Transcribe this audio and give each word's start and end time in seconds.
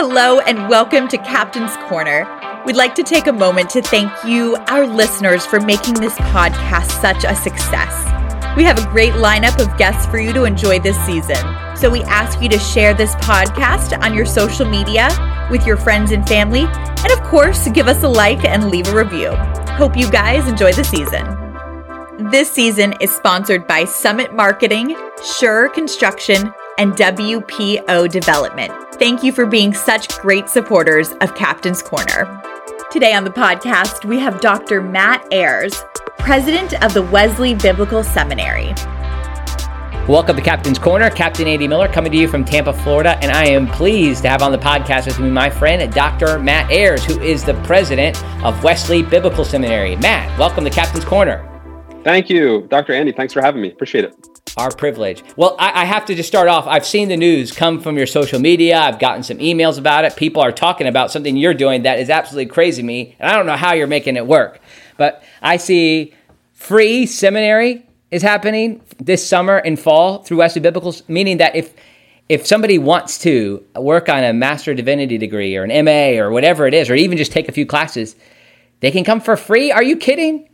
Hello, 0.00 0.38
and 0.38 0.68
welcome 0.68 1.08
to 1.08 1.18
Captain's 1.18 1.76
Corner. 1.88 2.24
We'd 2.64 2.76
like 2.76 2.94
to 2.94 3.02
take 3.02 3.26
a 3.26 3.32
moment 3.32 3.68
to 3.70 3.82
thank 3.82 4.12
you, 4.24 4.54
our 4.68 4.86
listeners, 4.86 5.44
for 5.44 5.58
making 5.58 5.94
this 5.94 6.14
podcast 6.14 7.00
such 7.00 7.24
a 7.24 7.34
success. 7.34 7.92
We 8.56 8.62
have 8.62 8.78
a 8.78 8.88
great 8.92 9.14
lineup 9.14 9.60
of 9.60 9.76
guests 9.76 10.06
for 10.06 10.20
you 10.20 10.32
to 10.34 10.44
enjoy 10.44 10.78
this 10.78 10.96
season. 11.04 11.44
So 11.76 11.90
we 11.90 12.04
ask 12.04 12.40
you 12.40 12.48
to 12.48 12.60
share 12.60 12.94
this 12.94 13.16
podcast 13.16 14.00
on 14.00 14.14
your 14.14 14.24
social 14.24 14.70
media 14.70 15.08
with 15.50 15.66
your 15.66 15.76
friends 15.76 16.12
and 16.12 16.24
family. 16.28 16.62
And 16.62 17.10
of 17.10 17.20
course, 17.24 17.66
give 17.66 17.88
us 17.88 18.04
a 18.04 18.08
like 18.08 18.44
and 18.44 18.70
leave 18.70 18.86
a 18.86 18.96
review. 18.96 19.30
Hope 19.74 19.96
you 19.96 20.08
guys 20.12 20.48
enjoy 20.48 20.74
the 20.74 20.84
season. 20.84 22.30
This 22.30 22.48
season 22.48 22.94
is 23.00 23.10
sponsored 23.10 23.66
by 23.66 23.84
Summit 23.84 24.32
Marketing, 24.32 24.96
Sure 25.40 25.68
Construction, 25.68 26.54
and 26.78 26.92
WPO 26.92 28.08
Development. 28.12 28.87
Thank 28.98 29.22
you 29.22 29.30
for 29.30 29.46
being 29.46 29.74
such 29.74 30.08
great 30.18 30.48
supporters 30.48 31.12
of 31.20 31.36
Captain's 31.36 31.82
Corner. 31.82 32.42
Today 32.90 33.14
on 33.14 33.22
the 33.22 33.30
podcast, 33.30 34.04
we 34.04 34.18
have 34.18 34.40
Dr. 34.40 34.82
Matt 34.82 35.24
Ayars, 35.30 35.84
president 36.18 36.74
of 36.82 36.94
the 36.94 37.02
Wesley 37.02 37.54
Biblical 37.54 38.02
Seminary. 38.02 38.74
Welcome 40.08 40.34
to 40.34 40.42
Captain's 40.42 40.80
Corner. 40.80 41.10
Captain 41.10 41.46
Andy 41.46 41.68
Miller 41.68 41.86
coming 41.86 42.10
to 42.10 42.18
you 42.18 42.26
from 42.26 42.44
Tampa, 42.44 42.72
Florida. 42.72 43.16
And 43.22 43.30
I 43.30 43.44
am 43.44 43.68
pleased 43.68 44.22
to 44.22 44.30
have 44.30 44.42
on 44.42 44.50
the 44.50 44.58
podcast 44.58 45.06
with 45.06 45.20
me 45.20 45.30
my 45.30 45.48
friend, 45.48 45.92
Dr. 45.92 46.40
Matt 46.40 46.68
Ayars, 46.68 47.04
who 47.04 47.20
is 47.20 47.44
the 47.44 47.54
president 47.62 48.20
of 48.42 48.64
Wesley 48.64 49.04
Biblical 49.04 49.44
Seminary. 49.44 49.94
Matt, 49.94 50.36
welcome 50.40 50.64
to 50.64 50.70
Captain's 50.70 51.04
Corner. 51.04 51.48
Thank 52.04 52.30
you, 52.30 52.66
Dr. 52.70 52.92
Andy. 52.92 53.12
Thanks 53.12 53.32
for 53.32 53.42
having 53.42 53.60
me. 53.60 53.70
Appreciate 53.70 54.04
it. 54.04 54.14
Our 54.56 54.70
privilege. 54.70 55.22
Well, 55.36 55.56
I, 55.58 55.82
I, 55.82 55.84
have 55.84 56.04
to 56.06 56.14
just 56.14 56.28
start 56.28 56.48
off. 56.48 56.66
I've 56.66 56.86
seen 56.86 57.08
the 57.08 57.16
news 57.16 57.52
come 57.52 57.80
from 57.80 57.96
your 57.96 58.06
social 58.06 58.40
media. 58.40 58.78
I've 58.78 58.98
gotten 58.98 59.22
some 59.22 59.38
emails 59.38 59.78
about 59.78 60.04
it. 60.04 60.16
People 60.16 60.42
are 60.42 60.50
talking 60.50 60.86
about 60.86 61.12
something 61.12 61.36
you're 61.36 61.54
doing 61.54 61.82
that 61.82 61.98
is 61.98 62.10
absolutely 62.10 62.46
crazy 62.46 62.82
to 62.82 62.86
me, 62.86 63.14
and 63.20 63.30
I 63.30 63.36
don't 63.36 63.46
know 63.46 63.56
how 63.56 63.74
you're 63.74 63.86
making 63.86 64.16
it 64.16 64.26
work. 64.26 64.60
But 64.96 65.22
I 65.42 65.58
see 65.58 66.14
free 66.54 67.06
seminary 67.06 67.86
is 68.10 68.22
happening 68.22 68.80
this 68.98 69.26
summer 69.26 69.58
and 69.58 69.78
fall 69.78 70.22
through 70.22 70.38
Wesley 70.38 70.60
Biblical, 70.60 70.94
meaning 71.08 71.36
that 71.38 71.54
if 71.54 71.74
if 72.28 72.46
somebody 72.46 72.78
wants 72.78 73.18
to 73.20 73.64
work 73.74 74.08
on 74.08 74.22
a 74.22 74.32
master 74.32 74.74
divinity 74.74 75.18
degree 75.18 75.56
or 75.56 75.64
an 75.64 75.84
MA 75.84 76.20
or 76.20 76.30
whatever 76.30 76.66
it 76.66 76.74
is, 76.74 76.90
or 76.90 76.94
even 76.94 77.16
just 77.16 77.32
take 77.32 77.48
a 77.48 77.52
few 77.52 77.64
classes, 77.64 78.16
they 78.80 78.90
can 78.90 79.04
come 79.04 79.20
for 79.20 79.36
free. 79.36 79.72
Are 79.72 79.82
you 79.82 79.96
kidding? 79.96 80.48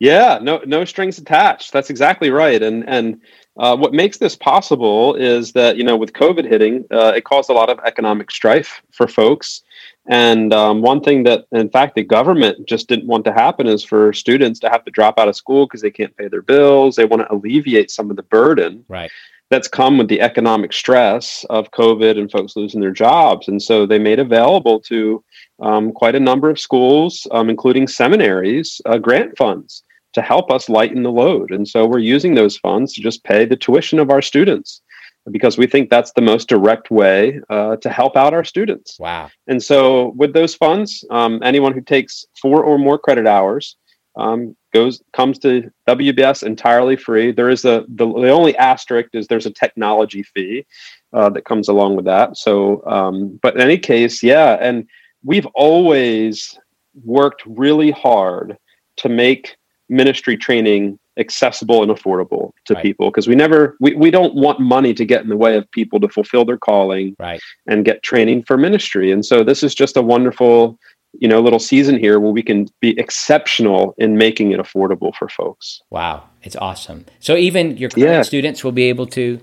Yeah, 0.00 0.38
no, 0.40 0.62
no 0.64 0.86
strings 0.86 1.18
attached. 1.18 1.72
That's 1.72 1.90
exactly 1.90 2.30
right. 2.30 2.60
And 2.60 2.88
and 2.88 3.20
uh, 3.58 3.76
what 3.76 3.92
makes 3.92 4.16
this 4.16 4.34
possible 4.34 5.14
is 5.14 5.52
that 5.52 5.76
you 5.76 5.84
know 5.84 5.96
with 5.96 6.14
COVID 6.14 6.46
hitting, 6.46 6.86
uh, 6.90 7.12
it 7.14 7.24
caused 7.24 7.50
a 7.50 7.52
lot 7.52 7.68
of 7.68 7.78
economic 7.84 8.30
strife 8.30 8.82
for 8.90 9.06
folks. 9.06 9.62
And 10.06 10.54
um, 10.54 10.80
one 10.80 11.02
thing 11.02 11.24
that, 11.24 11.44
in 11.52 11.68
fact, 11.68 11.94
the 11.94 12.02
government 12.02 12.66
just 12.66 12.88
didn't 12.88 13.06
want 13.06 13.26
to 13.26 13.32
happen 13.32 13.66
is 13.66 13.84
for 13.84 14.14
students 14.14 14.58
to 14.60 14.70
have 14.70 14.84
to 14.86 14.90
drop 14.90 15.18
out 15.18 15.28
of 15.28 15.36
school 15.36 15.66
because 15.66 15.82
they 15.82 15.90
can't 15.90 16.16
pay 16.16 16.26
their 16.26 16.42
bills. 16.42 16.96
They 16.96 17.04
want 17.04 17.20
to 17.20 17.32
alleviate 17.32 17.90
some 17.90 18.10
of 18.10 18.16
the 18.16 18.22
burden 18.22 18.84
right. 18.88 19.10
that's 19.50 19.68
come 19.68 19.98
with 19.98 20.08
the 20.08 20.22
economic 20.22 20.72
stress 20.72 21.44
of 21.50 21.70
COVID 21.72 22.18
and 22.18 22.32
folks 22.32 22.56
losing 22.56 22.80
their 22.80 22.90
jobs. 22.90 23.46
And 23.46 23.62
so 23.62 23.84
they 23.84 23.98
made 23.98 24.18
available 24.18 24.80
to 24.80 25.22
um, 25.60 25.92
quite 25.92 26.14
a 26.14 26.20
number 26.20 26.48
of 26.48 26.58
schools, 26.58 27.28
um, 27.30 27.50
including 27.50 27.86
seminaries, 27.86 28.80
uh, 28.86 28.96
grant 28.96 29.36
funds 29.36 29.84
to 30.12 30.22
help 30.22 30.50
us 30.50 30.68
lighten 30.68 31.02
the 31.02 31.12
load. 31.12 31.50
And 31.50 31.66
so 31.66 31.86
we're 31.86 31.98
using 31.98 32.34
those 32.34 32.56
funds 32.56 32.92
to 32.94 33.00
just 33.00 33.24
pay 33.24 33.44
the 33.44 33.56
tuition 33.56 33.98
of 33.98 34.10
our 34.10 34.22
students 34.22 34.82
because 35.30 35.58
we 35.58 35.66
think 35.66 35.90
that's 35.90 36.12
the 36.12 36.22
most 36.22 36.48
direct 36.48 36.90
way 36.90 37.40
uh, 37.50 37.76
to 37.76 37.90
help 37.90 38.16
out 38.16 38.34
our 38.34 38.44
students. 38.44 38.98
Wow. 38.98 39.30
And 39.46 39.62
so 39.62 40.08
with 40.16 40.32
those 40.32 40.54
funds, 40.54 41.04
um, 41.10 41.40
anyone 41.42 41.72
who 41.72 41.82
takes 41.82 42.24
four 42.40 42.64
or 42.64 42.78
more 42.78 42.98
credit 42.98 43.26
hours 43.26 43.76
um, 44.16 44.56
goes 44.72 45.02
comes 45.12 45.38
to 45.40 45.70
WBS 45.88 46.42
entirely 46.42 46.96
free. 46.96 47.32
There 47.32 47.50
is 47.50 47.64
a 47.64 47.84
the, 47.88 48.06
the 48.06 48.30
only 48.30 48.56
asterisk 48.56 49.10
is 49.12 49.26
there's 49.26 49.46
a 49.46 49.52
technology 49.52 50.22
fee 50.22 50.66
uh, 51.12 51.30
that 51.30 51.44
comes 51.44 51.68
along 51.68 51.96
with 51.96 52.06
that. 52.06 52.36
So, 52.36 52.84
um, 52.86 53.38
but 53.42 53.54
in 53.54 53.60
any 53.60 53.78
case, 53.78 54.22
yeah, 54.22 54.58
and 54.60 54.86
we've 55.24 55.46
always 55.54 56.58
worked 57.04 57.42
really 57.46 57.90
hard 57.90 58.56
to 58.96 59.08
make 59.08 59.56
ministry 59.90 60.36
training 60.36 60.98
accessible 61.18 61.82
and 61.82 61.90
affordable 61.92 62.52
to 62.64 62.74
right. 62.74 62.82
people 62.82 63.10
because 63.10 63.28
we 63.28 63.34
never 63.34 63.76
we, 63.80 63.94
we 63.94 64.10
don't 64.10 64.34
want 64.34 64.60
money 64.60 64.94
to 64.94 65.04
get 65.04 65.22
in 65.22 65.28
the 65.28 65.36
way 65.36 65.56
of 65.56 65.70
people 65.72 66.00
to 66.00 66.08
fulfill 66.08 66.44
their 66.44 66.56
calling 66.56 67.14
right. 67.18 67.40
and 67.66 67.84
get 67.84 68.02
training 68.02 68.42
for 68.44 68.56
ministry 68.56 69.10
and 69.10 69.26
so 69.26 69.42
this 69.42 69.62
is 69.62 69.74
just 69.74 69.96
a 69.96 70.02
wonderful 70.02 70.78
you 71.18 71.26
know 71.28 71.40
little 71.40 71.58
season 71.58 71.98
here 71.98 72.20
where 72.20 72.30
we 72.30 72.42
can 72.42 72.66
be 72.80 72.98
exceptional 72.98 73.94
in 73.98 74.16
making 74.16 74.52
it 74.52 74.60
affordable 74.60 75.14
for 75.14 75.28
folks 75.28 75.82
wow 75.90 76.22
it's 76.42 76.56
awesome 76.56 77.04
so 77.18 77.36
even 77.36 77.76
your 77.76 77.90
current 77.90 78.08
yeah. 78.08 78.22
students 78.22 78.62
will 78.62 78.72
be 78.72 78.84
able 78.84 79.06
to 79.06 79.40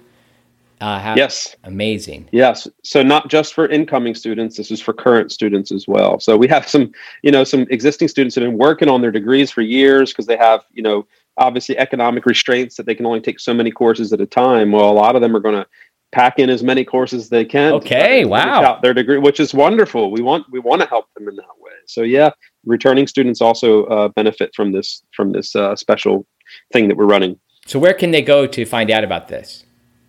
uh, 0.80 1.00
have 1.00 1.18
yes. 1.18 1.56
amazing. 1.64 2.30
Yes. 2.32 2.68
So 2.84 3.02
not 3.02 3.30
just 3.30 3.54
for 3.54 3.68
incoming 3.68 4.14
students 4.16 4.58
this 4.58 4.70
is 4.70 4.82
for 4.82 4.94
current 4.94 5.32
students 5.32 5.72
as 5.72 5.88
well. 5.88 6.20
So 6.20 6.38
we 6.38 6.48
have 6.48 6.68
some 6.68 6.92
you 7.24 7.32
know 7.32 7.44
some 7.44 7.62
existing 7.70 8.08
students 8.10 8.36
that 8.36 8.42
have 8.42 8.52
been 8.52 8.60
working 8.60 8.90
on 8.90 9.02
their 9.02 9.12
degrees 9.12 9.50
for 9.50 9.62
years 9.62 10.12
because 10.12 10.28
they 10.28 10.38
have 10.38 10.64
you 10.72 10.84
know 10.84 11.08
obviously 11.38 11.78
economic 11.78 12.26
restraints 12.26 12.76
that 12.76 12.86
they 12.86 12.96
can 12.96 13.06
only 13.06 13.22
take 13.22 13.40
so 13.40 13.54
many 13.54 13.72
courses 13.72 14.14
at 14.14 14.22
a 14.22 14.26
time. 14.26 14.72
Well 14.72 14.90
a 14.90 14.94
lot 14.94 15.16
of 15.16 15.22
them 15.22 15.36
are 15.36 15.40
going 15.40 15.56
to 15.56 15.68
pack 16.12 16.40
in 16.40 16.50
as 16.50 16.64
many 16.64 16.86
courses 16.86 17.24
as 17.24 17.30
they 17.30 17.44
can 17.44 17.74
okay 17.74 18.24
wow. 18.26 18.64
Out 18.64 18.82
their 18.82 18.94
degree 18.94 19.18
which 19.18 19.40
is 19.40 19.54
wonderful. 19.54 20.12
We 20.12 20.22
want 20.22 20.46
we 20.52 20.60
want 20.60 20.82
to 20.82 20.88
help 20.88 21.06
them 21.16 21.28
in 21.28 21.36
that 21.38 21.58
way. 21.60 21.72
So 21.88 22.02
yeah 22.04 22.30
returning 22.66 23.08
students 23.08 23.42
also 23.42 23.86
uh, 23.86 24.10
benefit 24.10 24.54
from 24.54 24.74
this 24.74 25.02
from 25.12 25.32
this 25.32 25.56
uh, 25.56 25.76
special 25.76 26.28
thing 26.72 26.88
that 26.88 26.98
we're 26.98 27.06
running. 27.06 27.40
So 27.66 27.80
where 27.80 27.94
can 27.94 28.12
they 28.12 28.22
go 28.22 28.46
to 28.46 28.64
find 28.64 28.92
out 28.92 29.04
about 29.04 29.28
this 29.28 29.66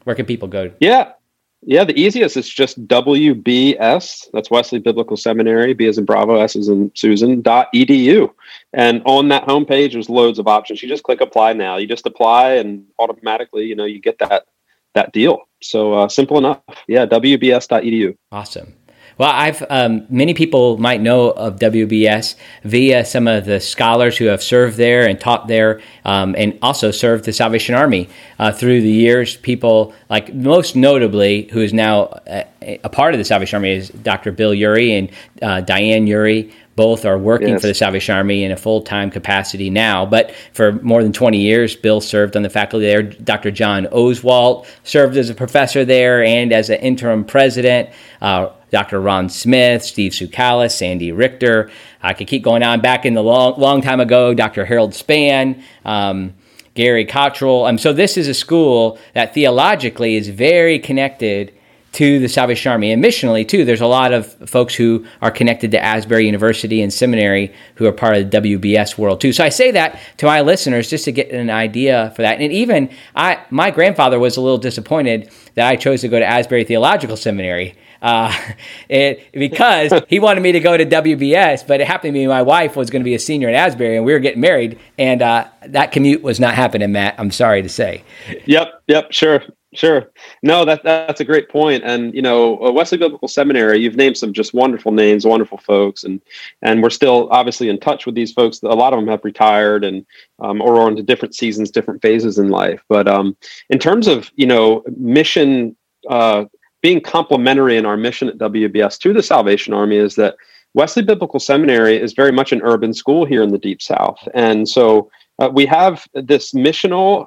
where 0.09 0.15
can 0.15 0.25
people 0.25 0.49
go? 0.49 0.73
Yeah. 0.81 1.13
Yeah, 1.61 1.85
the 1.85 2.01
easiest 2.01 2.39
is 2.39 2.49
just 2.49 2.87
WBS. 2.87 4.31
That's 4.33 4.51
Wesley 4.51 4.79
Biblical 4.79 5.19
Seminary. 5.19 5.75
B 5.75 5.87
as 5.87 5.99
in 5.99 6.07
Bravo, 6.07 6.37
S 6.41 6.57
as 6.57 6.69
in 6.69 6.91
Susan. 6.95 7.43
Dot 7.43 7.69
edu, 7.75 8.33
and 8.73 9.03
on 9.05 9.29
that 9.29 9.45
homepage, 9.45 9.93
there's 9.93 10.09
loads 10.09 10.39
of 10.39 10.47
options. 10.47 10.83
You 10.83 10.89
just 10.89 11.03
click 11.03 11.21
apply 11.21 11.55
now. 11.55 11.77
You 11.77 11.87
just 11.87 12.07
apply, 12.07 12.53
and 12.53 12.87
automatically, 12.99 13.65
you 13.67 13.75
know, 13.75 13.85
you 13.85 14.01
get 14.01 14.19
that 14.21 14.47
that 14.95 15.13
deal. 15.13 15.49
So 15.61 15.95
uh, 15.95 16.09
simple 16.09 16.39
enough. 16.39 16.63
Yeah, 16.87 17.05
WBS.edu. 17.07 18.17
Awesome. 18.31 18.73
Well, 19.19 19.31
I've 19.31 19.65
um, 19.69 20.06
many 20.09 20.33
people 20.33 20.79
might 20.79 21.01
know 21.01 21.31
of 21.31 21.56
WBS 21.56 22.37
via 22.62 23.05
some 23.05 23.27
of 23.27 23.47
the 23.47 23.59
scholars 23.59 24.17
who 24.17 24.27
have 24.27 24.41
served 24.41 24.77
there 24.77 25.09
and 25.09 25.21
taught 25.21 25.49
there, 25.49 25.81
um, 26.05 26.37
and 26.39 26.56
also 26.62 26.93
served 26.93 27.25
the 27.25 27.33
Salvation 27.33 27.75
Army 27.75 28.09
uh, 28.39 28.53
through 28.53 28.81
the 28.81 28.91
years. 28.91 29.37
People 29.37 29.93
like 30.09 30.33
most 30.33 30.77
notably, 30.77 31.49
who 31.51 31.61
is 31.61 31.73
now 31.73 32.21
a, 32.28 32.47
a, 32.84 32.89
part 32.89 33.12
of 33.12 33.19
the 33.19 33.25
Salvation 33.25 33.57
Army, 33.57 33.73
is 33.73 33.89
Dr. 33.89 34.31
Bill 34.31 34.55
Ury 34.55 34.95
and 34.95 35.11
uh, 35.43 35.62
Diane 35.62 36.07
Ury. 36.07 36.55
Both 36.78 37.05
are 37.05 37.19
working 37.19 37.49
yes. 37.49 37.61
for 37.61 37.66
the 37.66 37.75
Salvation 37.75 38.15
Army 38.15 38.44
in 38.44 38.53
a 38.53 38.56
full 38.56 38.83
time 38.83 39.11
capacity 39.11 39.69
now, 39.69 40.06
but 40.06 40.33
for 40.53 40.75
more 40.75 41.03
than 41.03 41.12
20 41.12 41.37
years, 41.37 41.75
Bill 41.75 42.00
served 42.00 42.37
on 42.37 42.44
the 42.44 42.49
faculty 42.49 42.87
there. 42.87 43.03
Dr. 43.03 43.50
John 43.50 43.87
Oswalt 43.87 44.65
served 44.84 45.16
as 45.16 45.28
a 45.28 45.34
professor 45.34 45.84
there 45.84 46.22
and 46.22 46.53
as 46.53 46.71
an 46.71 46.78
interim 46.78 47.25
president. 47.25 47.91
Uh, 48.22 48.50
Dr. 48.71 49.00
Ron 49.00 49.28
Smith, 49.28 49.83
Steve 49.83 50.12
Tsoukalas, 50.12 50.71
Sandy 50.71 51.11
Richter. 51.11 51.69
I 52.00 52.15
could 52.15 52.28
keep 52.28 52.44
going 52.44 52.62
on. 52.62 52.81
Back 52.81 53.05
in 53.05 53.15
the 53.15 53.25
long, 53.25 53.59
long 53.59 53.83
time 53.83 53.99
ago, 53.99 54.33
Dr. 54.33 54.65
Harold 54.65 54.93
Spann, 54.93 55.60
um, 55.84 56.33
Gary 56.75 57.05
Cottrell. 57.05 57.65
Um, 57.65 57.78
so 57.78 57.93
this 57.93 58.16
is 58.16 58.28
a 58.28 58.34
school 58.34 59.00
that 59.15 59.34
theologically 59.34 60.15
is 60.15 60.28
very 60.28 60.78
connected 60.78 61.53
to 61.98 62.20
the 62.20 62.28
Salvation 62.28 62.70
Army. 62.70 62.92
And 62.92 63.03
missionally, 63.03 63.47
too, 63.47 63.65
there's 63.65 63.80
a 63.80 63.86
lot 63.89 64.12
of 64.12 64.33
folks 64.48 64.72
who 64.72 65.04
are 65.21 65.33
connected 65.33 65.72
to 65.72 65.83
Asbury 65.83 66.27
University 66.27 66.80
and 66.80 66.92
Seminary 66.92 67.53
who 67.74 67.86
are 67.86 67.92
part 67.92 68.16
of 68.16 68.30
the 68.30 68.41
WBS 68.41 68.97
world, 68.97 69.21
too. 69.21 69.33
So 69.33 69.42
I 69.42 69.48
say 69.48 69.72
that 69.72 69.98
to 70.18 70.27
my 70.27 70.41
listeners 70.41 70.89
just 70.89 71.04
to 71.06 71.12
get 71.12 71.33
an 71.33 71.50
idea 71.50 72.12
for 72.15 72.22
that. 72.22 72.41
And 72.41 72.53
even 72.53 72.89
I, 73.16 73.45
my 73.50 73.72
grandfather 73.72 74.21
was 74.21 74.36
a 74.36 74.41
little 74.41 74.59
disappointed 74.59 75.28
that 75.54 75.66
I 75.66 75.74
chose 75.74 76.03
to 76.03 76.09
go 76.09 76.21
to 76.21 76.24
Asbury 76.24 76.62
Theological 76.62 77.16
Seminary 77.16 77.74
uh, 78.01 78.33
it, 78.89 79.33
because 79.33 79.92
he 80.06 80.21
wanted 80.21 80.42
me 80.42 80.53
to 80.53 80.60
go 80.60 80.77
to 80.77 80.86
WBS, 80.86 81.66
but 81.66 81.80
it 81.80 81.89
happened 81.89 82.15
to 82.15 82.21
be 82.21 82.28
my 82.28 82.42
wife 82.42 82.77
was 82.77 82.91
going 82.91 83.01
to 83.01 83.04
be 83.04 83.16
a 83.16 83.18
senior 83.18 83.48
at 83.48 83.56
Asbury, 83.56 83.97
and 83.97 84.06
we 84.06 84.12
were 84.12 84.21
getting 84.21 84.41
married, 84.41 84.78
and 84.98 85.21
uh, 85.21 85.48
that 85.66 85.91
commute 85.91 86.22
was 86.22 86.39
not 86.39 86.54
happening. 86.54 86.92
Matt, 86.92 87.16
I'm 87.18 87.33
sorry 87.33 87.60
to 87.62 87.68
say. 87.68 88.04
Yep, 88.47 88.83
yep, 88.86 89.10
sure. 89.10 89.42
Sure. 89.74 90.10
No, 90.42 90.65
that 90.65 90.82
that's 90.82 91.20
a 91.20 91.26
great 91.26 91.50
point. 91.50 91.84
And 91.84 92.15
you 92.15 92.22
know, 92.22 92.59
uh, 92.65 92.72
Wesley 92.72 92.97
Biblical 92.97 93.28
Seminary, 93.28 93.78
you've 93.78 93.97
named 93.97 94.16
some 94.16 94.32
just 94.32 94.54
wonderful 94.54 94.92
names, 94.92 95.26
wonderful 95.26 95.59
folks, 95.59 96.04
and 96.04 96.22
and 96.62 96.82
we're 96.82 96.88
still 96.88 97.28
obviously 97.30 97.68
in 97.68 97.78
touch 97.78 98.06
with 98.06 98.15
these 98.15 98.32
folks. 98.32 98.62
A 98.62 98.68
lot 98.68 98.94
of 98.94 98.98
them 98.98 99.09
have 99.09 99.24
retired 99.24 99.84
and 99.84 100.06
um, 100.38 100.62
or 100.62 100.80
on 100.80 100.97
to 100.97 101.03
different 101.03 101.34
seasons, 101.34 101.70
different 101.70 102.00
phases 102.00 102.38
in 102.38 102.48
life. 102.48 102.82
But 102.88 103.09
um, 103.09 103.36
in 103.68 103.78
terms 103.78 104.06
of 104.06 104.30
you 104.36 104.47
know 104.47 104.82
mission 104.97 105.76
uh, 106.09 106.47
being 106.80 107.03
complementary 107.03 107.76
in 107.76 107.84
our 107.84 107.98
mission 107.98 108.28
at 108.28 108.38
WBS 108.38 108.98
to 109.00 109.12
the 109.12 109.22
Salvation 109.22 109.74
Army 109.74 109.97
is 109.97 110.15
that 110.15 110.36
Wesley 110.72 111.03
Biblical 111.03 111.41
Seminary 111.41 112.00
is 112.00 112.15
very 112.15 112.32
much 112.32 112.53
an 112.53 112.62
urban 112.62 112.94
school 112.94 113.26
here 113.26 113.42
in 113.42 113.50
the 113.50 113.59
Deep 113.59 113.82
South. 113.82 114.26
And 114.32 114.66
so 114.66 115.10
uh, 115.38 115.50
we 115.53 115.66
have 115.66 116.06
this 116.15 116.53
missional 116.53 117.26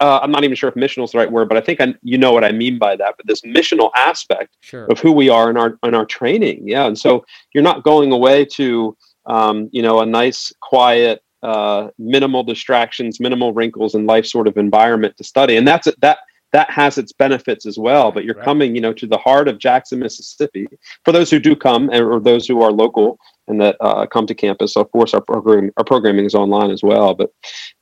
uh, 0.00 0.20
I'm 0.22 0.30
not 0.30 0.44
even 0.44 0.56
sure 0.56 0.68
if 0.68 0.74
missional 0.74 1.04
is 1.04 1.12
the 1.12 1.18
right 1.18 1.30
word, 1.30 1.48
but 1.48 1.56
I 1.56 1.60
think 1.60 1.80
I, 1.80 1.94
you 2.02 2.18
know 2.18 2.32
what 2.32 2.44
I 2.44 2.52
mean 2.52 2.78
by 2.78 2.96
that. 2.96 3.14
But 3.16 3.26
this 3.26 3.42
missional 3.42 3.90
aspect 3.94 4.56
sure. 4.60 4.86
of 4.86 4.98
who 4.98 5.12
we 5.12 5.28
are 5.28 5.50
in 5.50 5.56
our 5.56 5.78
in 5.84 5.94
our 5.94 6.04
training, 6.04 6.66
yeah. 6.66 6.86
And 6.86 6.98
so 6.98 7.24
you're 7.52 7.62
not 7.62 7.84
going 7.84 8.12
away 8.12 8.44
to 8.56 8.96
um, 9.26 9.68
you 9.72 9.82
know 9.82 10.00
a 10.00 10.06
nice, 10.06 10.52
quiet, 10.60 11.22
uh, 11.42 11.88
minimal 11.98 12.42
distractions, 12.42 13.20
minimal 13.20 13.52
wrinkles 13.52 13.94
in 13.94 14.06
life 14.06 14.26
sort 14.26 14.48
of 14.48 14.56
environment 14.56 15.16
to 15.18 15.24
study, 15.24 15.56
and 15.56 15.66
that's 15.66 15.88
that 16.00 16.18
that 16.54 16.70
has 16.70 16.98
its 16.98 17.12
benefits 17.12 17.66
as 17.66 17.76
well. 17.76 18.12
But 18.12 18.24
you're 18.24 18.36
right. 18.36 18.44
coming, 18.44 18.76
you 18.76 18.80
know, 18.80 18.92
to 18.92 19.08
the 19.08 19.18
heart 19.18 19.48
of 19.48 19.58
Jackson, 19.58 19.98
Mississippi. 19.98 20.68
For 21.04 21.10
those 21.10 21.28
who 21.28 21.40
do 21.40 21.56
come, 21.56 21.90
and 21.90 22.00
or 22.04 22.20
those 22.20 22.46
who 22.46 22.62
are 22.62 22.70
local 22.70 23.18
and 23.48 23.60
that 23.60 23.76
uh, 23.80 24.06
come 24.06 24.24
to 24.28 24.34
campus, 24.36 24.76
of 24.76 24.90
course, 24.92 25.14
our 25.14 25.20
program 25.20 25.72
our 25.76 25.84
programming 25.84 26.26
is 26.26 26.34
online 26.34 26.70
as 26.70 26.82
well. 26.82 27.12
But 27.12 27.32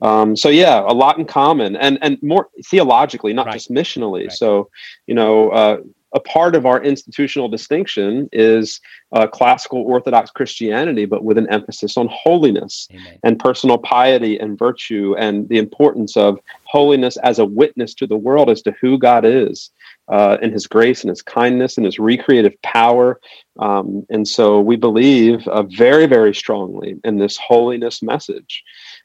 um, 0.01 0.35
so 0.37 0.49
yeah, 0.49 0.81
a 0.81 0.95
lot 0.95 1.19
in 1.19 1.27
common, 1.27 1.77
and 1.77 1.99
and 2.01 2.21
more 2.23 2.49
theologically, 2.65 3.35
not 3.35 3.45
right. 3.45 3.53
just 3.53 3.71
missionally. 3.71 4.29
Right. 4.29 4.33
So 4.33 4.71
you 5.07 5.15
know. 5.15 5.51
Uh, 5.51 5.77
a 6.15 6.21
part 6.21 6.55
of 6.55 6.67
our 6.67 6.83
institutional 6.83 7.49
distinction 7.49 8.29
is 8.33 8.81
uh, 9.13 9.27
classical 9.27 9.83
Orthodox 9.83 10.31
Christianity, 10.31 11.05
but 11.05 11.25
with 11.25 11.39
an 11.39 11.51
emphasis 11.51 11.97
on 11.97 12.09
holiness 12.11 12.89
Amen. 12.91 13.19
and 13.23 13.39
personal 13.39 13.79
piety 13.79 14.39
and 14.39 14.59
virtue, 14.59 15.15
and 15.19 15.49
the 15.49 15.59
importance 15.59 16.17
of 16.17 16.39
holiness 16.65 17.17
as 17.19 17.39
a 17.39 17.45
witness 17.45 17.95
to 17.95 18.07
the 18.07 18.17
world 18.17 18.51
as 18.51 18.63
to 18.63 18.73
who 18.81 18.99
God 18.99 19.25
is 19.25 19.71
uh, 20.09 20.39
and 20.43 20.53
His 20.53 20.67
grace 20.67 21.03
and 21.03 21.11
His 21.11 21.23
kindness 21.23 21.77
and 21.77 21.87
His 21.87 21.99
recreative 21.99 22.61
power. 22.63 23.21
Um, 23.59 24.07
and 24.09 24.27
so 24.27 24.61
we 24.61 24.77
believe 24.77 25.47
uh, 25.49 25.65
very, 25.65 26.07
very 26.07 26.35
strongly 26.35 26.97
in 27.05 27.19
this 27.19 27.37
holiness 27.37 28.03
message. 28.03 28.63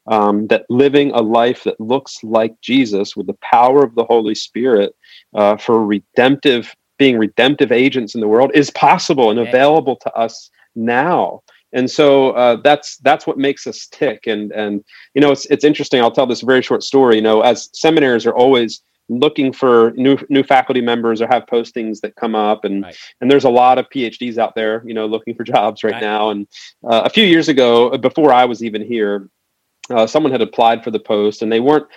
Um, 0.08 0.48
that 0.48 0.66
living 0.70 1.12
a 1.12 1.22
life 1.22 1.66
that 1.66 1.82
looks 1.82 2.24
like 2.24 2.62
Jesus 2.62 3.18
with 3.18 3.28
the 3.28 3.38
power 3.42 3.84
of 3.84 3.94
the 3.96 4.06
Holy 4.06 4.36
Spirit 4.36 4.96
uh, 5.36 5.58
for 5.58 5.86
redemptive 5.86 6.74
being 6.98 7.18
redemptive 7.18 7.72
agents 7.72 8.16
in 8.16 8.22
the 8.22 8.28
world 8.28 8.52
is 8.54 8.70
possible 8.72 9.30
and 9.30 9.40
available 9.40 9.96
to 9.98 10.14
us 10.14 10.50
now. 10.76 11.42
And 11.74 11.92
so 11.92 12.32
uh, 12.32 12.58
that's 12.64 12.98
that's 12.98 13.28
what 13.28 13.38
makes 13.38 13.68
us 13.68 13.88
tick. 13.92 14.26
And 14.26 14.52
and 14.52 14.84
you 15.14 15.22
know 15.22 15.32
it's 15.32 15.46
it's 15.48 15.66
interesting. 15.66 16.02
I'll 16.02 16.12
tell 16.12 16.28
this 16.28 16.42
very 16.42 16.62
short 16.62 16.84
story. 16.84 17.18
You 17.18 17.22
know 17.22 17.42
as 17.42 17.70
seminaries 17.74 18.26
are 18.26 18.36
always 18.36 18.82
looking 19.10 19.54
for 19.54 19.92
new 19.96 20.18
new 20.30 20.44
faculty 20.44 20.82
members 20.82 21.22
or 21.22 21.28
have 21.28 21.46
postings 21.46 22.02
that 22.02 22.16
come 22.16 22.36
up 22.36 22.66
and 22.66 22.84
right. 22.84 22.98
and 23.22 23.32
there's 23.32 23.46
a 23.46 23.50
lot 23.50 23.78
of 23.78 23.88
phds 23.90 24.38
out 24.38 24.54
there 24.54 24.84
you 24.86 24.94
know 24.94 25.06
looking 25.06 25.34
for 25.34 25.44
jobs 25.44 25.84
right, 25.84 25.94
right. 25.94 26.02
now. 26.02 26.30
And 26.30 26.48
uh, 26.84 27.04
a 27.06 27.10
few 27.10 27.26
years 27.26 27.48
ago 27.48 27.98
before 27.98 28.34
i 28.34 28.44
was 28.44 28.62
even 28.64 28.86
here 28.86 29.30
uh, 29.90 30.06
someone 30.06 30.32
had 30.32 30.42
applied 30.42 30.84
for 30.84 30.92
the 30.92 31.00
post 31.00 31.42
and 31.42 31.52
they 31.52 31.62
weren't 31.62 31.88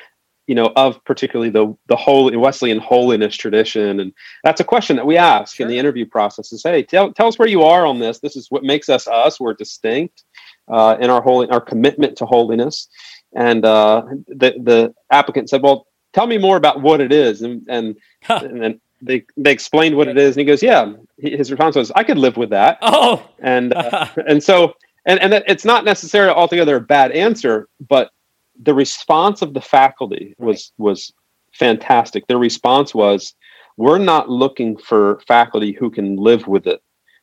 you 0.51 0.57
know, 0.57 0.73
of 0.75 1.03
particularly 1.05 1.49
the 1.49 1.73
the 1.87 1.95
holy 1.95 2.37
Wesleyan 2.37 2.81
holiness 2.81 3.37
tradition, 3.37 4.01
and 4.01 4.13
that's 4.43 4.61
a 4.61 4.65
question 4.65 4.97
that 4.97 5.07
we 5.07 5.17
ask 5.17 5.55
sure. 5.55 5.65
in 5.65 5.71
the 5.71 5.79
interview 5.79 6.05
process: 6.05 6.53
is 6.53 6.65
hey, 6.65 6.83
tell 6.83 7.13
tell 7.13 7.29
us 7.29 7.39
where 7.39 7.47
you 7.47 7.63
are 7.63 7.87
on 7.87 8.01
this. 8.01 8.19
This 8.19 8.35
is 8.35 8.51
what 8.51 8.65
makes 8.65 8.89
us 8.89 9.07
us. 9.07 9.39
We're 9.39 9.55
distinct 9.55 10.25
uh, 10.67 10.97
in 11.01 11.09
our 11.09 11.23
holy 11.23 11.49
our 11.51 11.61
commitment 11.61 12.17
to 12.17 12.27
holiness. 12.27 12.89
And 13.33 13.65
uh, 13.65 14.03
the 14.27 14.55
the 14.61 14.93
applicant 15.13 15.51
said, 15.51 15.63
"Well, 15.63 15.87
tell 16.15 16.27
me 16.27 16.37
more 16.37 16.57
about 16.57 16.83
what 16.83 17.01
it 17.01 17.13
is," 17.13 17.43
and 17.43 17.65
and, 17.69 17.97
huh. 18.25 18.41
and 18.43 18.61
then 18.61 18.81
they 19.01 19.27
they 19.37 19.53
explained 19.53 19.97
what 19.97 20.09
it 20.09 20.19
is, 20.19 20.37
and 20.37 20.41
he 20.41 20.47
goes, 20.47 20.65
"Yeah." 20.65 20.95
His 21.17 21.53
response 21.53 21.77
was, 21.77 21.93
"I 21.93 22.03
could 22.03 22.19
live 22.19 22.37
with 22.37 22.51
that." 22.51 22.79
Oh, 22.83 23.25
and 23.39 23.73
uh, 23.73 24.09
and 24.27 24.43
so 24.43 24.75
and 25.07 25.21
and 25.21 25.45
it's 25.47 25.65
not 25.65 25.85
necessarily 25.85 26.35
altogether 26.35 26.75
a 26.75 26.81
bad 26.81 27.13
answer, 27.13 27.69
but 27.89 28.11
the 28.63 28.75
response 28.75 29.43
of 29.43 29.55
the 29.55 29.61
faculty 29.61 30.35
was 30.39 30.73
right. 30.79 30.85
was 30.85 31.13
fantastic. 31.53 32.27
Their 32.27 32.39
response 32.39 32.95
was, 32.95 33.35
"We're 33.77 33.99
not 33.99 34.29
looking 34.29 34.77
for 34.77 35.21
faculty 35.27 35.73
who 35.73 35.91
can 35.91 36.17
live 36.17 36.47
with 36.47 36.67
it. 36.67 36.81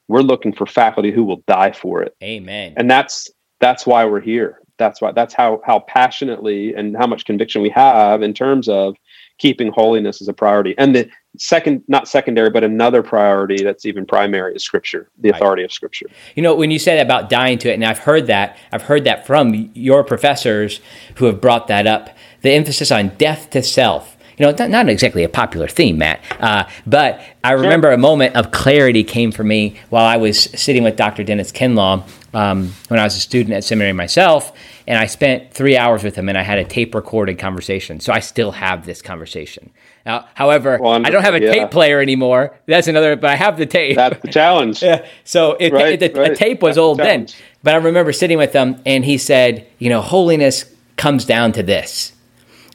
We're 0.08 0.22
looking 0.22 0.54
for 0.54 0.66
faculty 0.66 1.12
who 1.12 1.24
will 1.24 1.44
die 1.48 1.72
for 1.72 2.02
it." 2.02 2.16
Amen. 2.24 2.74
And 2.78 2.90
that's 2.90 3.30
that's 3.60 3.86
why 3.86 4.06
we're 4.06 4.22
here. 4.22 4.62
That's 4.78 5.02
why 5.02 5.12
that's 5.12 5.34
how 5.34 5.62
how 5.66 5.80
passionately 5.80 6.74
and 6.74 6.96
how 6.96 7.08
much 7.08 7.26
conviction 7.26 7.62
we 7.62 7.70
have 7.70 8.22
in 8.22 8.34
terms 8.34 8.68
of 8.68 8.96
keeping 9.38 9.72
holiness 9.72 10.22
as 10.22 10.28
a 10.28 10.34
priority. 10.34 10.76
And 10.78 10.96
the 10.96 11.10
second, 11.38 11.84
not 11.88 12.08
secondary, 12.08 12.50
but 12.50 12.64
another 12.64 13.04
priority 13.04 13.64
that's 13.64 13.86
even 13.86 14.06
primary 14.06 14.56
is 14.56 14.64
Scripture, 14.64 15.10
the 15.20 15.30
authority 15.30 15.64
right. 15.64 15.66
of 15.66 15.72
Scripture. 15.72 16.08
You 16.36 16.44
know, 16.44 16.56
when 16.56 16.72
you 16.72 16.80
said 16.80 17.06
about 17.06 17.30
dying 17.30 17.58
to 17.60 17.70
it, 17.70 17.74
and 17.74 17.86
I've 17.86 18.00
heard 18.00 18.28
that, 18.28 18.58
I've 18.72 18.84
heard 18.84 19.04
that 19.06 19.26
from 19.26 19.72
your 19.74 20.04
professors 20.04 20.80
who 21.16 21.26
have 21.26 21.42
brought 21.42 21.68
that 21.68 21.88
up, 21.88 22.10
the 22.42 22.52
emphasis 22.52 22.92
on 22.92 23.10
death 23.18 23.50
to 23.52 23.64
self. 23.64 24.16
You 24.38 24.46
know, 24.46 24.52
not, 24.52 24.70
not 24.70 24.90
exactly 24.90 25.24
a 25.24 25.30
popular 25.30 25.68
theme, 25.68 25.98
Matt, 25.98 26.22
uh, 26.40 26.66
but 26.86 27.22
I 27.44 27.54
remember 27.54 27.92
a 27.92 27.98
moment 27.98 28.36
of 28.36 28.52
clarity 28.52 29.04
came 29.04 29.32
for 29.32 29.44
me 29.44 29.78
while 29.90 30.06
I 30.06 30.18
was 30.18 30.40
sitting 30.40 30.84
with 30.84 30.96
Dr. 30.96 31.24
Dennis 31.24 31.52
Kinlaw 31.52 32.08
um, 32.36 32.72
when 32.90 33.00
I 33.00 33.04
was 33.04 33.16
a 33.16 33.20
student 33.20 33.56
at 33.56 33.64
seminary 33.64 33.94
myself 33.94 34.54
and 34.88 34.98
I 34.98 35.06
spent 35.06 35.54
three 35.54 35.78
hours 35.78 36.02
with 36.02 36.16
him, 36.16 36.30
and 36.30 36.38
I 36.38 36.44
had 36.44 36.58
a 36.58 36.64
tape 36.64 36.96
recorded 36.96 37.38
conversation. 37.38 38.00
So 38.00 38.14
I 38.14 38.22
still 38.22 38.52
have 38.52 38.86
this 38.86 39.02
conversation. 39.02 39.70
Now, 40.08 40.26
however, 40.36 40.80
well, 40.82 40.94
I 41.06 41.10
don't 41.10 41.22
have 41.22 41.36
a 41.36 41.42
yeah. 41.42 41.52
tape 41.52 41.72
player 41.72 42.00
anymore. 42.00 42.58
That's 42.66 42.88
another, 42.88 43.18
but 43.18 43.30
I 43.30 43.36
have 43.36 43.58
the 43.58 43.66
tape. 43.66 43.98
That's 43.98 44.22
the 44.22 44.30
challenge. 44.30 44.82
yeah. 44.84 45.06
So 45.26 45.58
it, 45.60 45.74
right, 45.74 46.02
it, 46.02 46.14
the, 46.14 46.18
right. 46.18 46.34
tape 46.34 46.62
was 46.62 46.76
That's 46.76 46.82
old 46.82 47.00
then, 47.00 47.28
but 47.62 47.76
I 47.76 47.78
remember 47.78 48.14
sitting 48.14 48.38
with 48.38 48.54
him, 48.54 48.82
and 48.86 49.04
he 49.04 49.18
said, 49.18 49.68
"You 49.80 49.90
know, 49.90 50.00
holiness 50.00 50.64
comes 50.96 51.26
down 51.26 51.52
to 51.52 51.62
this," 51.62 52.14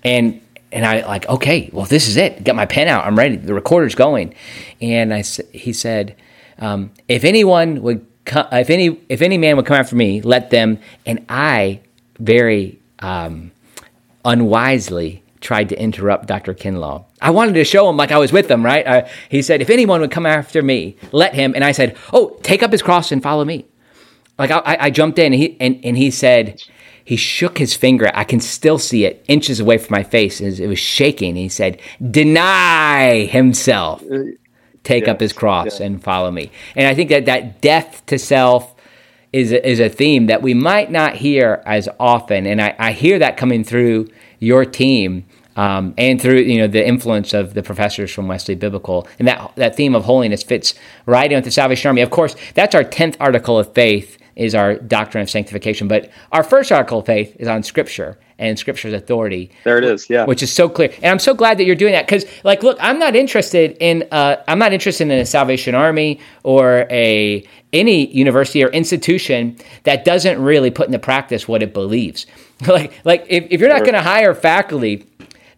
and 0.05 0.43
and 0.71 0.85
I 0.85 1.07
like, 1.07 1.27
okay, 1.27 1.71
well, 1.73 1.87
this 1.87 2.07
is 2.07 2.19
it. 2.19 2.45
Got 2.45 2.55
my 2.55 2.67
pen 2.67 2.87
out. 2.87 3.07
I'm 3.07 3.17
ready. 3.17 3.37
The 3.37 3.55
recorder's 3.55 3.95
going, 3.95 4.35
and 4.83 5.15
I 5.15 5.23
he 5.23 5.73
said, 5.73 6.17
um, 6.59 6.91
if 7.09 7.25
anyone 7.25 7.81
would. 7.81 8.07
if 8.27 8.69
any 8.69 9.01
if 9.09 9.23
any 9.23 9.39
man 9.39 9.57
would 9.57 9.65
come 9.65 9.79
after 9.79 9.97
me, 9.97 10.21
let 10.21 10.51
them, 10.51 10.79
and 11.07 11.25
I 11.31 11.81
very 12.19 12.79
um, 12.99 13.53
unwisely 14.23 15.23
tried 15.41 15.71
to 15.71 15.81
interrupt 15.81 16.27
Dr. 16.27 16.55
Kinlaw. 16.55 17.05
I 17.23 17.31
wanted 17.31 17.55
to 17.55 17.65
show 17.65 17.89
him 17.89 17.97
like 17.97 18.13
I 18.13 18.19
was 18.19 18.33
with 18.33 18.49
them, 18.49 18.65
right? 18.65 18.87
Uh, 18.87 19.09
he 19.29 19.43
said, 19.43 19.63
if 19.63 19.71
anyone 19.71 20.01
would 20.01 20.11
come 20.11 20.27
after 20.27 20.63
me, 20.63 20.97
let 21.13 21.35
him. 21.35 21.55
And 21.55 21.65
I 21.65 21.73
said, 21.73 21.97
oh, 22.13 22.39
take 22.43 22.63
up 22.63 22.73
his 22.73 22.83
cross 22.83 23.13
and 23.13 23.23
follow 23.23 23.45
me. 23.45 23.65
Like 24.39 24.51
I, 24.51 24.77
I 24.81 24.91
jumped 24.91 25.19
in 25.19 25.33
and 25.33 25.35
he, 25.35 25.57
and, 25.61 25.81
and 25.85 25.97
he 25.97 26.11
said, 26.11 26.61
he 27.05 27.17
shook 27.17 27.59
his 27.59 27.75
finger. 27.75 28.11
I 28.15 28.25
can 28.25 28.41
still 28.41 28.79
see 28.79 29.05
it 29.05 29.25
inches 29.29 29.61
away 29.61 29.79
from 29.79 29.95
my 29.95 30.03
face. 30.03 30.41
As 30.41 30.61
it 30.61 30.67
was 30.67 30.79
shaking. 30.79 31.37
He 31.37 31.49
said, 31.49 31.81
deny 32.11 33.27
himself, 33.27 34.03
take 34.85 35.07
yes, 35.07 35.11
up 35.11 35.21
his 35.21 35.33
cross 35.33 35.67
yes. 35.67 35.81
and 35.81 36.03
follow 36.03 36.31
me. 36.31 36.51
And 36.77 36.87
I 36.87 36.95
think 36.95 37.11
that 37.11 37.27
that 37.27 37.61
death 37.61 38.05
to 38.07 38.19
self, 38.19 38.75
is 39.33 39.51
a, 39.51 39.67
is 39.67 39.81
a 39.81 39.89
theme 39.89 40.27
that 40.27 40.43
we 40.43 40.55
might 40.55 40.91
not 40.91 41.17
hear 41.17 41.63
as 41.65 41.89
often, 41.99 42.47
and 42.47 42.61
I, 42.61 42.75
I 42.79 42.93
hear 42.93 43.19
that 43.19 43.37
coming 43.37 43.65
through 43.65 44.09
your 44.39 44.65
team 44.65 45.25
um, 45.57 45.95
and 45.99 46.21
through 46.21 46.39
you 46.39 46.59
know 46.59 46.67
the 46.67 46.87
influence 46.87 47.33
of 47.33 47.55
the 47.55 47.63
professors 47.63 48.11
from 48.11 48.29
Wesley 48.29 48.55
Biblical, 48.55 49.07
and 49.19 49.29
that 49.29 49.55
that 49.57 49.77
theme 49.77 49.95
of 49.95 50.05
holiness 50.05 50.43
fits 50.43 50.75
right 51.07 51.31
in 51.31 51.37
with 51.37 51.45
the 51.45 51.51
Salvation 51.51 51.89
Army. 51.89 52.03
Of 52.03 52.11
course, 52.11 52.37
that's 52.55 52.75
our 52.75 52.85
tenth 52.85 53.17
article 53.21 53.59
of 53.59 53.73
faith 53.73 54.19
is 54.35 54.55
our 54.55 54.77
doctrine 54.77 55.23
of 55.23 55.29
sanctification, 55.29 55.89
but 55.89 56.11
our 56.33 56.43
first 56.43 56.73
article 56.73 57.01
of 57.01 57.07
faith 57.07 57.37
is 57.39 57.49
on 57.49 57.63
Scripture 57.63 58.19
and 58.39 58.59
Scripture's 58.59 58.95
authority. 58.95 59.51
There 59.65 59.79
it 59.79 59.85
is, 59.85 60.09
yeah. 60.09 60.25
Which 60.25 60.43
is 60.43 60.53
so 60.53 60.69
clear, 60.69 60.91
and 60.97 61.07
I'm 61.07 61.19
so 61.19 61.35
glad 61.35 61.59
that 61.59 61.65
you're 61.65 61.77
doing 61.77 61.93
that 61.93 62.07
because, 62.07 62.25
like, 62.45 62.63
look, 62.63 62.79
I'm 62.81 62.99
not 62.99 63.15
interested 63.15 63.77
in 63.81 64.09
uh, 64.11 64.43
I'm 64.49 64.59
not 64.59 64.73
interested 64.73 65.05
in 65.05 65.13
a 65.13 65.27
Salvation 65.27 65.75
Army 65.75 66.19
or 66.43 66.87
a 66.91 67.47
any 67.73 68.07
university 68.09 68.63
or 68.63 68.69
institution 68.69 69.57
that 69.85 70.05
doesn't 70.05 70.41
really 70.43 70.71
put 70.71 70.87
into 70.87 70.99
practice 70.99 71.49
what 71.49 71.63
it 71.63 71.73
believes. 71.73 72.27
like, 72.67 72.93
like 73.05 73.27
if, 73.29 73.47
if 73.51 73.61
you're 73.61 73.71
not 73.71 73.81
going 73.81 73.95
to 73.95 74.03
hire 74.03 74.35
faculty 74.35 75.07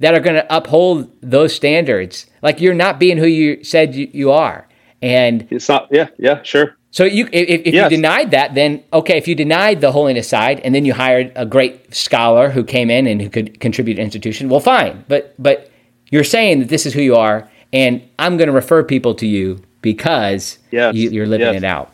that 0.01 0.15
are 0.15 0.21
going 0.21 0.37
to 0.37 0.57
uphold 0.57 1.11
those 1.21 1.55
standards, 1.55 2.27
like 2.43 2.61
you're 2.61 2.75
not 2.75 2.99
being 2.99 3.19
who 3.19 3.27
you 3.27 3.63
said 3.65 3.95
you, 3.95 4.09
you 4.13 4.31
are. 4.31 4.69
And 5.03 5.47
it's 5.51 5.69
not, 5.69 5.89
yeah, 5.91 6.09
yeah, 6.19 6.43
sure. 6.43 6.77
So 6.91 7.05
you, 7.05 7.29
if, 7.33 7.67
if 7.67 7.75
yes. 7.75 7.91
you 7.91 7.97
denied 7.97 8.31
that, 8.31 8.55
then 8.55 8.83
okay. 8.93 9.19
If 9.19 9.27
you 9.27 9.35
denied 9.35 9.81
the 9.81 9.91
holiness 9.91 10.29
side, 10.29 10.61
and 10.61 10.75
then 10.75 10.85
you 10.85 10.95
hired 10.95 11.33
a 11.35 11.45
great 11.45 11.93
scholar 11.93 12.51
who 12.51 12.63
came 12.63 12.89
in 12.89 13.09
and 13.09 13.21
who 13.21 13.29
could 13.29 13.59
contribute 13.59 13.97
to 13.97 14.03
institution, 14.03 14.49
well, 14.49 14.61
fine. 14.61 15.05
But 15.09 15.35
but 15.37 15.71
you're 16.11 16.23
saying 16.23 16.61
that 16.61 16.69
this 16.69 16.87
is 16.87 16.95
who 16.95 17.03
you 17.03 17.17
are, 17.17 17.51
and 17.73 18.01
I'm 18.19 18.37
going 18.37 18.47
to 18.47 18.53
refer 18.53 18.85
people 18.85 19.15
to 19.17 19.27
you 19.27 19.61
because 19.83 20.59
yes. 20.71 20.95
you, 20.95 21.21
are 21.21 21.27
living 21.27 21.49
yes. 21.49 21.57
it 21.57 21.65
out. 21.65 21.93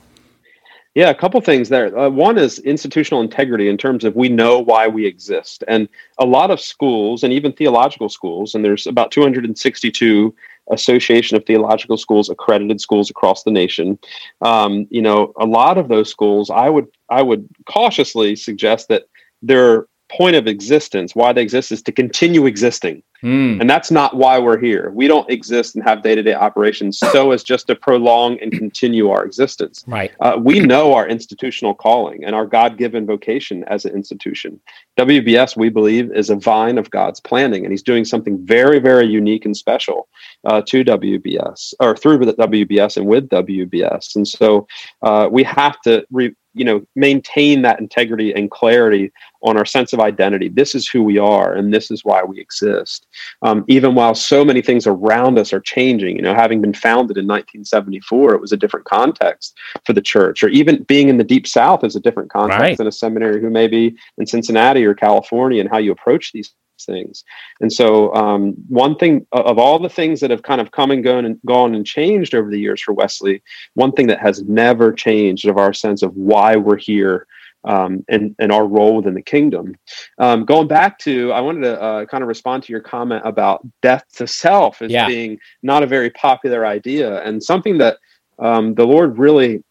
Yeah, 0.94 1.11
a 1.11 1.14
couple 1.14 1.40
things 1.40 1.68
there. 1.68 1.97
Uh, 1.97 2.11
one 2.11 2.37
is 2.37 2.59
institutional 2.61 3.20
integrity 3.20 3.68
in 3.68 3.78
terms 3.78 4.02
of 4.02 4.16
we 4.16 4.28
know 4.28 4.59
why 4.59 4.88
we 4.88 5.06
exist. 5.06 5.62
And 5.68 5.88
a 6.18 6.26
lot 6.26 6.50
of 6.50 6.61
schools 6.61 7.23
and 7.23 7.32
even 7.32 7.52
theological 7.52 8.09
schools, 8.09 8.54
and 8.54 8.64
there's 8.64 8.88
about 8.88 9.12
262 9.12 10.35
Association 10.73 11.37
of 11.37 11.44
Theological 11.44 11.97
Schools 11.97 12.28
accredited 12.28 12.80
schools 12.80 13.09
across 13.11 13.44
the 13.44 13.50
nation. 13.50 13.99
Um, 14.40 14.87
you 14.90 15.02
know, 15.02 15.32
a 15.37 15.47
lot 15.47 15.78
of 15.78 15.88
those 15.88 16.11
schools, 16.11 16.50
I 16.50 16.68
would 16.68 16.88
I 17.09 17.23
would 17.23 17.49
cautiously 17.66 18.35
suggest 18.37 18.88
that 18.88 19.04
their 19.42 19.87
point 20.11 20.37
of 20.37 20.47
existence, 20.47 21.14
why 21.14 21.33
they 21.33 21.43
exist, 21.43 21.73
is 21.73 21.83
to 21.83 21.93
continue 21.93 22.47
existing. 22.47 23.02
Mm. 23.23 23.61
And 23.61 23.69
that's 23.69 23.90
not 23.90 24.17
why 24.17 24.38
we're 24.38 24.59
here. 24.59 24.90
We 24.95 25.07
don't 25.07 25.29
exist 25.31 25.75
and 25.75 25.85
have 25.85 26.02
day 26.02 26.14
to 26.14 26.23
day 26.23 26.35
operations 26.35 26.99
so 26.99 27.33
as 27.33 27.43
just 27.43 27.67
to 27.67 27.76
prolong 27.76 28.38
and 28.40 28.50
continue 28.50 29.11
our 29.11 29.25
existence. 29.25 29.85
Right. 29.87 30.11
Uh, 30.21 30.38
we 30.40 30.59
know 30.61 30.95
our 30.95 31.07
institutional 31.07 31.75
calling 31.75 32.25
and 32.25 32.35
our 32.35 32.47
God 32.47 32.79
given 32.79 33.05
vocation 33.05 33.64
as 33.64 33.85
an 33.85 33.95
institution. 33.95 34.61
WBS, 34.99 35.57
we 35.57 35.69
believe, 35.69 36.11
is 36.12 36.31
a 36.31 36.37
vine 36.37 36.79
of 36.79 36.90
God's 36.90 37.21
planting, 37.21 37.64
and 37.64 37.73
He's 37.73 37.83
doing 37.83 38.05
something 38.05 38.45
very, 38.45 38.79
very 38.79 39.07
unique 39.07 39.45
and 39.45 39.57
special 39.57 40.09
uh, 40.45 40.62
to 40.62 40.83
WBS 40.83 41.75
or 41.81 41.97
through 41.97 42.25
the 42.25 42.35
WBS 42.35 42.97
and 42.97 43.07
with 43.07 43.29
WBS. 43.29 44.17
And 44.17 44.26
so 44.26 44.67
uh, 45.02 45.29
we 45.31 45.43
have 45.43 45.81
to 45.83 46.07
re- 46.11 46.35
you 46.55 46.64
know 46.64 46.85
maintain 46.97 47.62
that 47.62 47.81
integrity 47.81 48.33
and 48.35 48.50
clarity 48.50 49.12
on 49.42 49.56
our 49.56 49.64
sense 49.64 49.92
of 49.92 50.00
identity 50.00 50.49
this 50.49 50.75
is 50.75 50.88
who 50.88 51.02
we 51.02 51.18
are 51.18 51.54
and 51.54 51.73
this 51.73 51.90
is 51.90 52.04
why 52.04 52.23
we 52.23 52.40
exist 52.40 53.06
um, 53.42 53.64
even 53.68 53.94
while 53.94 54.14
so 54.14 54.44
many 54.44 54.62
things 54.62 54.87
around 54.87 55.38
us 55.38 55.52
are 55.52 55.61
changing 55.61 56.16
you 56.16 56.23
know 56.23 56.35
having 56.35 56.61
been 56.61 56.75
founded 56.75 57.16
in 57.16 57.26
1974 57.26 58.35
it 58.35 58.40
was 58.40 58.52
a 58.52 58.56
different 58.56 58.87
context 58.87 59.56
for 59.85 59.92
the 59.92 60.02
church 60.02 60.42
or 60.42 60.49
even 60.49 60.82
being 60.85 61.09
in 61.09 61.18
the 61.18 61.25
deep 61.25 61.47
south 61.47 61.85
is 61.85 61.97
a 61.97 62.00
different 62.00 62.30
context 62.30 62.61
right. 62.61 62.78
than 62.78 62.87
a 62.87 62.92
seminary 62.92 63.40
who 63.40 63.50
may 63.50 63.68
be 63.68 63.97
in 64.18 64.26
cincinnati 64.26 64.85
or 64.85 64.94
california 64.94 65.61
and 65.61 65.70
how 65.70 65.78
you 65.78 65.92
approach 65.92 66.32
these 66.32 66.54
things. 66.85 67.25
And 67.61 67.73
so, 67.73 68.14
um, 68.14 68.54
one 68.68 68.97
thing 68.97 69.26
of 69.32 69.59
all 69.59 69.78
the 69.78 69.88
things 69.88 70.20
that 70.20 70.30
have 70.30 70.42
kind 70.42 70.61
of 70.61 70.73
come 70.73 70.90
and 70.90 71.04
gone 71.04 71.25
and 71.25 71.38
gone 71.47 71.75
and 71.75 71.87
changed 71.87 72.35
over 72.35 72.50
the 72.50 72.61
years 72.61 72.80
for 72.80 72.92
Wesley, 72.92 73.42
one 73.75 73.92
thing 73.92 74.06
that 74.09 74.20
has 74.20 74.42
never 74.42 74.92
changed 74.92 75.47
of 75.47 75.56
our 75.56 75.73
sense 75.73 76.02
of 76.02 76.14
why 76.16 76.56
we're 76.56 76.76
here 76.76 77.26
um, 77.64 78.05
and, 78.09 78.35
and 78.38 78.52
our 78.52 78.67
role 78.67 78.97
within 78.97 79.14
the 79.14 79.23
kingdom. 79.23 79.76
Um, 80.19 80.45
going 80.45 80.69
back 80.69 80.99
to, 81.00 81.33
I 81.33 81.40
wanted 81.40 81.62
to 81.62 81.81
uh, 81.81 82.05
kind 82.07 82.23
of 82.23 82.29
respond 82.29 82.62
to 82.64 82.73
your 82.73 82.81
comment 82.81 83.23
about 83.25 83.67
death 83.83 84.05
to 84.14 84.26
self 84.26 84.83
as 84.83 84.90
yeah. 84.90 85.07
being 85.07 85.38
not 85.62 85.83
a 85.83 85.87
very 85.87 86.11
popular 86.11 86.64
idea 86.67 87.23
and 87.23 87.43
something 87.43 87.79
that 87.79 87.99
um, 88.38 88.75
the 88.75 88.87
Lord 88.87 89.19
really 89.19 89.62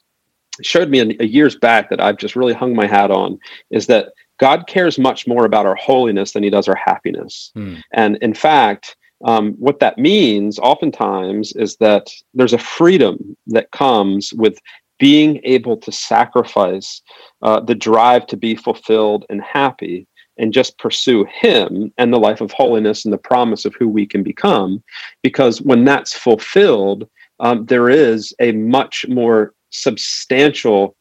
showed 0.62 0.90
me 0.90 1.00
a, 1.00 1.24
a 1.24 1.26
years 1.26 1.56
back 1.56 1.90
that 1.90 2.02
I've 2.02 2.18
just 2.18 2.36
really 2.36 2.54
hung 2.54 2.76
my 2.76 2.86
hat 2.86 3.12
on 3.12 3.40
is 3.72 3.88
that 3.88 4.14
God 4.38 4.68
cares 4.68 4.98
much 4.98 5.28
more 5.28 5.46
about 5.46 5.66
our 5.66 5.76
holiness 5.76 6.32
than 6.32 6.44
he 6.44 6.50
does 6.50 6.68
our 6.68 6.76
happiness. 6.76 7.52
Hmm. 7.56 7.76
And 7.94 8.18
in 8.18 8.34
fact, 8.34 8.96
um, 9.26 9.54
what 9.54 9.80
that 9.80 9.98
means 9.98 10.60
oftentimes 10.60 11.52
is 11.54 11.76
that 11.78 12.10
there's 12.34 12.54
a 12.54 12.58
freedom 12.58 13.36
that 13.48 13.72
comes 13.72 14.32
with 14.34 14.58
being 15.00 15.40
able 15.44 15.78
to 15.78 15.92
sacrifice 15.92 17.02
uh, 17.42 17.60
the 17.60 17.76
drive 17.76 18.28
to 18.28 18.38
be 18.38 18.56
fulfilled 18.56 19.26
and 19.30 19.42
happy 19.42 20.06
and 20.38 20.54
just 20.54 20.78
pursue 20.78 21.26
him 21.26 21.92
and 21.98 22.14
the 22.14 22.20
life 22.20 22.42
of 22.42 22.52
holiness 22.52 23.04
and 23.04 23.14
the 23.14 23.18
promise 23.18 23.66
of 23.66 23.76
who 23.76 23.88
we 23.88 24.06
can 24.06 24.24
become 24.24 24.84
because 25.24 25.62
when 25.62 25.84
that's 25.84 26.14
fulfilled 26.14 27.10
um, 27.40 27.66
there 27.66 27.90
is 27.90 28.34
a 28.40 28.52
much 28.54 29.06
more 29.08 29.54
substantial 29.72 30.96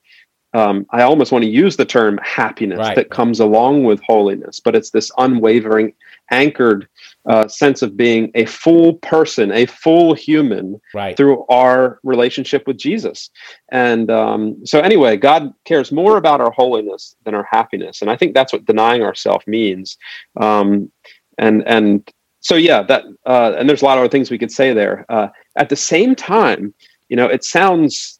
um, 0.55 0.87
I 0.90 1.02
almost 1.02 1.31
want 1.31 1.45
to 1.45 1.50
use 1.50 1.76
the 1.76 1.85
term 1.85 2.19
happiness 2.23 2.78
right. 2.78 2.97
that 2.97 3.11
comes 3.11 3.38
along 3.38 3.85
with 3.85 4.00
holiness, 4.02 4.61
but 4.61 4.75
it's 4.75 4.90
this 4.90 5.11
unwavering, 5.19 5.93
anchored 6.30 6.88
uh, 7.28 7.49
sense 7.49 7.82
of 7.82 7.97
being 7.97 8.30
a 8.35 8.47
full 8.47 8.94
person, 8.94 9.52
a 9.52 9.66
full 9.66 10.14
human 10.14 10.80
right. 10.94 11.16
through 11.16 11.44
our 11.49 11.99
relationship 12.02 12.66
with 12.66 12.78
Jesus. 12.78 13.30
And 13.70 14.11
um, 14.11 14.64
so, 14.64 14.80
anyway, 14.80 15.16
God 15.16 15.52
cares 15.64 15.92
more 15.92 16.16
about 16.16 16.40
our 16.40 16.52
holiness 16.52 17.16
than 17.25 17.35
our 17.35 17.47
happiness, 17.50 18.00
and 18.02 18.11
I 18.11 18.16
think 18.16 18.35
that's 18.35 18.52
what 18.52 18.64
denying 18.64 19.02
ourselves 19.02 19.47
means. 19.47 19.97
Um, 20.40 20.90
and 21.38 21.66
and 21.66 22.11
so, 22.40 22.54
yeah, 22.54 22.82
that 22.85 23.04
uh, 23.26 23.54
and 23.58 23.68
there's 23.68 23.82
a 23.82 23.85
lot 23.85 23.99
of 23.99 24.04
other 24.04 24.11
things 24.11 24.30
we 24.30 24.38
could 24.38 24.52
say 24.52 24.73
there. 24.73 25.04
Uh, 25.08 25.28
at 25.56 25.68
the 25.68 25.76
same 25.76 26.14
time, 26.14 26.73
you 27.08 27.16
know, 27.16 27.26
it 27.26 27.44
sounds 27.44 28.17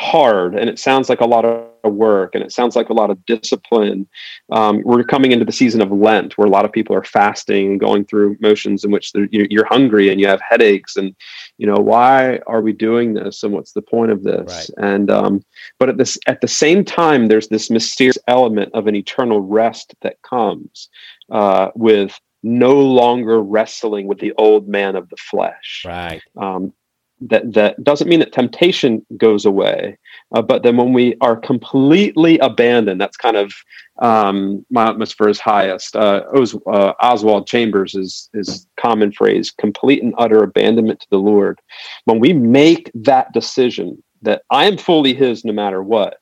hard 0.00 0.54
and 0.54 0.70
it 0.70 0.78
sounds 0.78 1.10
like 1.10 1.20
a 1.20 1.26
lot 1.26 1.44
of 1.44 1.92
work 1.92 2.34
and 2.34 2.42
it 2.42 2.50
sounds 2.50 2.74
like 2.74 2.88
a 2.88 2.94
lot 2.94 3.10
of 3.10 3.24
discipline. 3.26 4.08
Um, 4.50 4.80
we're 4.82 5.04
coming 5.04 5.32
into 5.32 5.44
the 5.44 5.52
season 5.52 5.82
of 5.82 5.92
Lent 5.92 6.38
where 6.38 6.46
a 6.46 6.50
lot 6.50 6.64
of 6.64 6.72
people 6.72 6.96
are 6.96 7.04
fasting 7.04 7.72
and 7.72 7.80
going 7.80 8.06
through 8.06 8.38
motions 8.40 8.82
in 8.82 8.90
which 8.90 9.12
you're 9.30 9.66
hungry 9.66 10.08
and 10.08 10.18
you 10.18 10.26
have 10.26 10.40
headaches 10.40 10.96
and 10.96 11.14
you 11.58 11.66
know 11.66 11.76
why 11.76 12.38
are 12.46 12.62
we 12.62 12.72
doing 12.72 13.12
this 13.12 13.42
and 13.42 13.52
what's 13.52 13.72
the 13.72 13.82
point 13.82 14.10
of 14.10 14.22
this 14.22 14.70
right. 14.78 14.92
and 14.92 15.10
um, 15.10 15.44
but 15.78 15.90
at 15.90 15.98
this 15.98 16.16
at 16.26 16.40
the 16.40 16.48
same 16.48 16.82
time 16.82 17.28
there's 17.28 17.48
this 17.48 17.68
mysterious 17.68 18.18
element 18.26 18.70
of 18.72 18.86
an 18.86 18.96
eternal 18.96 19.40
rest 19.40 19.94
that 20.00 20.16
comes 20.22 20.88
uh, 21.30 21.68
with 21.74 22.18
no 22.42 22.80
longer 22.80 23.40
wrestling 23.42 24.06
with 24.06 24.18
the 24.18 24.32
old 24.38 24.66
man 24.66 24.96
of 24.96 25.08
the 25.10 25.16
flesh. 25.16 25.82
Right. 25.84 26.22
Um, 26.36 26.72
that 27.20 27.52
that 27.52 27.82
doesn't 27.84 28.08
mean 28.08 28.20
that 28.20 28.32
temptation 28.32 29.04
goes 29.16 29.44
away, 29.44 29.98
uh, 30.32 30.42
but 30.42 30.62
then 30.62 30.76
when 30.76 30.92
we 30.92 31.16
are 31.20 31.36
completely 31.36 32.38
abandoned, 32.38 33.00
that's 33.00 33.16
kind 33.16 33.36
of 33.36 33.52
um, 34.00 34.64
Mount 34.70 34.98
Misper's 34.98 35.38
highest. 35.38 35.96
Uh, 35.96 36.22
Os, 36.34 36.54
uh, 36.66 36.92
Oswald 37.00 37.46
Chambers 37.46 37.94
is 37.94 38.30
his 38.32 38.66
common 38.78 39.12
phrase: 39.12 39.50
complete 39.50 40.02
and 40.02 40.14
utter 40.18 40.42
abandonment 40.42 41.00
to 41.00 41.06
the 41.10 41.18
Lord. 41.18 41.60
When 42.04 42.20
we 42.20 42.32
make 42.32 42.90
that 42.94 43.32
decision 43.32 44.02
that 44.22 44.42
I 44.50 44.64
am 44.64 44.78
fully 44.78 45.14
His 45.14 45.44
no 45.44 45.52
matter 45.52 45.82
what, 45.82 46.18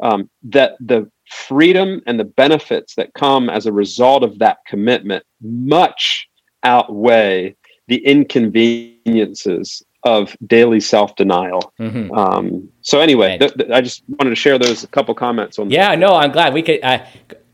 um, 0.00 0.28
that 0.44 0.72
the 0.80 1.10
freedom 1.30 2.02
and 2.06 2.18
the 2.18 2.24
benefits 2.24 2.94
that 2.96 3.14
come 3.14 3.48
as 3.48 3.66
a 3.66 3.72
result 3.72 4.22
of 4.22 4.38
that 4.38 4.58
commitment 4.66 5.24
much 5.40 6.28
outweigh 6.62 7.54
the 7.88 8.04
inconveniences 8.06 9.82
of 10.04 10.36
daily 10.46 10.80
self 10.80 11.14
denial. 11.16 11.72
Mm-hmm. 11.78 12.12
Um, 12.12 12.68
so 12.82 13.00
anyway, 13.00 13.38
th- 13.38 13.54
th- 13.54 13.70
I 13.70 13.80
just 13.80 14.02
wanted 14.08 14.30
to 14.30 14.36
share 14.36 14.58
those 14.58 14.86
couple 14.86 15.14
comments 15.14 15.58
on. 15.58 15.70
Yeah, 15.70 15.94
no, 15.94 16.14
I'm 16.14 16.32
glad 16.32 16.54
we 16.54 16.62
could 16.62 16.82
uh, 16.82 17.04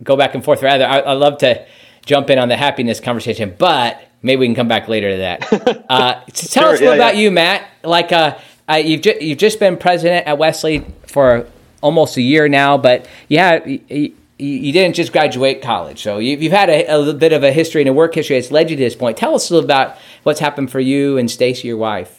go 0.02 0.16
back 0.16 0.34
and 0.34 0.44
forth. 0.44 0.62
Rather, 0.62 0.86
I, 0.86 1.00
I 1.00 1.12
love 1.12 1.38
to 1.38 1.66
jump 2.06 2.30
in 2.30 2.38
on 2.38 2.48
the 2.48 2.56
happiness 2.56 3.00
conversation, 3.00 3.54
but 3.58 4.02
maybe 4.22 4.40
we 4.40 4.46
can 4.46 4.54
come 4.54 4.68
back 4.68 4.88
later 4.88 5.10
to 5.12 5.16
that. 5.18 5.84
Uh, 5.88 6.20
tell 6.34 6.64
sure, 6.64 6.74
us 6.74 6.80
yeah, 6.82 6.92
about 6.92 7.14
yeah. 7.14 7.22
you, 7.22 7.30
Matt. 7.30 7.66
Like, 7.82 8.12
uh, 8.12 8.36
uh, 8.68 8.74
you've 8.74 9.00
ju- 9.00 9.16
you've 9.22 9.38
just 9.38 9.58
been 9.58 9.78
president 9.78 10.26
at 10.26 10.36
Wesley 10.36 10.84
for 11.06 11.48
almost 11.80 12.18
a 12.18 12.22
year 12.22 12.46
now, 12.46 12.76
but 12.76 13.08
yeah. 13.28 13.64
You, 13.64 14.12
you 14.40 14.72
didn't 14.72 14.94
just 14.94 15.10
graduate 15.10 15.62
college, 15.62 16.00
so 16.00 16.18
you, 16.18 16.38
have 16.48 16.52
had 16.52 16.70
a, 16.70 16.86
a 16.86 16.96
little 16.96 17.14
bit 17.14 17.32
of 17.32 17.42
a 17.42 17.50
history 17.50 17.82
and 17.82 17.88
a 17.88 17.92
work 17.92 18.14
history 18.14 18.38
that's 18.38 18.52
led 18.52 18.70
you 18.70 18.76
to 18.76 18.82
this 18.82 18.94
point. 18.94 19.16
Tell 19.16 19.34
us 19.34 19.50
a 19.50 19.54
little 19.54 19.64
about 19.64 19.96
what's 20.22 20.38
happened 20.38 20.70
for 20.70 20.78
you 20.78 21.18
and 21.18 21.28
Stacy, 21.28 21.66
your 21.66 21.76
wife. 21.76 22.17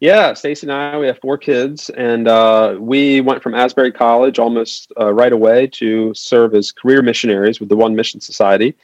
Yeah, 0.00 0.32
Stacy 0.32 0.66
and 0.66 0.72
I, 0.72 0.96
we 0.96 1.06
have 1.08 1.18
four 1.18 1.36
kids, 1.36 1.90
and 1.90 2.26
uh, 2.26 2.74
we 2.80 3.20
went 3.20 3.42
from 3.42 3.54
Asbury 3.54 3.92
College 3.92 4.38
almost 4.38 4.90
uh, 4.98 5.12
right 5.12 5.30
away 5.30 5.66
to 5.66 6.14
serve 6.14 6.54
as 6.54 6.72
career 6.72 7.02
missionaries 7.02 7.60
with 7.60 7.68
the 7.68 7.76
One 7.76 7.94
Mission 7.94 8.18
Society, 8.18 8.74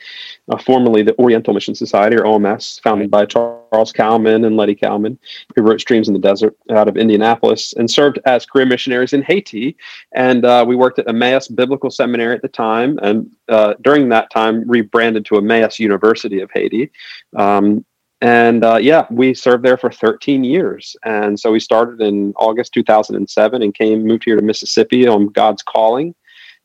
uh, 0.50 0.58
formerly 0.58 1.02
the 1.02 1.18
Oriental 1.18 1.54
Mission 1.54 1.74
Society, 1.74 2.16
or 2.16 2.24
OMS, 2.24 2.82
founded 2.82 3.10
by 3.10 3.24
Charles 3.24 3.92
Cowman 3.92 4.44
and 4.44 4.58
Lettie 4.58 4.74
Cowman, 4.74 5.18
who 5.54 5.62
wrote 5.62 5.80
Streams 5.80 6.06
in 6.06 6.12
the 6.12 6.20
Desert 6.20 6.54
out 6.70 6.86
of 6.86 6.98
Indianapolis, 6.98 7.72
and 7.72 7.90
served 7.90 8.18
as 8.26 8.44
career 8.44 8.66
missionaries 8.66 9.14
in 9.14 9.22
Haiti. 9.22 9.74
And 10.12 10.44
uh, 10.44 10.66
we 10.68 10.76
worked 10.76 10.98
at 10.98 11.08
Emmaus 11.08 11.48
Biblical 11.48 11.90
Seminary 11.90 12.34
at 12.34 12.42
the 12.42 12.48
time, 12.48 12.98
and 13.00 13.34
uh, 13.48 13.72
during 13.80 14.10
that 14.10 14.28
time, 14.30 14.68
rebranded 14.68 15.24
to 15.26 15.38
Emmaus 15.38 15.78
University 15.78 16.40
of 16.40 16.50
Haiti. 16.52 16.90
Um, 17.34 17.86
and 18.20 18.64
uh, 18.64 18.76
yeah, 18.76 19.06
we 19.10 19.34
served 19.34 19.64
there 19.64 19.76
for 19.76 19.90
13 19.90 20.44
years. 20.44 20.96
And 21.04 21.38
so 21.38 21.52
we 21.52 21.60
started 21.60 22.00
in 22.00 22.32
August 22.36 22.72
2007 22.72 23.62
and 23.62 23.74
came 23.74 24.06
moved 24.06 24.24
here 24.24 24.36
to 24.36 24.42
Mississippi 24.42 25.06
on 25.06 25.28
God's 25.28 25.62
calling 25.62 26.14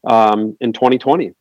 um, 0.08 0.56
in 0.62 0.72
2020. 0.72 1.34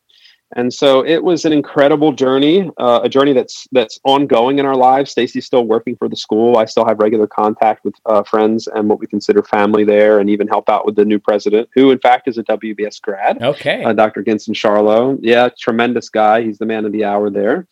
And 0.57 0.75
so 0.75 1.07
it 1.07 1.23
was 1.23 1.45
an 1.45 1.53
incredible 1.53 2.13
journey, 2.13 2.69
uh, 2.77 3.01
a 3.05 3.09
journey 3.09 3.33
that's 3.33 3.69
that's 3.71 4.01
ongoing 4.03 4.59
in 4.59 4.67
our 4.67 4.75
lives. 4.75 5.13
Stacy's 5.13 5.47
still 5.47 5.65
working 5.65 5.95
for 5.95 6.09
the 6.09 6.17
school. 6.17 6.57
I 6.57 6.65
still 6.65 6.85
have 6.85 6.99
regular 6.99 7.29
contact 7.29 7.85
with 7.85 7.95
uh, 8.07 8.25
friends 8.25 8.67
and 8.67 8.89
what 8.89 8.99
we 8.99 9.07
consider 9.07 9.45
family 9.45 9.85
there, 9.85 10.19
and 10.19 10.29
even 10.29 10.49
help 10.49 10.69
out 10.69 10.85
with 10.85 10.97
the 10.97 11.05
new 11.05 11.21
president, 11.21 11.69
who 11.73 11.93
in 11.93 12.01
fact 12.01 12.27
is 12.27 12.37
a 12.37 12.43
WBS 12.43 13.01
grad. 13.01 13.41
Okay, 13.41 13.85
uh, 13.85 13.93
Dr. 13.93 14.25
Ginson 14.25 14.53
Charlo. 14.53 15.17
Yeah, 15.23 15.51
tremendous 15.57 16.09
guy. 16.09 16.43
He's 16.43 16.59
the 16.59 16.67
man 16.67 16.85
of 16.85 16.91
the 16.91 17.05
hour 17.05 17.31
there. 17.31 17.69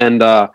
And 0.00 0.20
uh, 0.20 0.48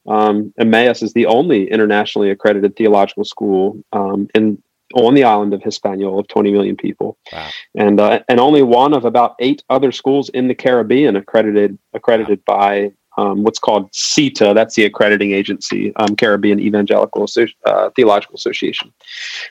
um, 0.07 0.53
emmaus 0.59 1.01
is 1.01 1.13
the 1.13 1.25
only 1.25 1.69
internationally 1.69 2.29
accredited 2.29 2.75
theological 2.75 3.23
school 3.23 3.83
um, 3.93 4.27
in 4.35 4.61
on 4.93 5.15
the 5.15 5.23
island 5.23 5.53
of 5.53 5.63
Hispaniola 5.63 6.19
of 6.19 6.27
20 6.27 6.51
million 6.51 6.75
people, 6.75 7.17
wow. 7.31 7.49
and 7.75 7.99
uh, 7.99 8.19
and 8.29 8.39
only 8.39 8.61
one 8.61 8.93
of 8.93 9.05
about 9.05 9.35
eight 9.39 9.63
other 9.69 9.91
schools 9.91 10.29
in 10.29 10.47
the 10.47 10.55
Caribbean 10.55 11.15
accredited 11.15 11.77
accredited 11.93 12.41
wow. 12.47 12.57
by 12.57 12.91
um, 13.17 13.43
what's 13.43 13.59
called 13.59 13.91
CETA. 13.91 14.53
That's 14.53 14.75
the 14.75 14.85
accrediting 14.85 15.31
agency, 15.31 15.95
um, 15.97 16.15
Caribbean 16.15 16.59
Evangelical 16.59 17.23
Associ- 17.23 17.55
uh, 17.65 17.89
Theological 17.91 18.35
Association. 18.35 18.91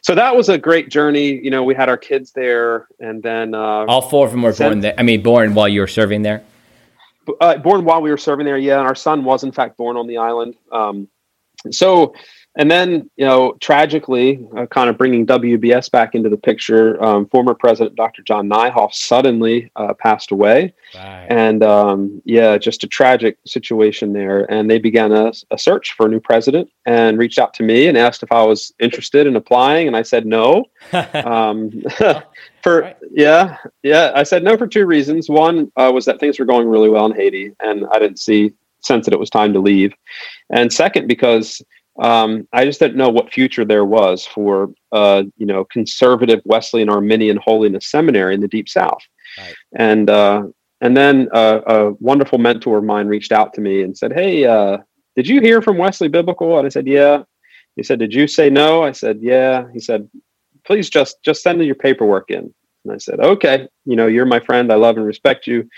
So 0.02 0.14
that 0.14 0.34
was 0.34 0.48
a 0.48 0.58
great 0.58 0.88
journey. 0.88 1.40
You 1.42 1.50
know, 1.50 1.62
we 1.62 1.74
had 1.74 1.88
our 1.88 1.96
kids 1.96 2.32
there, 2.32 2.88
and 3.00 3.22
then 3.22 3.54
uh, 3.54 3.86
all 3.86 4.02
four 4.02 4.26
of 4.26 4.32
them 4.32 4.42
were 4.42 4.52
sent, 4.52 4.70
born 4.70 4.80
there. 4.80 4.94
I 4.98 5.02
mean, 5.02 5.22
born 5.22 5.54
while 5.54 5.68
you 5.68 5.80
were 5.80 5.86
serving 5.86 6.22
there. 6.22 6.42
Uh, 7.40 7.56
born 7.58 7.84
while 7.84 8.02
we 8.02 8.10
were 8.10 8.18
serving 8.18 8.46
there, 8.46 8.58
yeah. 8.58 8.78
And 8.78 8.86
our 8.86 8.96
son 8.96 9.24
was 9.24 9.44
in 9.44 9.52
fact 9.52 9.76
born 9.76 9.96
on 9.96 10.06
the 10.06 10.18
island. 10.18 10.56
Um, 10.72 11.08
so 11.70 12.14
and 12.54 12.70
then, 12.70 13.10
you 13.16 13.24
know, 13.24 13.56
tragically, 13.60 14.46
uh, 14.56 14.66
kind 14.66 14.90
of 14.90 14.98
bringing 14.98 15.26
WBS 15.26 15.90
back 15.90 16.14
into 16.14 16.28
the 16.28 16.36
picture, 16.36 17.02
um, 17.02 17.26
former 17.26 17.54
President 17.54 17.96
Dr. 17.96 18.22
John 18.22 18.46
Neihoff 18.46 18.92
suddenly 18.92 19.70
uh, 19.76 19.94
passed 19.94 20.30
away. 20.30 20.74
Right. 20.94 21.26
And 21.30 21.62
um, 21.62 22.20
yeah, 22.26 22.58
just 22.58 22.84
a 22.84 22.86
tragic 22.86 23.38
situation 23.46 24.12
there. 24.12 24.50
And 24.52 24.70
they 24.70 24.78
began 24.78 25.12
a, 25.12 25.32
a, 25.50 25.56
search 25.56 25.94
for 25.94 26.06
a 26.06 26.08
new 26.10 26.20
president 26.20 26.70
and 26.84 27.18
reached 27.18 27.38
out 27.38 27.54
to 27.54 27.62
me 27.62 27.86
and 27.86 27.96
asked 27.96 28.22
if 28.22 28.30
I 28.30 28.42
was 28.42 28.72
interested 28.78 29.26
in 29.26 29.34
applying. 29.34 29.86
And 29.86 29.96
I 29.96 30.02
said 30.02 30.26
no. 30.26 30.66
um, 30.92 31.70
for 32.62 32.82
right. 32.82 32.96
yeah, 33.10 33.56
yeah, 33.82 34.12
I 34.14 34.24
said 34.24 34.44
no 34.44 34.58
for 34.58 34.66
two 34.66 34.84
reasons. 34.84 35.30
One 35.30 35.72
uh, 35.76 35.90
was 35.92 36.04
that 36.04 36.20
things 36.20 36.38
were 36.38 36.44
going 36.44 36.68
really 36.68 36.90
well 36.90 37.06
in 37.06 37.12
Haiti, 37.12 37.52
and 37.60 37.86
I 37.90 37.98
didn't 37.98 38.18
see 38.18 38.52
sense 38.80 39.06
that 39.06 39.14
it 39.14 39.20
was 39.20 39.30
time 39.30 39.52
to 39.52 39.58
leave. 39.58 39.92
And 40.50 40.72
second, 40.72 41.08
because 41.08 41.62
um, 42.00 42.48
I 42.52 42.64
just 42.64 42.80
didn't 42.80 42.96
know 42.96 43.10
what 43.10 43.32
future 43.32 43.64
there 43.64 43.84
was 43.84 44.26
for 44.26 44.72
uh, 44.92 45.24
you 45.36 45.46
know 45.46 45.64
conservative 45.64 46.40
Wesleyan 46.44 46.88
Arminian 46.88 47.36
Holiness 47.36 47.86
Seminary 47.86 48.34
in 48.34 48.40
the 48.40 48.48
Deep 48.48 48.68
South. 48.68 49.02
Right. 49.38 49.54
And 49.76 50.08
uh, 50.08 50.44
and 50.80 50.96
then 50.96 51.28
uh, 51.32 51.60
a 51.66 51.90
wonderful 52.00 52.38
mentor 52.38 52.78
of 52.78 52.84
mine 52.84 53.06
reached 53.06 53.32
out 53.32 53.52
to 53.54 53.60
me 53.60 53.82
and 53.82 53.96
said, 53.96 54.12
"Hey, 54.12 54.44
uh, 54.44 54.78
did 55.16 55.28
you 55.28 55.40
hear 55.40 55.60
from 55.60 55.78
Wesley 55.78 56.08
Biblical?" 56.08 56.58
And 56.58 56.66
I 56.66 56.70
said, 56.70 56.86
"Yeah." 56.86 57.24
He 57.76 57.82
said, 57.82 57.98
"Did 57.98 58.14
you 58.14 58.26
say 58.26 58.48
no?" 58.48 58.82
I 58.82 58.92
said, 58.92 59.18
"Yeah." 59.20 59.66
He 59.72 59.80
said, 59.80 60.08
"Please 60.64 60.88
just 60.88 61.22
just 61.22 61.42
send 61.42 61.62
your 61.64 61.74
paperwork 61.74 62.30
in." 62.30 62.52
And 62.84 62.92
I 62.92 62.98
said, 62.98 63.20
"Okay, 63.20 63.68
you 63.84 63.96
know, 63.96 64.06
you're 64.06 64.26
my 64.26 64.40
friend. 64.40 64.72
I 64.72 64.76
love 64.76 64.96
and 64.96 65.06
respect 65.06 65.46
you." 65.46 65.68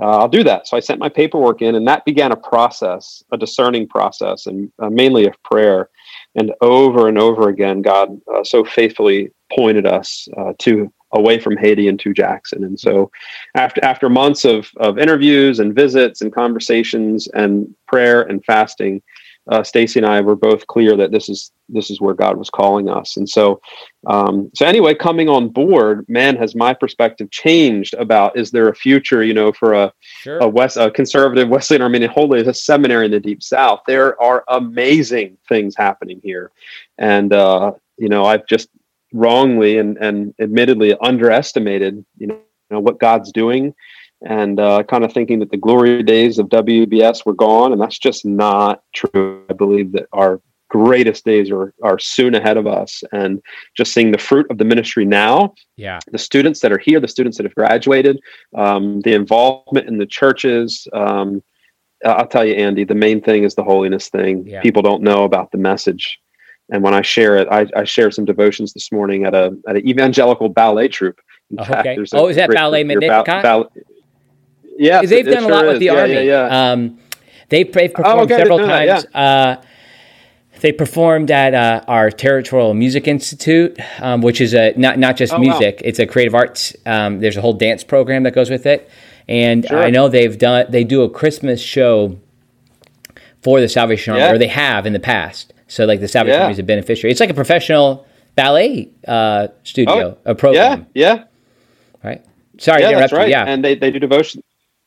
Uh, 0.00 0.18
I'll 0.18 0.28
do 0.28 0.42
that. 0.44 0.66
So 0.66 0.76
I 0.76 0.80
sent 0.80 0.98
my 0.98 1.08
paperwork 1.08 1.62
in, 1.62 1.74
and 1.74 1.86
that 1.86 2.04
began 2.04 2.32
a 2.32 2.36
process, 2.36 3.22
a 3.32 3.36
discerning 3.36 3.86
process, 3.86 4.46
and 4.46 4.70
uh, 4.80 4.90
mainly 4.90 5.26
of 5.26 5.40
prayer. 5.42 5.88
And 6.34 6.52
over 6.60 7.08
and 7.08 7.18
over 7.18 7.48
again, 7.48 7.82
God 7.82 8.20
uh, 8.32 8.42
so 8.42 8.64
faithfully 8.64 9.30
pointed 9.54 9.86
us 9.86 10.26
uh, 10.36 10.52
to 10.60 10.92
away 11.12 11.38
from 11.38 11.56
Haiti 11.56 11.86
and 11.86 11.98
to 12.00 12.12
Jackson. 12.12 12.64
And 12.64 12.78
so, 12.78 13.10
after 13.54 13.82
after 13.84 14.08
months 14.08 14.44
of 14.44 14.68
of 14.78 14.98
interviews 14.98 15.60
and 15.60 15.74
visits 15.74 16.20
and 16.20 16.34
conversations 16.34 17.28
and 17.28 17.72
prayer 17.86 18.22
and 18.22 18.44
fasting, 18.44 19.00
uh, 19.48 19.62
Stacy 19.62 20.00
and 20.00 20.06
I 20.06 20.20
were 20.20 20.36
both 20.36 20.66
clear 20.66 20.96
that 20.96 21.10
this 21.10 21.28
is 21.28 21.52
this 21.68 21.90
is 21.90 22.00
where 22.00 22.14
God 22.14 22.36
was 22.36 22.50
calling 22.50 22.88
us. 22.88 23.16
And 23.16 23.28
so, 23.28 23.60
um, 24.06 24.50
so 24.54 24.66
anyway, 24.66 24.94
coming 24.94 25.28
on 25.28 25.48
board, 25.48 26.06
man, 26.08 26.36
has 26.36 26.54
my 26.54 26.72
perspective 26.72 27.30
changed 27.30 27.94
about 27.94 28.36
is 28.36 28.50
there 28.50 28.68
a 28.68 28.74
future, 28.74 29.22
you 29.22 29.34
know, 29.34 29.52
for 29.52 29.74
a 29.74 29.92
sure. 30.20 30.38
a 30.38 30.48
West 30.48 30.76
a 30.76 30.90
conservative 30.90 31.48
Wesleyan 31.48 31.82
Arminian 31.82 32.10
Holy 32.10 32.40
a 32.40 32.54
seminary 32.54 33.06
in 33.06 33.10
the 33.10 33.20
Deep 33.20 33.42
South? 33.42 33.82
There 33.86 34.20
are 34.20 34.44
amazing 34.48 35.36
things 35.48 35.74
happening 35.76 36.20
here, 36.22 36.50
and 36.98 37.32
uh, 37.32 37.72
you 37.98 38.08
know, 38.08 38.24
I've 38.24 38.46
just 38.46 38.68
wrongly 39.12 39.78
and 39.78 39.98
and 39.98 40.34
admittedly 40.38 40.96
underestimated, 41.00 42.04
you 42.18 42.28
know, 42.28 42.34
you 42.34 42.76
know 42.76 42.80
what 42.80 42.98
God's 42.98 43.30
doing 43.30 43.74
and 44.22 44.58
uh, 44.58 44.82
kind 44.84 45.04
of 45.04 45.12
thinking 45.12 45.38
that 45.40 45.50
the 45.50 45.56
glory 45.56 46.02
days 46.02 46.38
of 46.38 46.48
WBS 46.48 47.26
were 47.26 47.34
gone, 47.34 47.72
and 47.72 47.80
that's 47.80 47.98
just 47.98 48.24
not 48.24 48.82
true. 48.94 49.44
I 49.50 49.52
believe 49.52 49.92
that 49.92 50.06
our 50.12 50.40
greatest 50.70 51.24
days 51.24 51.50
are 51.50 51.74
are 51.82 51.98
soon 51.98 52.34
ahead 52.34 52.56
of 52.56 52.66
us, 52.66 53.02
and 53.12 53.42
just 53.76 53.92
seeing 53.92 54.10
the 54.12 54.18
fruit 54.18 54.46
of 54.50 54.58
the 54.58 54.64
ministry 54.64 55.04
now. 55.04 55.54
Yeah, 55.76 56.00
the 56.10 56.18
students 56.18 56.60
that 56.60 56.72
are 56.72 56.78
here, 56.78 57.00
the 57.00 57.08
students 57.08 57.36
that 57.38 57.44
have 57.44 57.54
graduated, 57.54 58.20
um, 58.56 59.00
the 59.02 59.14
involvement 59.14 59.88
in 59.88 59.98
the 59.98 60.06
churches. 60.06 60.86
Um, 60.92 61.42
I'll 62.04 62.26
tell 62.26 62.44
you, 62.44 62.54
Andy, 62.54 62.84
the 62.84 62.94
main 62.94 63.20
thing 63.20 63.44
is 63.44 63.54
the 63.54 63.64
holiness 63.64 64.08
thing. 64.08 64.46
Yeah. 64.46 64.60
People 64.60 64.82
don't 64.82 65.02
know 65.02 65.24
about 65.24 65.50
the 65.52 65.58
message. 65.58 66.18
And 66.70 66.82
when 66.82 66.94
I 66.94 67.02
share 67.02 67.36
it, 67.36 67.48
I, 67.50 67.66
I 67.76 67.84
shared 67.84 68.14
some 68.14 68.24
devotions 68.24 68.72
this 68.72 68.90
morning 68.90 69.24
at 69.24 69.34
a 69.34 69.56
at 69.68 69.76
an 69.76 69.86
evangelical 69.86 70.48
ballet 70.48 70.88
troupe. 70.88 71.20
In 71.50 71.60
okay. 71.60 71.72
Fact, 71.72 72.00
oh, 72.14 72.28
is 72.28 72.36
that 72.36 72.50
ballet 72.50 72.84
Magnificat? 72.84 73.42
Ba- 73.42 73.68
yeah, 74.78 75.02
they've 75.02 75.24
done 75.24 75.44
a 75.44 75.48
lot 75.48 75.66
with 75.66 75.78
the 75.78 75.86
yeah, 75.86 75.94
army. 75.94 76.14
Yeah, 76.14 76.20
yeah. 76.20 76.70
Um, 76.72 76.98
they've, 77.48 77.70
they've 77.72 77.92
performed 77.92 78.20
oh, 78.20 78.34
okay, 78.34 78.36
several 78.36 78.58
times. 78.58 79.04
That, 79.04 79.16
uh, 79.16 79.62
they 80.60 80.72
performed 80.72 81.30
at 81.30 81.52
uh, 81.52 81.84
our 81.88 82.10
Territorial 82.10 82.72
Music 82.72 83.06
Institute, 83.06 83.78
um, 84.00 84.22
which 84.22 84.40
is 84.40 84.54
a 84.54 84.72
not 84.76 84.98
not 84.98 85.16
just 85.16 85.34
oh, 85.34 85.38
music; 85.38 85.74
wow. 85.76 85.82
it's 85.84 85.98
a 85.98 86.06
creative 86.06 86.34
arts. 86.34 86.74
Um, 86.86 87.20
there's 87.20 87.36
a 87.36 87.42
whole 87.42 87.52
dance 87.52 87.84
program 87.84 88.22
that 88.22 88.32
goes 88.32 88.48
with 88.48 88.64
it, 88.64 88.88
and 89.28 89.66
sure. 89.66 89.82
I 89.82 89.90
know 89.90 90.08
they've 90.08 90.38
done 90.38 90.66
they 90.70 90.82
do 90.82 91.02
a 91.02 91.10
Christmas 91.10 91.60
show 91.60 92.18
for 93.42 93.60
the 93.60 93.68
Salvation 93.68 94.14
Army, 94.14 94.24
or 94.24 94.38
they 94.38 94.48
have 94.48 94.86
in 94.86 94.94
the 94.94 95.00
past. 95.00 95.52
So, 95.68 95.84
like 95.84 96.00
the 96.00 96.08
Salvation 96.08 96.40
Army 96.40 96.52
is 96.52 96.58
a 96.58 96.62
beneficiary. 96.62 97.10
It's 97.10 97.20
like 97.20 97.30
a 97.30 97.34
professional 97.34 98.06
ballet 98.34 98.90
uh, 99.06 99.48
studio, 99.64 100.16
oh, 100.24 100.30
a 100.30 100.34
program. 100.34 100.86
Yeah, 100.94 101.16
yeah. 101.16 101.24
Right. 102.02 102.24
Sorry, 102.58 102.82
yeah, 102.82 102.98
that's 102.98 103.12
right. 103.12 103.28
Yeah, 103.28 103.44
and 103.44 103.62
they 103.62 103.74
they 103.74 103.90
do 103.90 103.98
devotion. 103.98 104.42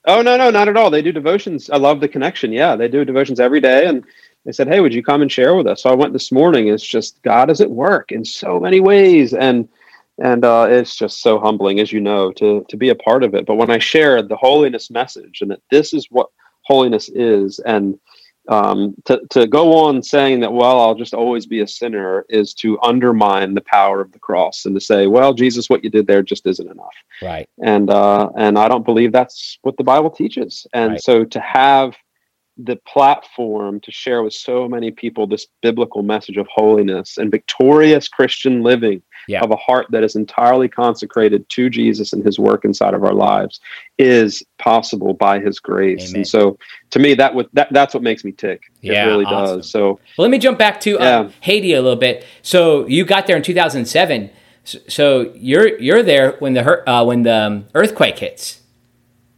Oh 0.08 0.22
no, 0.22 0.38
no, 0.38 0.52
not 0.52 0.70
at 0.70 0.78
all. 0.78 0.92
They 0.92 1.04
do 1.04 1.14
devotions. 1.14 1.72
I 1.72 1.78
love 1.78 2.02
the 2.02 2.10
connection. 2.10 2.54
Yeah, 2.54 2.78
they 2.78 2.90
do 2.90 3.06
devotions 3.06 3.40
every 3.42 3.62
day, 3.62 3.88
and 3.88 4.06
they 4.46 4.54
said, 4.54 4.70
"Hey, 4.70 4.82
would 4.82 4.94
you 4.94 5.04
come 5.04 5.24
and 5.24 5.32
share 5.32 5.56
with 5.56 5.68
us?" 5.68 5.84
So 5.84 5.92
I 5.92 5.96
went 5.96 6.14
this 6.14 6.32
morning. 6.34 6.70
It's 6.70 6.86
just 6.86 7.24
God 7.24 7.52
is 7.52 7.62
at 7.62 7.72
work 7.72 8.12
in 8.12 8.26
so 8.26 8.60
many 8.60 8.82
ways, 8.82 9.34
and 9.34 9.70
and 10.20 10.46
uh, 10.46 10.68
it's 10.70 10.98
just 10.98 11.22
so 11.22 11.40
humbling, 11.40 11.80
as 11.82 11.94
you 11.94 12.02
know, 12.02 12.34
to 12.34 12.66
to 12.70 12.78
be 12.78 12.90
a 12.90 12.96
part 12.96 13.24
of 13.24 13.36
it. 13.36 13.48
But 13.48 13.58
when 13.58 13.72
I 13.72 13.80
shared 13.80 14.30
the 14.30 14.38
holiness 14.38 14.92
message 14.92 15.42
and 15.42 15.52
that 15.52 15.62
this 15.72 15.94
is 15.94 16.08
what 16.12 16.30
holiness 16.64 17.10
is, 17.10 17.60
and 17.60 18.00
um, 18.48 18.96
to 19.06 19.22
to 19.32 19.48
go 19.48 19.74
on 19.74 20.02
saying 20.02 20.40
that, 20.42 20.54
well, 20.54 20.80
I'll 20.80 20.96
just 20.96 21.14
always 21.14 21.46
be 21.46 21.62
a 21.62 21.68
sinner, 21.68 22.26
is 22.30 22.54
to 22.56 22.80
undermine 22.82 23.54
the 23.54 23.62
power 23.62 24.02
of 24.02 24.12
the 24.12 24.20
cross 24.20 24.66
and 24.66 24.76
to 24.76 24.82
say, 24.82 25.08
well, 25.08 25.34
Jesus, 25.34 25.70
what 25.70 25.84
you 25.84 25.90
did 25.90 26.08
there 26.08 26.24
just 26.24 26.46
isn't 26.48 26.70
enough. 26.70 26.96
Right. 27.22 27.50
And 27.64 27.90
uh, 27.90 28.30
and 28.38 28.58
I 28.58 28.68
don't 28.68 28.86
believe 28.86 29.12
that's 29.12 29.58
what 29.64 29.78
the 29.78 29.84
Bible 29.84 30.10
teaches. 30.10 30.66
And 30.74 30.94
Right. 30.94 31.02
so 31.02 31.24
to 31.26 31.40
have 31.40 31.96
the 32.58 32.76
platform 32.88 33.80
to 33.82 33.92
share 33.92 34.24
with 34.24 34.34
so 34.34 34.68
many 34.68 34.90
people 34.92 35.28
this 35.28 35.48
biblical 35.62 36.02
message 36.04 36.38
of 36.38 36.48
holiness 36.54 37.18
and 37.18 37.30
victorious 37.32 38.08
Christian 38.08 38.64
living 38.64 39.02
Yeah. 39.28 39.42
of 39.42 39.52
a 39.52 39.56
heart 39.56 39.88
that 39.92 40.04
is 40.04 40.16
entirely 40.16 40.68
consecrated 40.68 41.48
to 41.50 41.70
Jesus 41.70 42.14
and 42.14 42.26
his 42.26 42.40
work 42.40 42.66
inside 42.66 42.94
of 42.94 43.04
our 43.04 43.14
lives 43.14 43.60
is 44.00 44.44
possible 44.58 45.14
by 45.14 45.40
his 45.40 45.60
grace. 45.60 46.10
Amen. 46.10 46.16
And 46.18 46.28
so 46.28 46.58
to 46.92 47.00
me 47.00 47.14
that 47.16 47.36
would 47.36 47.48
that 47.54 47.68
that's 47.72 47.94
what 47.94 48.02
makes 48.04 48.24
me 48.24 48.32
tick. 48.32 48.64
Yeah, 48.82 49.04
it 49.06 49.08
really 49.08 49.26
awesome. 49.26 49.58
does. 49.58 49.70
So 49.70 50.00
Well, 50.18 50.26
let 50.28 50.32
me 50.32 50.40
jump 50.40 50.58
back 50.58 50.80
to 50.82 50.98
uh, 51.00 51.04
Yeah. 51.04 51.30
Haiti 51.42 51.74
a 51.74 51.82
little 51.82 52.00
bit. 52.00 52.26
So 52.42 52.88
you 52.88 53.06
got 53.06 53.28
there 53.28 53.38
in 53.38 53.44
2007. 53.44 54.30
So 54.64 55.32
you're 55.36 55.78
you're 55.80 56.04
there 56.04 56.34
when 56.40 56.54
the 56.54 56.90
uh, 56.90 57.04
when 57.06 57.24
the 57.24 57.34
um, 57.36 57.66
earthquake 57.76 58.20
hits. 58.20 58.62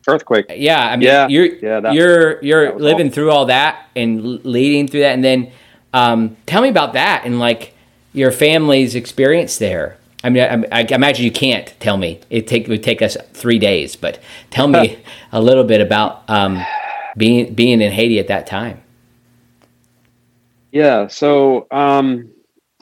Earthquake. 0.07 0.45
Yeah, 0.55 0.79
I 0.87 0.95
mean, 0.95 1.07
Yeah, 1.07 1.27
you're 1.27 1.45
yeah, 1.45 1.79
that- 1.81 1.93
you're 1.93 2.41
you're 2.43 2.73
living 2.79 3.07
awful. 3.07 3.13
through 3.15 3.31
all 3.31 3.45
that 3.45 3.87
and 3.95 4.43
leading 4.45 4.87
through 4.87 5.01
that, 5.01 5.13
and 5.13 5.23
then 5.23 5.51
um, 5.93 6.37
tell 6.45 6.61
me 6.61 6.69
about 6.69 6.93
that 6.93 7.23
and 7.25 7.39
like 7.39 7.73
your 8.13 8.31
family's 8.31 8.95
experience 8.95 9.57
there. 9.57 9.97
I 10.23 10.29
mean, 10.29 10.43
I, 10.71 10.79
I 10.79 10.81
imagine 10.89 11.23
you 11.23 11.31
can't 11.31 11.73
tell 11.79 11.95
me. 11.97 12.19
It 12.29 12.45
take 12.47 12.63
it 12.63 12.69
would 12.69 12.83
take 12.83 13.01
us 13.01 13.15
three 13.33 13.57
days, 13.59 13.95
but 13.95 14.19
tell 14.49 14.67
me 14.67 14.99
a 15.31 15.41
little 15.41 15.63
bit 15.63 15.79
about 15.81 16.23
um, 16.29 16.63
being 17.15 17.53
being 17.53 17.81
in 17.81 17.91
Haiti 17.91 18.19
at 18.19 18.27
that 18.27 18.45
time. 18.45 18.81
Yeah. 20.71 21.07
So 21.07 21.67
um, 21.71 22.29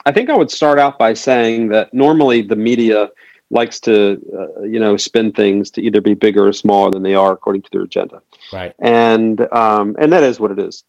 I 0.04 0.12
think 0.12 0.30
I 0.30 0.36
would 0.36 0.50
start 0.50 0.78
out 0.78 0.98
by 0.98 1.14
saying 1.14 1.68
that 1.68 1.92
normally 1.94 2.42
the 2.42 2.56
media 2.56 3.10
likes 3.50 3.80
to, 3.80 4.20
uh, 4.36 4.62
you 4.62 4.78
know, 4.78 4.96
spin 4.96 5.32
things 5.32 5.70
to 5.72 5.82
either 5.82 6.00
be 6.00 6.14
bigger 6.14 6.46
or 6.48 6.52
smaller 6.52 6.90
than 6.90 7.02
they 7.02 7.14
are 7.14 7.32
according 7.32 7.62
to 7.62 7.70
their 7.72 7.82
agenda, 7.82 8.20
Right. 8.52 8.74
and 8.78 9.40
um, 9.52 9.96
and 9.98 10.12
that 10.12 10.22
is 10.22 10.38
what 10.40 10.50
it 10.50 10.58
is. 10.58 10.84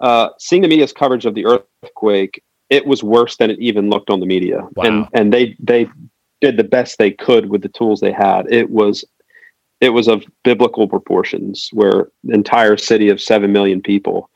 Uh, 0.00 0.28
seeing 0.38 0.62
the 0.62 0.68
media's 0.68 0.92
coverage 0.92 1.26
of 1.26 1.34
the 1.34 1.46
earthquake, 1.46 2.42
it 2.70 2.86
was 2.86 3.02
worse 3.02 3.36
than 3.36 3.50
it 3.50 3.58
even 3.58 3.90
looked 3.90 4.10
on 4.10 4.20
the 4.20 4.26
media, 4.26 4.66
Wow. 4.76 4.84
and 4.84 5.08
and 5.12 5.32
they 5.32 5.56
they 5.58 5.88
did 6.40 6.56
the 6.56 6.64
best 6.64 6.98
they 6.98 7.10
could 7.10 7.48
with 7.50 7.62
the 7.62 7.68
tools 7.68 8.00
they 8.00 8.12
had. 8.12 8.50
It 8.52 8.70
was 8.70 9.04
it 9.80 9.90
was 9.90 10.08
of 10.08 10.24
biblical 10.44 10.88
proportions, 10.88 11.68
where 11.72 12.08
the 12.22 12.34
entire 12.34 12.76
city 12.76 13.08
of 13.08 13.20
seven 13.20 13.52
million 13.52 13.82
people 13.82 14.30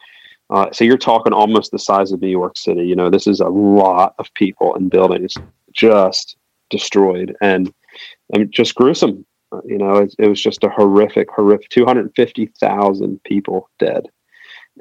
uh, 0.50 0.70
so 0.72 0.84
you're 0.84 0.96
talking 0.96 1.32
almost 1.32 1.70
the 1.72 1.78
size 1.78 2.10
of 2.10 2.20
New 2.22 2.28
York 2.28 2.56
City. 2.56 2.82
You 2.86 2.96
know, 2.96 3.10
this 3.10 3.26
is 3.26 3.40
a 3.40 3.48
lot 3.48 4.14
of 4.18 4.32
people 4.34 4.74
and 4.74 4.90
buildings 4.90 5.34
just 5.72 6.36
destroyed 6.70 7.36
and 7.40 7.72
and 8.32 8.52
just 8.52 8.74
gruesome. 8.74 9.24
Uh, 9.50 9.60
you 9.64 9.78
know, 9.78 9.96
it, 9.96 10.14
it 10.18 10.28
was 10.28 10.42
just 10.42 10.62
a 10.64 10.68
horrific, 10.68 11.30
horrific. 11.30 11.68
Two 11.70 11.84
hundred 11.84 12.12
fifty 12.14 12.46
thousand 12.60 13.22
people 13.24 13.70
dead, 13.78 14.06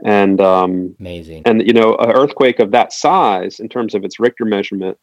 and 0.05 0.41
um, 0.41 0.95
Amazing. 0.99 1.43
and 1.45 1.65
you 1.65 1.73
know, 1.73 1.95
an 1.95 2.11
earthquake 2.11 2.59
of 2.59 2.71
that 2.71 2.93
size 2.93 3.59
in 3.59 3.69
terms 3.69 3.95
of 3.95 4.03
its 4.03 4.19
Richter 4.19 4.45
measurement 4.45 4.97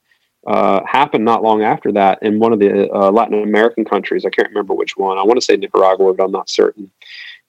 uh, 0.46 0.80
happened 0.86 1.24
not 1.24 1.42
long 1.42 1.62
after 1.62 1.90
that 1.92 2.18
in 2.22 2.38
one 2.38 2.52
of 2.52 2.58
the 2.58 2.90
uh, 2.92 3.10
Latin 3.10 3.42
American 3.42 3.84
countries. 3.84 4.24
I 4.24 4.30
can't 4.30 4.48
remember 4.48 4.74
which 4.74 4.96
one. 4.96 5.18
I 5.18 5.22
want 5.22 5.38
to 5.38 5.44
say 5.44 5.56
Nicaragua, 5.56 6.12
but 6.12 6.24
I'm 6.24 6.32
not 6.32 6.50
certain. 6.50 6.90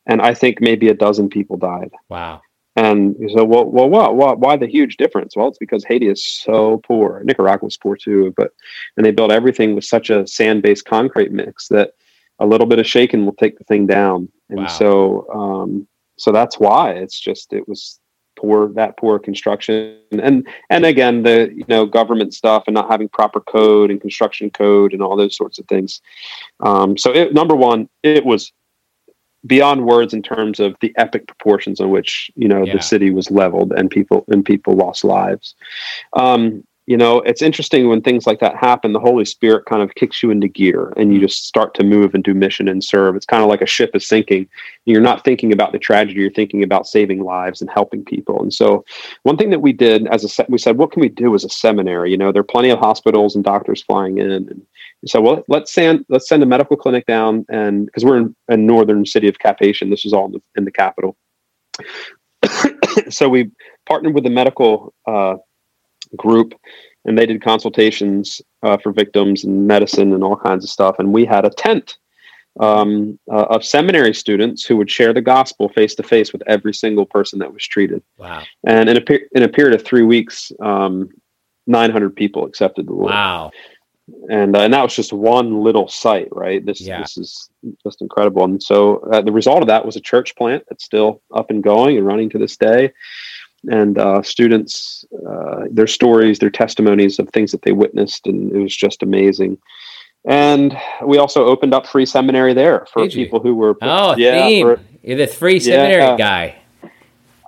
And 0.08 0.22
I 0.22 0.34
think 0.34 0.62
maybe 0.62 0.88
a 0.90 0.94
dozen 0.94 1.30
people 1.30 1.58
died. 1.58 1.92
Wow. 2.10 2.42
And 2.76 3.16
you 3.20 3.30
say, 3.30 3.44
well, 3.44 3.66
well, 3.66 3.90
what, 3.90 4.16
what, 4.16 4.40
why 4.40 4.58
the 4.58 4.68
huge 4.68 4.98
difference? 4.98 5.36
Well, 5.36 5.48
it's 5.48 5.58
because 5.58 5.86
Haiti 5.86 6.08
is 6.08 6.26
so 6.26 6.82
poor. 6.86 7.22
Nicaragua 7.24 7.66
was 7.66 7.78
poor 7.78 7.96
too, 7.96 8.34
but 8.36 8.52
and 8.98 9.06
they 9.06 9.12
built 9.12 9.32
everything 9.32 9.76
with 9.76 9.86
such 9.86 10.10
a 10.10 10.28
sand-based 10.28 10.86
concrete 10.86 11.32
mix 11.32 11.70
that 11.70 11.92
a 12.40 12.46
little 12.46 12.68
bit 12.68 12.80
of 12.80 12.86
shaking 12.88 13.26
will 13.26 13.34
take 13.36 13.58
the 13.58 13.64
thing 13.64 13.88
down. 13.88 14.30
And 14.50 14.60
Wow. 14.60 14.68
so, 14.68 15.28
um, 15.34 15.88
so 16.18 16.32
that's 16.32 16.60
why 16.60 16.92
it's 16.92 17.20
just 17.20 17.54
it 17.54 17.68
was 17.68 18.00
poor 18.36 18.68
that 18.74 18.98
poor 18.98 19.18
construction 19.18 19.98
and 20.12 20.46
and 20.70 20.86
again 20.86 21.24
the 21.24 21.50
you 21.56 21.64
know 21.70 21.86
government 21.86 22.34
stuff 22.34 22.64
and 22.68 22.74
not 22.74 22.92
having 22.92 23.08
proper 23.08 23.40
code 23.40 23.90
and 23.90 24.02
construction 24.02 24.50
code 24.50 24.92
and 24.92 25.02
all 25.02 25.16
those 25.16 25.38
sorts 25.38 25.58
of 25.58 25.66
things. 25.68 26.02
Um, 26.60 26.98
so 26.98 27.14
it, 27.14 27.34
number 27.34 27.56
one, 27.56 27.88
it 28.04 28.26
was 28.26 28.52
beyond 29.46 29.86
words 29.86 30.14
in 30.14 30.22
terms 30.22 30.60
of 30.60 30.76
the 30.82 30.94
epic 30.98 31.28
proportions 31.28 31.80
in 31.80 31.90
which 31.90 32.32
you 32.36 32.48
know 32.48 32.64
Yeah. 32.64 32.74
the 32.74 32.82
city 32.82 33.12
was 33.12 33.30
leveled 33.32 33.72
and 33.74 33.90
people 33.90 34.26
and 34.28 34.44
people 34.46 34.74
lost 34.76 35.04
lives. 35.04 35.56
Um, 36.14 36.64
you 36.88 36.98
know, 36.98 37.22
it's 37.22 37.42
interesting 37.42 37.90
when 37.90 38.02
things 38.04 38.28
like 38.28 38.40
that 38.42 38.56
happen. 38.56 38.94
The 38.94 39.00
Holy 39.00 39.26
Spirit 39.26 39.66
kind 39.66 39.82
of 39.82 39.96
kicks 39.96 40.22
you 40.22 40.30
into 40.30 40.48
gear, 40.48 40.94
and 40.96 41.12
you 41.12 41.20
just 41.20 41.46
start 41.48 41.74
to 41.76 41.84
move 41.84 42.14
and 42.14 42.24
do 42.24 42.36
mission 42.36 42.68
and 42.68 42.84
serve. 42.84 43.16
It's 43.16 43.26
kind 43.26 43.42
of 43.42 43.50
like 43.50 43.62
a 43.64 43.66
ship 43.66 43.96
is 43.96 44.06
sinking. 44.06 44.48
You're 44.86 45.02
not 45.02 45.24
thinking 45.24 45.52
about 45.52 45.72
the 45.72 45.80
tragedy; 45.80 46.22
you're 46.22 46.30
thinking 46.30 46.62
about 46.62 46.86
saving 46.86 47.24
lives 47.24 47.60
and 47.60 47.72
helping 47.72 48.06
people. 48.06 48.40
And 48.40 48.54
so, 48.54 48.86
one 49.24 49.36
thing 49.36 49.50
that 49.50 49.62
we 49.62 49.74
did 49.74 50.06
as 50.08 50.24
a 50.40 50.46
we 50.48 50.60
said, 50.60 50.78
what 50.78 50.92
can 50.92 51.02
we 51.02 51.10
do 51.10 51.34
as 51.34 51.44
a 51.44 51.50
seminary? 51.50 52.12
You 52.12 52.18
know, 52.18 52.32
there 52.32 52.42
are 52.42 52.44
plenty 52.44 52.70
of 52.70 52.78
hospitals 52.78 53.34
and 53.36 53.44
doctors 53.44 53.82
flying 53.82 54.20
in, 54.20 54.30
and 54.30 54.66
said, 55.10 55.20
well, 55.20 55.44
let's 55.48 55.72
send 55.72 56.06
let's 56.10 56.28
send 56.28 56.44
a 56.44 56.46
medical 56.46 56.78
clinic 56.78 57.06
down, 57.06 57.46
and 57.50 57.86
because 57.86 58.04
we're 58.04 58.18
in 58.18 58.36
a 58.48 58.58
northern 58.58 59.06
city 59.06 59.28
of 59.28 59.40
Cap-Haïtien, 59.40 59.90
this 59.90 60.06
is 60.06 60.14
all 60.14 60.26
in 60.26 60.32
the, 60.34 60.42
in 60.56 60.66
the 60.66 60.72
capital. 60.72 61.16
so 63.10 63.30
we 63.30 63.52
partnered 63.86 64.16
with 64.16 64.26
a 64.26 64.30
medical 64.30 64.94
uh, 65.08 65.36
group, 66.16 66.54
and 67.06 67.18
they 67.18 67.26
did 67.26 67.42
consultations 67.42 68.42
uh, 68.64 68.78
for 68.78 68.92
victims 68.92 69.44
and 69.44 69.68
medicine 69.68 70.14
and 70.14 70.24
all 70.24 70.36
kinds 70.36 70.64
of 70.64 70.70
stuff. 70.70 70.96
And 71.00 71.14
we 71.14 71.26
had 71.26 71.46
a 71.46 71.50
tent 71.50 71.98
um, 72.60 73.20
uh, 73.32 73.46
of 73.50 73.66
seminary 73.66 74.14
students 74.14 74.66
who 74.66 74.78
would 74.78 74.90
share 74.90 75.14
the 75.14 75.22
gospel 75.22 75.70
face 75.70 75.96
to 75.96 76.04
face 76.04 76.32
with 76.32 76.42
every 76.48 76.74
single 76.74 77.06
person 77.06 77.40
that 77.40 77.54
was 77.54 77.66
treated. 77.66 78.02
Wow. 78.18 78.44
And 78.66 78.90
in 78.90 78.98
a 78.98 79.02
per- 79.02 79.28
in 79.34 79.44
a 79.44 79.50
period 79.50 79.80
of 79.80 79.86
three 79.86 80.04
weeks, 80.04 80.52
um, 80.62 81.10
900 81.68 82.16
people 82.16 82.46
accepted 82.46 82.88
the 82.88 82.94
Lord 82.94 83.12
Wow. 83.12 83.52
And 84.30 84.56
uh, 84.56 84.60
and 84.62 84.74
that 84.74 84.84
was 84.84 84.96
just 84.96 85.12
one 85.14 85.64
little 85.64 85.88
site, 85.88 86.28
right? 86.32 86.66
This 86.66 86.82
Yeah. 86.82 87.02
this 87.02 87.18
is 87.18 87.50
just 87.84 88.02
incredible. 88.02 88.44
And 88.44 88.62
so 88.62 88.98
uh, 89.12 89.22
the 89.22 89.32
result 89.32 89.62
of 89.62 89.68
that 89.68 89.86
was 89.86 89.96
a 89.96 90.02
church 90.02 90.36
plant 90.36 90.64
that's 90.70 90.86
still 90.86 91.22
up 91.34 91.50
and 91.50 91.64
going 91.64 91.98
and 91.98 92.06
running 92.06 92.30
to 92.32 92.38
this 92.38 92.56
day. 92.58 92.92
And 93.68 93.98
uh, 93.98 94.22
students, 94.22 95.06
uh, 95.28 95.64
their 95.72 95.88
stories, 95.88 96.38
their 96.38 96.52
testimonies 96.52 97.18
of 97.18 97.30
things 97.30 97.52
that 97.52 97.64
they 97.64 97.72
witnessed, 97.72 98.28
and 98.28 98.52
it 98.56 98.60
was 98.60 98.76
just 98.76 99.02
amazing. 99.02 99.58
And 100.28 100.78
we 101.04 101.18
also 101.18 101.46
opened 101.46 101.74
up 101.74 101.88
free 101.88 102.06
seminary 102.06 102.54
there 102.54 102.86
for 102.94 103.08
people 103.08 103.40
who 103.40 103.56
were 103.56 103.76
Oh, 103.82 104.16
yeah. 104.18 104.48
for- 104.62 104.80
You're 105.04 105.18
the 105.18 105.28
free 105.28 105.60
seminary 105.60 106.02
Yeah. 106.04 106.18
guy. 106.18 106.56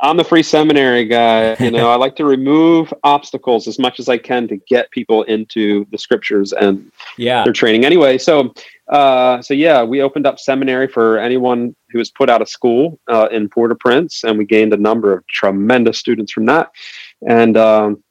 I'm 0.01 0.17
the 0.17 0.23
free 0.23 0.43
seminary 0.43 1.05
guy. 1.05 1.55
You 1.60 1.71
know, 1.71 1.89
I 1.89 1.95
like 1.95 2.15
to 2.17 2.25
remove 2.25 2.93
obstacles 3.03 3.67
as 3.67 3.79
much 3.79 3.99
as 3.99 4.07
I 4.10 4.17
can 4.17 4.47
to 4.49 4.57
get 4.57 4.91
people 4.91 5.23
into 5.23 5.86
the 5.91 5.97
scriptures 5.97 6.53
and 6.53 6.91
Yeah. 7.17 7.43
their 7.43 7.53
training 7.53 7.83
anyway. 7.86 8.17
So, 8.17 8.53
uh, 8.89 9.41
so 9.41 9.53
yeah, 9.53 9.83
we 9.83 10.01
opened 10.01 10.27
up 10.27 10.39
seminary 10.39 10.88
for 10.88 11.17
anyone 11.17 11.75
who 11.89 11.97
was 11.97 12.12
put 12.12 12.29
out 12.29 12.41
of 12.41 12.49
school 12.49 12.99
uh, 13.07 13.27
in 13.31 13.49
Port-au-Prince, 13.49 14.23
and 14.23 14.38
we 14.38 14.45
gained 14.45 14.73
a 14.73 14.77
number 14.77 15.13
of 15.13 15.25
tremendous 15.27 15.97
students 15.97 16.31
from 16.31 16.45
that. 16.45 16.69
And 17.27 17.57
um, 17.57 18.03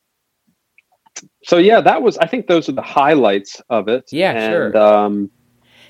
so, 1.45 1.59
yeah, 1.59 1.81
that 1.81 2.03
was. 2.03 2.19
I 2.19 2.27
think 2.27 2.49
those 2.49 2.69
are 2.69 2.73
the 2.73 2.83
highlights 2.83 3.63
of 3.71 3.89
it. 3.89 4.09
Yeah, 4.11 4.33
and, 4.33 4.53
sure. 4.53 4.77
Um, 4.77 5.31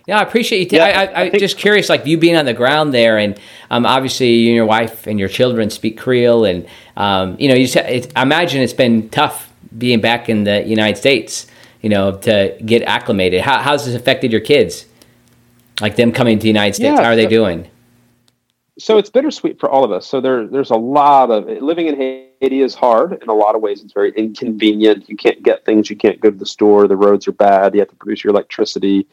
Yeah, 0.06 0.18
I 0.20 0.22
appreciate 0.22 0.60
you. 0.60 0.66
T- 0.66 0.76
Yeah, 0.76 0.84
I, 0.84 0.88
I, 0.88 1.04
I 1.04 1.24
I'm 1.24 1.30
think- 1.30 1.40
just 1.40 1.58
curious, 1.58 1.88
like 1.88 2.06
you 2.06 2.16
being 2.16 2.36
on 2.36 2.44
the 2.44 2.54
ground 2.54 2.94
there, 2.94 3.18
and 3.18 3.38
um, 3.70 3.84
obviously 3.84 4.30
you 4.34 4.48
and 4.50 4.54
your 4.56 4.66
wife 4.66 5.06
and 5.06 5.18
your 5.18 5.28
children 5.28 5.68
speak 5.70 5.98
Creole, 5.98 6.44
and 6.44 6.66
um, 6.96 7.36
you 7.40 7.48
know, 7.48 7.54
you 7.54 7.66
said, 7.66 7.90
it, 7.90 8.12
I 8.16 8.22
imagine 8.22 8.62
it's 8.62 8.72
been 8.72 9.08
tough 9.10 9.52
being 9.76 10.00
back 10.00 10.28
in 10.28 10.44
the 10.44 10.62
United 10.66 10.96
States, 10.96 11.46
you 11.82 11.88
know, 11.88 12.16
to 12.18 12.56
get 12.64 12.82
acclimated. 12.82 13.40
How, 13.40 13.60
how's 13.60 13.84
this 13.84 13.94
affected 13.94 14.30
your 14.32 14.40
kids? 14.40 14.86
Like 15.80 15.96
them 15.96 16.12
coming 16.12 16.38
to 16.38 16.42
the 16.42 16.48
United 16.48 16.74
States, 16.74 16.96
Yeah, 16.96 17.02
how 17.02 17.10
are 17.10 17.16
they 17.16 17.24
so- 17.24 17.30
doing? 17.30 17.70
so 18.78 18.98
it's 18.98 19.08
bittersweet 19.10 19.58
for 19.58 19.70
all 19.70 19.84
of 19.84 19.90
us. 19.90 20.06
So 20.06 20.20
there, 20.20 20.46
there's 20.46 20.70
a 20.70 20.76
lot 20.76 21.30
of 21.30 21.46
living 21.62 21.86
in 21.88 21.96
Haiti 21.96 22.25
is 22.40 22.74
hard 22.74 23.22
in 23.22 23.28
a 23.28 23.34
lot 23.34 23.54
of 23.54 23.60
ways. 23.62 23.82
It's 23.82 23.92
very 23.92 24.12
inconvenient. 24.12 25.08
You 25.08 25.16
can't 25.16 25.42
get 25.42 25.64
things. 25.64 25.88
You 25.90 25.96
can't 25.96 26.20
go 26.20 26.30
to 26.30 26.36
the 26.36 26.46
store. 26.46 26.86
The 26.88 26.96
roads 26.96 27.26
are 27.28 27.32
bad. 27.32 27.74
You 27.74 27.80
have 27.80 27.88
to 27.90 27.96
produce 27.96 28.24
your 28.24 28.32
electricity. 28.32 29.06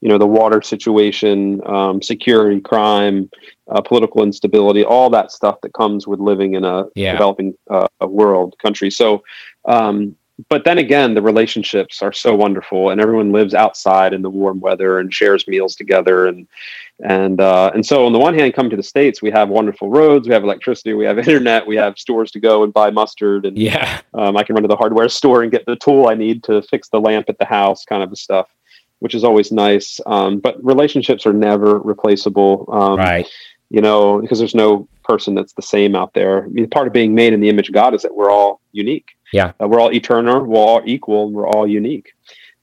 You 0.00 0.08
know 0.08 0.18
the 0.18 0.26
water 0.26 0.62
situation, 0.62 1.60
um, 1.66 2.02
security, 2.02 2.60
crime, 2.60 3.30
uh, 3.70 3.80
political 3.80 4.22
instability, 4.22 4.84
all 4.84 5.10
that 5.10 5.32
stuff 5.32 5.60
that 5.62 5.72
comes 5.74 6.06
with 6.06 6.20
living 6.20 6.54
in 6.54 6.64
a 6.64 6.86
Yeah. 6.94 7.12
developing 7.12 7.54
uh, 7.70 7.88
a 8.00 8.06
world 8.06 8.56
country. 8.62 8.90
So. 8.90 9.22
Um, 9.64 10.16
but 10.48 10.64
then 10.64 10.78
again, 10.78 11.14
the 11.14 11.22
relationships 11.22 12.00
are 12.00 12.12
so 12.12 12.34
wonderful, 12.34 12.90
and 12.90 13.00
everyone 13.00 13.32
lives 13.32 13.54
outside 13.54 14.12
in 14.12 14.22
the 14.22 14.30
warm 14.30 14.60
weather 14.60 15.00
and 15.00 15.12
shares 15.12 15.48
meals 15.48 15.74
together, 15.74 16.28
and 16.28 16.46
and 17.00 17.40
uh, 17.40 17.72
and 17.74 17.84
so 17.84 18.06
on 18.06 18.12
the 18.12 18.20
one 18.20 18.34
hand, 18.34 18.54
come 18.54 18.70
to 18.70 18.76
the 18.76 18.82
states, 18.82 19.20
we 19.20 19.32
have 19.32 19.48
wonderful 19.48 19.88
roads, 19.88 20.28
we 20.28 20.34
have 20.34 20.44
electricity, 20.44 20.94
we 20.94 21.04
have 21.04 21.18
internet, 21.28 21.66
we 21.66 21.74
have 21.74 21.98
stores 21.98 22.30
to 22.32 22.40
go 22.40 22.62
and 22.62 22.72
buy 22.72 22.90
mustard, 22.90 23.46
and 23.46 23.58
yeah, 23.58 24.00
um, 24.14 24.36
I 24.36 24.44
can 24.44 24.54
run 24.54 24.62
to 24.62 24.68
the 24.68 24.76
hardware 24.76 25.08
store 25.20 25.42
and 25.42 25.50
get 25.50 25.66
the 25.66 25.76
tool 25.76 26.06
I 26.06 26.14
need 26.14 26.44
to 26.44 26.62
fix 26.62 26.88
the 26.88 27.00
lamp 27.00 27.28
at 27.28 27.38
the 27.38 27.44
house, 27.44 27.84
kind 27.84 28.04
of 28.04 28.16
stuff, 28.16 28.48
which 29.00 29.16
is 29.16 29.24
always 29.24 29.50
nice. 29.50 29.98
Um, 30.06 30.38
but 30.38 30.62
relationships 30.64 31.26
are 31.26 31.32
never 31.32 31.80
replaceable, 31.80 32.68
um, 32.70 32.96
right? 32.96 33.26
You 33.70 33.80
know, 33.80 34.20
because 34.20 34.38
there's 34.38 34.54
no 34.54 34.88
person 35.08 35.34
that's 35.34 35.54
the 35.54 35.62
same 35.62 35.96
out 35.96 36.12
there. 36.14 36.44
I 36.44 36.48
mean, 36.48 36.68
part 36.68 36.86
of 36.86 36.92
being 36.92 37.14
made 37.14 37.32
in 37.32 37.40
the 37.40 37.48
image 37.48 37.68
of 37.68 37.74
God 37.74 37.94
is 37.94 38.02
that 38.02 38.14
we're 38.14 38.30
all 38.30 38.60
unique. 38.72 39.08
Yeah. 39.32 39.52
Uh, 39.60 39.66
we're 39.66 39.80
all 39.80 39.92
eternal, 39.92 40.44
we're 40.44 40.58
all 40.58 40.82
equal, 40.84 41.30
we're 41.30 41.48
all 41.48 41.66
unique. 41.66 42.12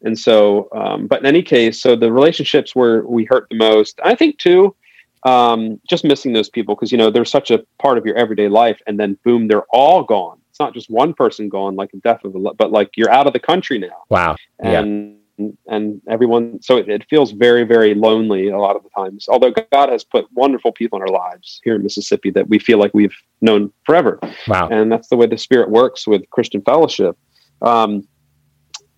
And 0.03 0.17
so, 0.17 0.69
um, 0.71 1.07
but 1.07 1.19
in 1.19 1.25
any 1.25 1.41
case, 1.41 1.81
so 1.81 1.95
the 1.95 2.11
relationships 2.11 2.75
where 2.75 3.03
we 3.05 3.25
hurt 3.25 3.47
the 3.49 3.57
most, 3.57 3.99
I 4.03 4.13
think 4.13 4.37
too, 4.37 4.75
um, 5.23 5.81
just 5.89 6.03
missing 6.03 6.33
those 6.33 6.49
people 6.49 6.75
because, 6.75 6.91
you 6.91 6.97
know, 6.97 7.09
they're 7.09 7.25
such 7.25 7.49
a 7.49 7.65
part 7.79 7.97
of 7.97 8.05
your 8.05 8.15
everyday 8.15 8.47
life. 8.47 8.79
And 8.85 8.99
then 8.99 9.17
boom, 9.23 9.47
they're 9.47 9.65
all 9.71 10.03
gone. 10.03 10.39
It's 10.51 10.59
not 10.59 10.73
just 10.73 10.89
one 10.89 11.13
person 11.13 11.49
gone, 11.49 11.75
like 11.75 11.91
the 11.91 11.97
death 11.97 12.23
of 12.23 12.35
a, 12.35 12.53
but 12.53 12.71
like 12.71 12.91
you're 12.95 13.11
out 13.11 13.27
of 13.27 13.33
the 13.33 13.39
country 13.39 13.79
now. 13.79 14.03
Wow. 14.09 14.35
And, 14.59 15.11
yeah 15.11 15.24
and 15.37 16.01
everyone 16.09 16.61
so 16.61 16.77
it, 16.77 16.87
it, 16.89 17.05
feels 17.09 17.31
very 17.31 17.63
very 17.63 17.93
lonely 17.93 18.49
a 18.49 18.57
lot 18.57 18.75
of 18.75 18.83
the 18.83 18.89
times. 18.89 19.25
Although 19.29 19.53
god 19.71 19.89
has 19.89 20.03
put 20.03 20.25
wonderful 20.33 20.71
people 20.71 20.97
in 20.97 21.01
our 21.01 21.13
lives 21.13 21.59
here 21.63 21.75
in 21.75 21.83
mississippi 21.83 22.31
that 22.31 22.47
we 22.47 22.59
feel 22.59 22.77
like 22.77 22.93
we've 22.93 23.15
known 23.41 23.71
forever. 23.85 24.19
Wow. 24.47 24.69
And 24.69 24.91
that's 24.91 25.09
the 25.09 25.17
way 25.17 25.25
the 25.25 25.37
spirit 25.37 25.69
works 25.69 26.07
with 26.07 26.29
christian 26.29 26.61
fellowship. 26.61 27.17
Um, 27.61 28.07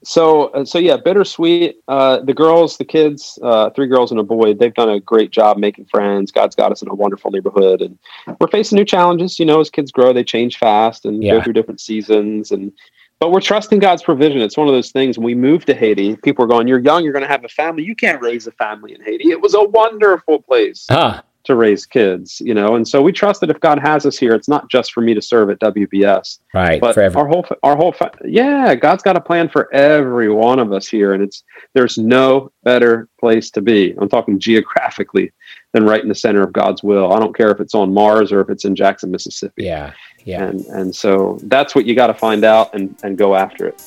so 0.04 0.46
uh, 0.50 0.64
so 0.64 0.78
yeah 0.78 0.98
bittersweet. 0.98 1.78
Uh, 1.88 2.20
the 2.20 2.34
girls 2.34 2.78
the 2.78 2.86
kids 2.86 3.40
uh, 3.42 3.72
three 3.72 3.88
girls 3.88 4.12
and 4.12 4.20
a 4.20 4.24
boy 4.24 4.54
they've 4.54 4.74
done 4.74 4.90
a 4.90 5.00
great 5.00 5.32
job 5.32 5.58
making 5.58 5.86
friends. 5.86 6.32
God's 6.32 6.56
got 6.56 6.72
us 6.72 6.82
in 6.82 6.90
a 6.90 6.96
wonderful 6.96 7.32
neighborhood 7.32 7.82
and 7.82 7.98
we're 8.40 8.48
facing 8.48 8.78
new 8.78 8.86
challenges. 8.86 9.40
You 9.40 9.46
know 9.46 9.60
as 9.60 9.70
kids 9.70 9.92
grow 9.92 10.14
they 10.14 10.24
change 10.24 10.58
fast 10.58 11.06
and 11.06 11.24
yeah. 11.24 11.34
go 11.34 11.44
through 11.44 11.54
different 11.54 11.82
seasons 11.82 12.52
and 12.52 12.72
but 13.20 13.32
we're 13.32 13.42
trusting 13.42 13.80
God's 13.80 14.04
provision. 14.04 14.42
It's 14.42 14.58
one 14.58 14.68
of 14.68 14.74
those 14.74 14.92
things. 14.92 15.18
When 15.18 15.26
we 15.26 15.36
moved 15.36 15.68
to 15.68 15.74
Haiti, 15.74 16.16
people 16.18 16.46
are 16.46 16.48
going, 16.48 16.68
"You're 16.68 16.80
young. 16.80 17.04
You're 17.04 17.14
going 17.14 17.26
to 17.26 17.30
have 17.30 17.44
a 17.44 17.50
family. 17.50 17.84
You 17.84 17.96
can't 17.96 18.22
raise 18.22 18.48
a 18.48 18.52
family 18.52 18.94
in 18.94 19.02
Haiti." 19.02 19.30
It 19.30 19.42
was 19.42 19.54
a 19.54 19.64
wonderful 19.64 20.42
place 20.42 20.86
huh. 20.90 21.22
To 21.48 21.56
raise 21.56 21.86
kids, 21.86 22.40
you 22.40 22.54
know. 22.54 22.76
And 22.76 22.88
so 22.88 23.02
we 23.02 23.12
trust 23.12 23.42
that 23.42 23.50
if 23.50 23.60
God 23.60 23.80
has 23.80 24.06
us 24.06 24.18
here, 24.18 24.34
it's 24.34 24.48
not 24.48 24.70
just 24.70 24.94
for 24.94 25.02
me 25.02 25.14
to 25.14 25.22
serve 25.22 25.50
at 25.50 25.60
WBS, 25.60 26.40
right? 26.54 26.80
But 26.80 26.94
forever. 26.94 27.20
our 27.20 27.28
whole, 27.28 27.46
our 27.64 27.76
whole, 27.76 27.94
yeah, 28.24 28.76
God's 28.76 29.04
got 29.04 29.18
a 29.18 29.22
plan 29.22 29.50
for 29.50 29.74
every 29.74 30.30
one 30.30 30.60
of 30.60 30.72
us 30.72 30.88
here, 30.88 31.14
and 31.14 31.24
it's 31.24 31.44
there's 31.74 31.98
no 31.98 32.52
better 32.64 33.10
place 33.20 33.50
to 33.52 33.62
be. 33.62 33.96
I'm 34.00 34.10
talking 34.10 34.40
geographically 34.40 35.32
than 35.74 35.86
right 35.86 36.02
in 36.02 36.10
the 36.10 36.16
center 36.16 36.44
of 36.44 36.54
God's 36.54 36.84
will. 36.84 37.12
I 37.12 37.20
don't 37.20 37.36
care 37.36 37.52
if 37.52 37.60
it's 37.60 37.76
on 37.76 37.94
Mars 37.94 38.32
or 38.32 38.42
if 38.42 38.50
it's 38.50 38.66
in 38.66 38.76
Jackson, 38.76 39.12
Mississippi. 39.12 39.64
Yeah. 39.64 39.94
Yeah. 40.26 40.44
And 40.44 40.66
and 40.66 40.96
so 40.96 41.40
that's 41.44 41.74
what 41.74 41.86
you 41.86 41.96
got 41.96 42.08
to 42.08 42.14
find 42.14 42.44
out 42.44 42.74
and, 42.74 42.96
and 43.04 43.18
go 43.18 43.36
after 43.36 43.68
it. 43.68 43.82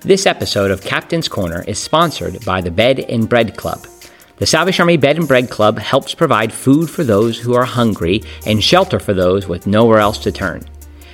This 0.00 0.26
episode 0.26 0.70
of 0.70 0.80
Captain's 0.80 1.28
Corner 1.28 1.62
is 1.68 1.78
sponsored 1.78 2.44
by 2.44 2.62
the 2.62 2.70
Bed 2.70 3.00
and 3.00 3.28
Bread 3.28 3.56
Club. 3.56 3.86
The 4.40 4.46
Salvation 4.46 4.82
Army 4.82 4.96
Bed 4.96 5.18
and 5.18 5.28
Bread 5.28 5.48
Club 5.48 5.78
helps 5.78 6.14
provide 6.14 6.52
food 6.52 6.90
for 6.90 7.04
those 7.04 7.38
who 7.38 7.54
are 7.54 7.64
hungry 7.64 8.22
and 8.44 8.64
shelter 8.64 8.98
for 8.98 9.14
those 9.14 9.46
with 9.46 9.68
nowhere 9.68 10.00
else 10.00 10.18
to 10.24 10.32
turn. 10.32 10.62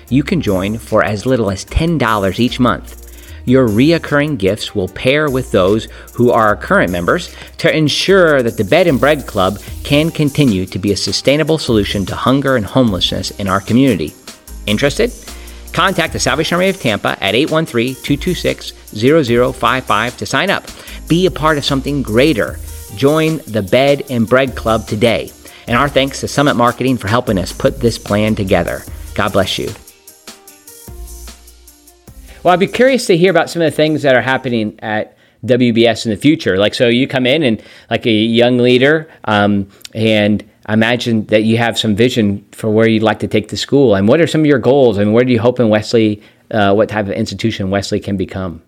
You 0.09 0.23
can 0.23 0.41
join 0.41 0.79
for 0.79 1.05
as 1.05 1.27
little 1.27 1.51
as 1.51 1.67
$10 1.67 2.39
each 2.39 2.59
month 2.59 3.07
your 3.47 3.69
reoccurring 3.69 4.39
gifts 4.39 4.75
will 4.75 4.89
pair 4.89 5.31
with 5.31 5.53
those 5.53 5.87
who 6.13 6.31
are 6.31 6.57
current 6.57 6.91
members 6.91 7.35
to 7.59 7.75
ensure 7.75 8.43
that 8.43 8.57
the 8.57 8.65
Bed 8.65 8.89
and 8.89 9.01
Bread 9.01 9.27
Club 9.27 9.61
can 9.85 10.11
continue 10.11 10.67
to 10.67 10.79
be 10.79 10.93
a 10.93 10.97
sustainable 10.97 11.57
solution 11.57 12.05
to 12.07 12.17
hunger 12.17 12.57
and 12.57 12.67
homelessness 12.67 13.31
in 13.39 13.47
our 13.49 13.61
community. 13.61 14.13
Interested? 14.67 15.13
Contact 15.73 16.13
the 16.13 16.19
Salvation 16.19 16.57
Army 16.57 16.71
of 16.71 16.81
Tampa 16.81 17.17
at 17.23 17.35
813 17.35 17.95
226 17.95 18.73
0055 18.89 20.17
to 20.17 20.27
sign 20.27 20.51
up. 20.51 20.65
Be 21.07 21.27
a 21.27 21.31
part 21.31 21.57
of 21.57 21.65
something 21.65 22.03
greater. 22.03 22.59
Join 22.95 23.39
the 23.39 23.63
Bed 23.63 24.05
and 24.11 24.29
Bread 24.29 24.55
Club 24.55 24.87
today. 24.87 25.33
And 25.67 25.77
our 25.77 25.89
thanks 25.89 26.21
to 26.21 26.29
Summit 26.29 26.55
Marketing 26.55 26.97
for 26.97 27.09
helping 27.09 27.39
us 27.39 27.53
put 27.53 27.81
this 27.81 27.99
plan 27.99 28.35
together. 28.35 28.83
God 29.15 29.33
bless 29.33 29.59
you. 29.59 29.71
Well, 32.43 32.55
I'd 32.55 32.61
be 32.61 32.69
curious 32.69 33.07
to 33.07 33.17
hear 33.17 33.31
about 33.31 33.51
some 33.51 33.63
of 33.63 33.73
the 33.73 33.77
things 33.77 34.03
that 34.03 34.15
are 34.15 34.23
happening 34.23 34.79
at 34.81 35.17
WBS 35.45 36.07
in 36.07 36.11
the 36.11 36.17
future. 36.17 36.57
Like, 36.57 36.75
so 36.75 36.87
you 36.87 37.09
come 37.09 37.27
in 37.27 37.43
and 37.43 37.63
like 37.91 38.07
a 38.07 38.13
young 38.13 38.59
leader, 38.59 39.11
um, 39.25 39.69
and 39.95 40.49
I 40.67 40.75
imagine 40.75 41.27
that 41.27 41.43
you 41.43 41.59
have 41.59 41.79
some 41.79 41.97
vision 41.97 42.47
for 42.53 42.71
where 42.71 42.89
you'd 42.89 43.03
like 43.03 43.21
to 43.21 43.29
take 43.29 43.49
the 43.49 43.57
school. 43.57 43.95
And 43.95 44.07
what 44.07 44.21
are 44.21 44.27
some 44.27 44.43
of 44.43 44.47
your 44.47 44.59
goals? 44.59 44.99
And 44.99 45.13
where 45.13 45.25
do 45.25 45.33
you 45.33 45.41
hope 45.41 45.59
in 45.59 45.69
Wesley, 45.69 46.23
uh, 46.51 46.73
what 46.75 46.89
type 46.89 47.07
of 47.07 47.13
institution 47.13 47.71
Wesley 47.71 48.01
can 48.01 48.17
become? 48.17 48.63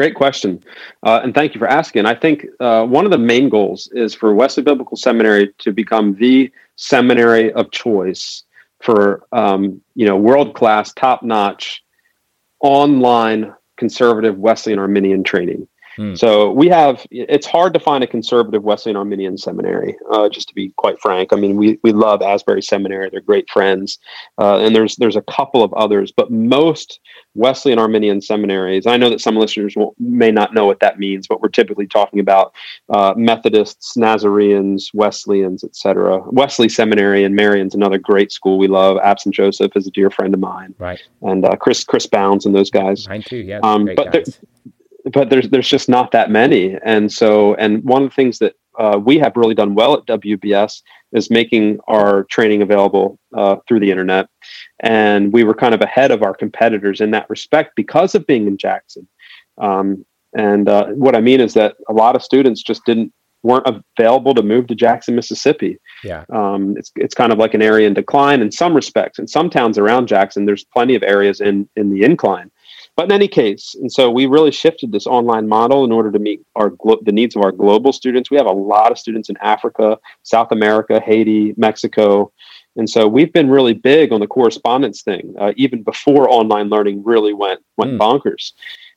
Great 0.00 0.14
question. 0.14 0.64
Uh, 1.02 1.20
and 1.22 1.34
thank 1.34 1.54
you 1.54 1.58
for 1.58 1.68
asking. 1.68 2.06
I 2.06 2.14
think 2.14 2.46
uh, 2.58 2.86
one 2.86 3.04
of 3.04 3.10
the 3.10 3.18
main 3.18 3.50
goals 3.50 3.86
is 3.92 4.14
for 4.14 4.32
Wesley 4.32 4.62
Biblical 4.62 4.96
Seminary 4.96 5.52
to 5.58 5.72
become 5.72 6.14
the 6.14 6.50
seminary 6.76 7.52
of 7.52 7.70
choice 7.70 8.44
for, 8.80 9.26
um, 9.32 9.82
you 9.94 10.06
know, 10.06 10.16
world 10.16 10.54
class, 10.54 10.90
top 10.94 11.22
notch 11.22 11.84
online 12.60 13.52
conservative 13.76 14.38
Wesleyan 14.38 14.78
Arminian 14.78 15.22
training. 15.22 15.68
Hmm. 16.00 16.14
So 16.14 16.50
we 16.50 16.66
have. 16.68 17.06
It's 17.10 17.46
hard 17.46 17.74
to 17.74 17.78
find 17.78 18.02
a 18.02 18.06
conservative 18.06 18.62
Wesleyan 18.62 18.96
Arminian 18.96 19.36
seminary. 19.36 19.98
Uh, 20.10 20.30
just 20.30 20.48
to 20.48 20.54
be 20.54 20.70
quite 20.78 20.98
frank, 20.98 21.30
I 21.30 21.36
mean, 21.36 21.58
we 21.58 21.78
we 21.82 21.92
love 21.92 22.22
Asbury 22.22 22.62
Seminary; 22.62 23.10
they're 23.10 23.20
great 23.20 23.50
friends, 23.50 23.98
uh, 24.38 24.60
and 24.60 24.74
there's 24.74 24.96
there's 24.96 25.16
a 25.16 25.22
couple 25.22 25.62
of 25.62 25.74
others, 25.74 26.10
but 26.10 26.30
most 26.30 27.00
Wesleyan 27.34 27.78
Arminian 27.78 28.22
seminaries. 28.22 28.86
I 28.86 28.96
know 28.96 29.10
that 29.10 29.20
some 29.20 29.36
listeners 29.36 29.74
may 29.98 30.30
not 30.30 30.54
know 30.54 30.64
what 30.64 30.80
that 30.80 30.98
means, 30.98 31.26
but 31.26 31.42
we're 31.42 31.50
typically 31.50 31.86
talking 31.86 32.18
about 32.18 32.54
uh, 32.88 33.12
Methodists, 33.14 33.94
Nazarenes, 33.94 34.88
Wesleyans, 34.94 35.62
etc. 35.64 36.22
Wesley 36.30 36.70
Seminary 36.70 37.24
in 37.24 37.34
Marion's 37.34 37.74
another 37.74 37.98
great 37.98 38.32
school 38.32 38.56
we 38.56 38.68
love. 38.68 38.96
Abson 39.02 39.32
Joseph 39.32 39.72
is 39.76 39.86
a 39.86 39.90
dear 39.90 40.08
friend 40.08 40.32
of 40.32 40.40
mine, 40.40 40.74
right? 40.78 41.02
And 41.20 41.44
uh, 41.44 41.56
Chris 41.56 41.84
Chris 41.84 42.06
Bounds 42.06 42.46
and 42.46 42.54
those 42.54 42.70
guys. 42.70 43.06
Mine 43.06 43.20
too, 43.20 43.36
yeah. 43.36 43.60
Um, 43.62 43.86
but 43.94 44.38
but 45.12 45.30
there's 45.30 45.48
there's 45.50 45.68
just 45.68 45.88
not 45.88 46.12
that 46.12 46.30
many, 46.30 46.76
and 46.84 47.12
so 47.12 47.54
and 47.54 47.82
one 47.84 48.02
of 48.02 48.10
the 48.10 48.14
things 48.14 48.38
that 48.38 48.54
uh, 48.78 48.98
we 49.02 49.18
have 49.18 49.36
really 49.36 49.54
done 49.54 49.74
well 49.74 49.94
at 49.94 50.06
WBS 50.06 50.82
is 51.12 51.30
making 51.30 51.78
our 51.88 52.24
training 52.24 52.62
available 52.62 53.18
uh, 53.34 53.56
through 53.66 53.80
the 53.80 53.90
internet, 53.90 54.28
and 54.80 55.32
we 55.32 55.44
were 55.44 55.54
kind 55.54 55.74
of 55.74 55.80
ahead 55.80 56.10
of 56.10 56.22
our 56.22 56.34
competitors 56.34 57.00
in 57.00 57.10
that 57.10 57.28
respect 57.28 57.74
because 57.76 58.14
of 58.14 58.26
being 58.26 58.46
in 58.46 58.56
Jackson. 58.56 59.06
Um, 59.58 60.04
and 60.34 60.68
uh, 60.68 60.86
what 60.88 61.16
I 61.16 61.20
mean 61.20 61.40
is 61.40 61.54
that 61.54 61.76
a 61.88 61.92
lot 61.92 62.14
of 62.14 62.22
students 62.22 62.62
just 62.62 62.84
didn't 62.84 63.12
weren't 63.42 63.66
available 63.98 64.34
to 64.34 64.42
move 64.42 64.66
to 64.66 64.74
Jackson, 64.74 65.14
Mississippi. 65.14 65.78
Yeah, 66.04 66.24
um, 66.32 66.76
it's 66.76 66.92
it's 66.96 67.14
kind 67.14 67.32
of 67.32 67.38
like 67.38 67.54
an 67.54 67.62
area 67.62 67.86
in 67.86 67.94
decline 67.94 68.40
in 68.42 68.52
some 68.52 68.74
respects. 68.74 69.18
In 69.18 69.26
some 69.26 69.50
towns 69.50 69.78
around 69.78 70.06
Jackson, 70.06 70.46
there's 70.46 70.64
plenty 70.64 70.94
of 70.94 71.02
areas 71.02 71.40
in 71.40 71.68
in 71.76 71.90
the 71.90 72.04
incline. 72.04 72.50
But 72.96 73.04
in 73.04 73.12
any 73.12 73.28
case, 73.28 73.74
and 73.74 73.90
so 73.90 74.10
we 74.10 74.26
really 74.26 74.50
shifted 74.50 74.92
this 74.92 75.06
online 75.06 75.48
model 75.48 75.84
in 75.84 75.92
order 75.92 76.10
to 76.12 76.18
meet 76.18 76.44
our 76.56 76.70
glo- 76.70 77.00
the 77.02 77.12
needs 77.12 77.34
of 77.34 77.42
our 77.42 77.52
global 77.52 77.92
students. 77.92 78.30
We 78.30 78.36
have 78.36 78.46
a 78.46 78.52
lot 78.52 78.92
of 78.92 78.98
students 78.98 79.30
in 79.30 79.36
Africa, 79.38 79.98
South 80.22 80.52
America, 80.52 81.00
Haiti, 81.00 81.54
Mexico, 81.56 82.30
and 82.76 82.88
so 82.88 83.08
we've 83.08 83.32
been 83.32 83.50
really 83.50 83.74
big 83.74 84.12
on 84.12 84.20
the 84.20 84.26
correspondence 84.26 85.02
thing, 85.02 85.34
uh, 85.38 85.52
even 85.56 85.82
before 85.82 86.30
online 86.30 86.68
learning 86.68 87.02
really 87.04 87.34
went 87.34 87.60
went 87.76 87.92
mm. 87.92 87.98
bonkers. 87.98 88.52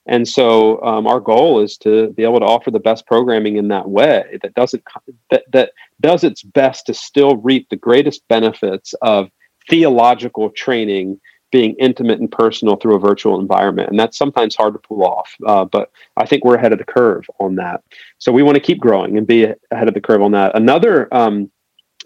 And 0.05 0.27
so 0.27 0.83
um, 0.83 1.07
our 1.07 1.21
goal 1.21 1.61
is 1.61 1.77
to 1.77 2.09
be 2.09 2.23
able 2.23 2.39
to 2.39 2.45
offer 2.45 2.71
the 2.71 2.79
best 2.79 3.07
programming 3.07 3.55
in 3.55 3.69
that 3.69 3.89
way 3.89 4.37
that 4.41 4.53
doesn't 4.53 4.83
that 5.31 5.43
that 5.53 5.71
does 6.01 6.23
its 6.23 6.43
best 6.43 6.85
to 6.87 6.93
still 6.93 7.37
reap 7.37 7.69
the 7.69 7.75
greatest 7.75 8.27
benefits 8.27 8.93
of 9.01 9.29
theological 9.69 10.49
training 10.49 11.19
being 11.53 11.75
intimate 11.75 12.19
and 12.19 12.31
personal 12.31 12.75
through 12.75 12.95
a 12.95 12.99
virtual 12.99 13.39
environment. 13.39 13.87
And 13.87 13.99
that's 13.99 14.17
sometimes 14.17 14.55
hard 14.55 14.73
to 14.73 14.79
pull 14.79 15.05
off. 15.05 15.35
Uh, 15.45 15.63
but 15.63 15.91
I 16.17 16.25
think 16.25 16.43
we're 16.43 16.55
ahead 16.55 16.73
of 16.73 16.79
the 16.79 16.83
curve 16.83 17.25
on 17.39 17.55
that. 17.57 17.83
So 18.17 18.31
we 18.31 18.41
want 18.41 18.55
to 18.55 18.59
keep 18.59 18.79
growing 18.79 19.19
and 19.19 19.27
be 19.27 19.43
ahead 19.43 19.87
of 19.87 19.93
the 19.93 20.01
curve 20.01 20.23
on 20.23 20.31
that. 20.31 20.55
Another 20.55 21.13
um, 21.13 21.51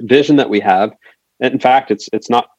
vision 0.01 0.35
that 0.35 0.49
we 0.49 0.59
have, 0.59 0.91
in 1.39 1.59
fact, 1.59 1.91
it's 1.91 2.09
it's 2.11 2.29
not 2.29 2.49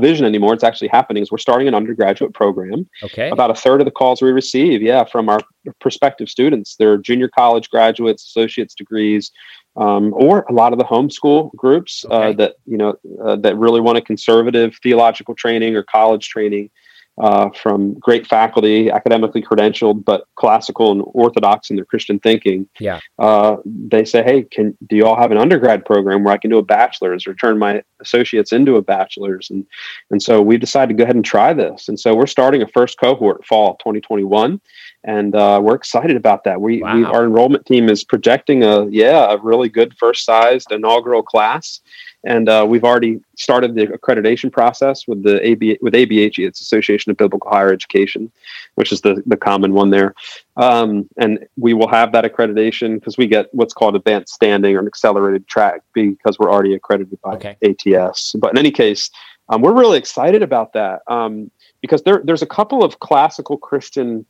vision 0.00 0.26
anymore. 0.26 0.54
It's 0.54 0.64
actually 0.64 0.88
happening. 0.88 1.22
Is 1.22 1.30
we're 1.30 1.38
starting 1.38 1.68
an 1.68 1.74
undergraduate 1.74 2.34
program. 2.34 2.88
Okay. 3.02 3.30
About 3.30 3.50
a 3.50 3.54
third 3.54 3.80
of 3.80 3.84
the 3.84 3.90
calls 3.90 4.20
we 4.22 4.30
receive, 4.30 4.82
yeah, 4.82 5.04
from 5.04 5.28
our 5.28 5.40
prospective 5.80 6.28
students. 6.28 6.76
They're 6.76 6.96
junior 6.96 7.28
college 7.28 7.70
graduates, 7.70 8.24
associate's 8.24 8.74
degrees, 8.74 9.30
um, 9.76 10.12
or 10.14 10.44
a 10.48 10.52
lot 10.52 10.72
of 10.72 10.78
the 10.78 10.84
homeschool 10.84 11.54
groups 11.54 12.04
uh, 12.10 12.14
okay. 12.14 12.28
uh, 12.28 12.32
that 12.34 12.54
you 12.66 12.76
know 12.76 12.94
uh, 13.24 13.36
that 13.36 13.56
really 13.56 13.80
want 13.80 13.98
a 13.98 14.02
conservative 14.02 14.76
theological 14.82 15.34
training 15.34 15.76
or 15.76 15.82
college 15.82 16.28
training. 16.28 16.70
Uh, 17.18 17.50
from 17.50 17.94
great 17.94 18.26
faculty, 18.26 18.90
academically 18.90 19.42
credentialed, 19.42 20.04
but 20.04 20.24
classical 20.36 20.90
and 20.90 21.02
orthodox 21.06 21.68
in 21.68 21.76
their 21.76 21.84
Christian 21.84 22.18
thinking. 22.18 22.68
Yeah. 22.78 23.00
Uh, 23.18 23.56
they 23.64 24.04
say, 24.04 24.22
"Hey, 24.22 24.44
can 24.44 24.76
do 24.88 24.96
you 24.96 25.06
all 25.06 25.16
have 25.16 25.30
an 25.30 25.38
undergrad 25.38 25.84
program 25.84 26.24
where 26.24 26.32
I 26.32 26.38
can 26.38 26.50
do 26.50 26.58
a 26.58 26.62
bachelor's 26.62 27.26
or 27.26 27.34
turn 27.34 27.58
my 27.58 27.82
associates 28.00 28.52
into 28.52 28.76
a 28.76 28.82
bachelor's?" 28.82 29.50
And 29.50 29.66
and 30.10 30.22
so 30.22 30.40
we 30.40 30.56
decided 30.56 30.88
to 30.88 30.94
go 30.94 31.04
ahead 31.04 31.16
and 31.16 31.24
try 31.24 31.52
this. 31.52 31.88
And 31.88 32.00
so 32.00 32.14
we're 32.14 32.26
starting 32.26 32.62
a 32.62 32.68
first 32.68 32.98
cohort 32.98 33.44
fall 33.44 33.76
2021, 33.76 34.60
and 35.04 35.34
uh, 35.34 35.60
we're 35.62 35.74
excited 35.74 36.16
about 36.16 36.44
that. 36.44 36.60
We, 36.60 36.82
wow. 36.82 36.94
we 36.94 37.04
our 37.04 37.24
enrollment 37.24 37.66
team 37.66 37.88
is 37.90 38.02
projecting 38.02 38.64
a 38.64 38.86
yeah 38.86 39.32
a 39.32 39.38
really 39.38 39.68
good 39.68 39.94
first 39.98 40.24
sized 40.24 40.72
inaugural 40.72 41.22
class 41.22 41.80
and 42.24 42.48
uh, 42.48 42.66
we've 42.68 42.84
already 42.84 43.20
started 43.36 43.74
the 43.74 43.86
accreditation 43.86 44.52
process 44.52 45.06
with 45.06 45.22
the 45.22 45.46
AB 45.46 45.78
with 45.80 45.94
ABHE, 45.94 46.46
it's 46.46 46.60
Association 46.60 47.10
of 47.10 47.16
Biblical 47.16 47.50
Higher 47.50 47.72
Education, 47.72 48.30
which 48.74 48.92
is 48.92 49.00
the 49.00 49.22
the 49.26 49.36
common 49.36 49.72
one 49.72 49.90
there. 49.90 50.14
Um, 50.56 51.08
and 51.16 51.46
we 51.56 51.72
will 51.72 51.88
have 51.88 52.12
that 52.12 52.24
accreditation 52.24 52.94
because 52.96 53.16
we 53.16 53.26
get 53.26 53.46
what's 53.52 53.72
called 53.72 53.96
advanced 53.96 54.34
standing 54.34 54.76
or 54.76 54.80
an 54.80 54.86
accelerated 54.86 55.48
track 55.48 55.82
because 55.94 56.38
we're 56.38 56.50
already 56.50 56.74
accredited 56.74 57.18
by 57.22 57.34
okay. 57.34 57.56
ATS. 57.62 58.34
But 58.38 58.52
in 58.52 58.58
any 58.58 58.70
case, 58.70 59.10
um, 59.48 59.62
we're 59.62 59.74
really 59.74 59.98
excited 59.98 60.42
about 60.42 60.72
that 60.74 61.00
um, 61.08 61.50
because 61.80 62.02
there, 62.02 62.20
there's 62.24 62.42
a 62.42 62.46
couple 62.46 62.84
of 62.84 63.00
classical 63.00 63.56
Christian 63.56 64.24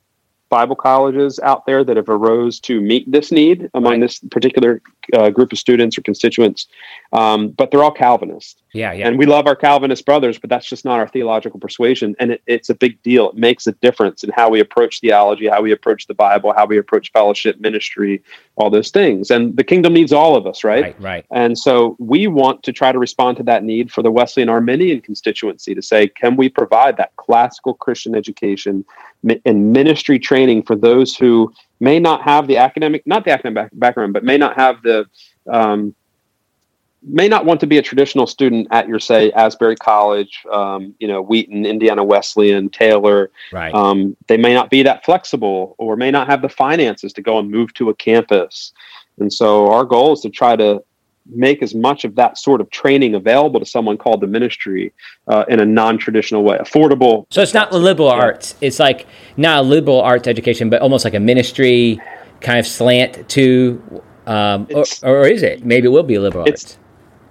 Bible 0.50 0.76
colleges 0.76 1.38
out 1.38 1.64
there 1.64 1.84
that 1.84 1.96
have 1.96 2.08
arose 2.08 2.60
to 2.60 2.80
meet 2.80 3.10
this 3.10 3.32
need 3.32 3.70
among 3.72 3.92
right. 3.92 4.00
this 4.00 4.18
particular 4.18 4.82
uh, 5.14 5.30
group 5.30 5.52
of 5.52 5.58
students 5.58 5.96
or 5.96 6.02
constituents, 6.02 6.66
um, 7.12 7.48
but 7.50 7.70
they're 7.70 7.82
all 7.82 7.92
Calvinist. 7.92 8.62
Yeah, 8.72 8.92
yeah. 8.92 9.08
And 9.08 9.18
we 9.18 9.26
love 9.26 9.46
our 9.46 9.56
Calvinist 9.56 10.04
brothers, 10.04 10.38
but 10.38 10.50
that's 10.50 10.68
just 10.68 10.84
not 10.84 10.98
our 10.98 11.08
theological 11.08 11.58
persuasion. 11.58 12.14
And 12.20 12.32
it, 12.32 12.42
it's 12.46 12.68
a 12.68 12.74
big 12.74 13.02
deal. 13.02 13.30
It 13.30 13.36
makes 13.36 13.66
a 13.66 13.72
difference 13.72 14.22
in 14.22 14.30
how 14.30 14.48
we 14.48 14.60
approach 14.60 15.00
theology, 15.00 15.48
how 15.48 15.62
we 15.62 15.72
approach 15.72 16.06
the 16.06 16.14
Bible, 16.14 16.52
how 16.52 16.66
we 16.66 16.78
approach 16.78 17.10
fellowship, 17.12 17.60
ministry, 17.60 18.22
all 18.56 18.70
those 18.70 18.90
things. 18.90 19.30
And 19.30 19.56
the 19.56 19.64
kingdom 19.64 19.92
needs 19.92 20.12
all 20.12 20.36
of 20.36 20.46
us, 20.46 20.62
right? 20.62 20.82
Right, 20.82 21.00
right. 21.00 21.26
And 21.30 21.56
so 21.56 21.96
we 21.98 22.26
want 22.26 22.62
to 22.64 22.72
try 22.72 22.92
to 22.92 22.98
respond 22.98 23.36
to 23.38 23.42
that 23.44 23.64
need 23.64 23.90
for 23.90 24.02
the 24.02 24.10
Wesleyan 24.10 24.48
Arminian 24.48 25.00
constituency 25.00 25.74
to 25.74 25.82
say, 25.82 26.08
can 26.08 26.36
we 26.36 26.48
provide 26.48 26.96
that 26.96 27.14
classical 27.16 27.74
Christian 27.74 28.14
education 28.14 28.84
and 29.44 29.72
ministry 29.72 30.18
training 30.18 30.39
for 30.62 30.76
those 30.76 31.16
who 31.16 31.52
may 31.80 31.98
not 31.98 32.22
have 32.22 32.46
the 32.46 32.56
academic, 32.56 33.06
not 33.06 33.24
the 33.24 33.32
academic 33.32 33.70
background, 33.72 34.12
but 34.12 34.24
may 34.24 34.36
not 34.36 34.56
have 34.56 34.82
the, 34.82 35.06
um, 35.50 35.94
may 37.02 37.28
not 37.28 37.46
want 37.46 37.60
to 37.60 37.66
be 37.66 37.78
a 37.78 37.82
traditional 37.82 38.26
student 38.26 38.68
at 38.70 38.86
your 38.86 38.98
say 38.98 39.30
Asbury 39.32 39.76
College, 39.76 40.44
um, 40.52 40.94
you 40.98 41.08
know 41.08 41.22
Wheaton, 41.22 41.64
Indiana 41.64 42.04
Wesleyan, 42.04 42.68
Taylor. 42.68 43.30
Right. 43.52 43.74
Um, 43.74 44.16
they 44.26 44.36
may 44.36 44.54
not 44.54 44.70
be 44.70 44.82
that 44.82 45.04
flexible, 45.04 45.74
or 45.78 45.96
may 45.96 46.10
not 46.10 46.28
have 46.28 46.42
the 46.42 46.48
finances 46.48 47.12
to 47.14 47.22
go 47.22 47.38
and 47.38 47.50
move 47.50 47.72
to 47.74 47.90
a 47.90 47.94
campus. 47.94 48.72
And 49.18 49.32
so 49.32 49.70
our 49.70 49.84
goal 49.84 50.12
is 50.12 50.20
to 50.20 50.30
try 50.30 50.56
to 50.56 50.82
make 51.26 51.62
as 51.62 51.74
much 51.74 52.04
of 52.04 52.14
that 52.16 52.38
sort 52.38 52.60
of 52.60 52.70
training 52.70 53.14
available 53.14 53.60
to 53.60 53.66
someone 53.66 53.96
called 53.96 54.20
the 54.20 54.26
ministry 54.26 54.92
uh, 55.28 55.44
in 55.48 55.60
a 55.60 55.64
non-traditional 55.64 56.42
way. 56.42 56.58
Affordable. 56.58 57.26
So 57.30 57.42
it's 57.42 57.54
not 57.54 57.72
liberal 57.72 58.08
yeah. 58.08 58.22
arts. 58.22 58.54
It's 58.60 58.78
like 58.78 59.06
not 59.36 59.58
a 59.58 59.62
liberal 59.62 60.00
arts 60.00 60.26
education 60.26 60.70
but 60.70 60.82
almost 60.82 61.04
like 61.04 61.14
a 61.14 61.20
ministry 61.20 62.00
kind 62.40 62.58
of 62.58 62.66
slant 62.66 63.28
to 63.30 64.02
um, 64.26 64.68
or, 64.72 64.84
or, 65.02 65.26
is 65.26 65.42
it? 65.42 65.64
Maybe 65.64 65.86
it 65.86 65.90
will 65.90 66.04
be 66.04 66.18
liberal 66.18 66.44
it's, 66.46 66.64
arts. 66.64 66.78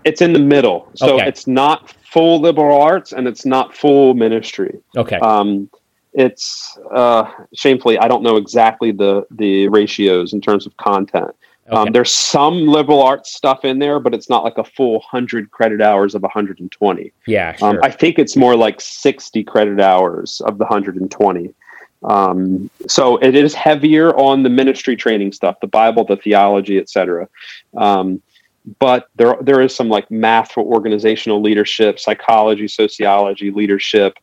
it's 0.03 0.21
in 0.21 0.33
the 0.33 0.39
middle. 0.39 0.89
So 0.95 1.15
okay. 1.15 1.27
it's 1.27 1.47
not 1.47 1.93
full 2.11 2.41
liberal 2.41 2.81
arts 2.81 3.13
and 3.13 3.27
it's 3.27 3.45
not 3.45 3.73
full 3.73 4.15
ministry. 4.15 4.79
Okay. 4.97 5.17
Um, 5.17 5.69
it's 6.13 6.77
uh, 6.91 7.29
shamefully 7.53 7.97
i 7.99 8.07
don't 8.07 8.23
know 8.23 8.35
exactly 8.35 8.91
the 8.91 9.25
the 9.31 9.67
ratios 9.69 10.33
in 10.33 10.41
terms 10.41 10.65
of 10.65 10.75
content 10.77 11.35
okay. 11.69 11.75
Um, 11.75 11.91
there's 11.91 12.11
some 12.11 12.67
liberal 12.67 13.01
arts 13.01 13.33
stuff 13.33 13.63
in 13.63 13.79
there, 13.79 13.99
but 13.99 14.13
it's 14.13 14.29
not 14.29 14.43
like 14.43 14.57
a 14.57 14.63
full 14.63 14.93
100 14.93 15.51
credit 15.51 15.81
hours 15.81 16.15
of 16.15 16.21
120. 16.21 17.11
Yeah, 17.27 17.49
um, 17.49 17.55
sure. 17.57 17.69
Um, 17.69 17.79
I 17.83 17.91
think 17.91 18.19
it's 18.19 18.35
more 18.35 18.55
like 18.55 18.81
60 18.81 19.43
credit 19.43 19.79
hours 19.79 20.41
of 20.41 20.57
the 20.57 20.65
120. 20.65 21.53
Um, 22.03 22.69
so 22.87 23.17
it 23.17 23.35
is 23.35 23.53
heavier 23.53 24.15
on 24.15 24.43
the 24.43 24.49
ministry 24.49 24.95
training 24.95 25.33
stuff, 25.33 25.59
the 25.59 25.67
Bible, 25.67 26.05
the 26.05 26.15
theology, 26.15 26.77
etc. 26.77 27.27
Um, 27.75 28.21
but 28.79 29.09
there 29.15 29.37
there 29.41 29.61
is 29.61 29.75
some 29.75 29.89
like 29.89 30.09
math 30.11 30.51
for 30.51 30.63
organizational 30.63 31.41
leadership, 31.41 31.99
psychology, 31.99 32.67
sociology, 32.67 33.51
leadership, 33.51 34.17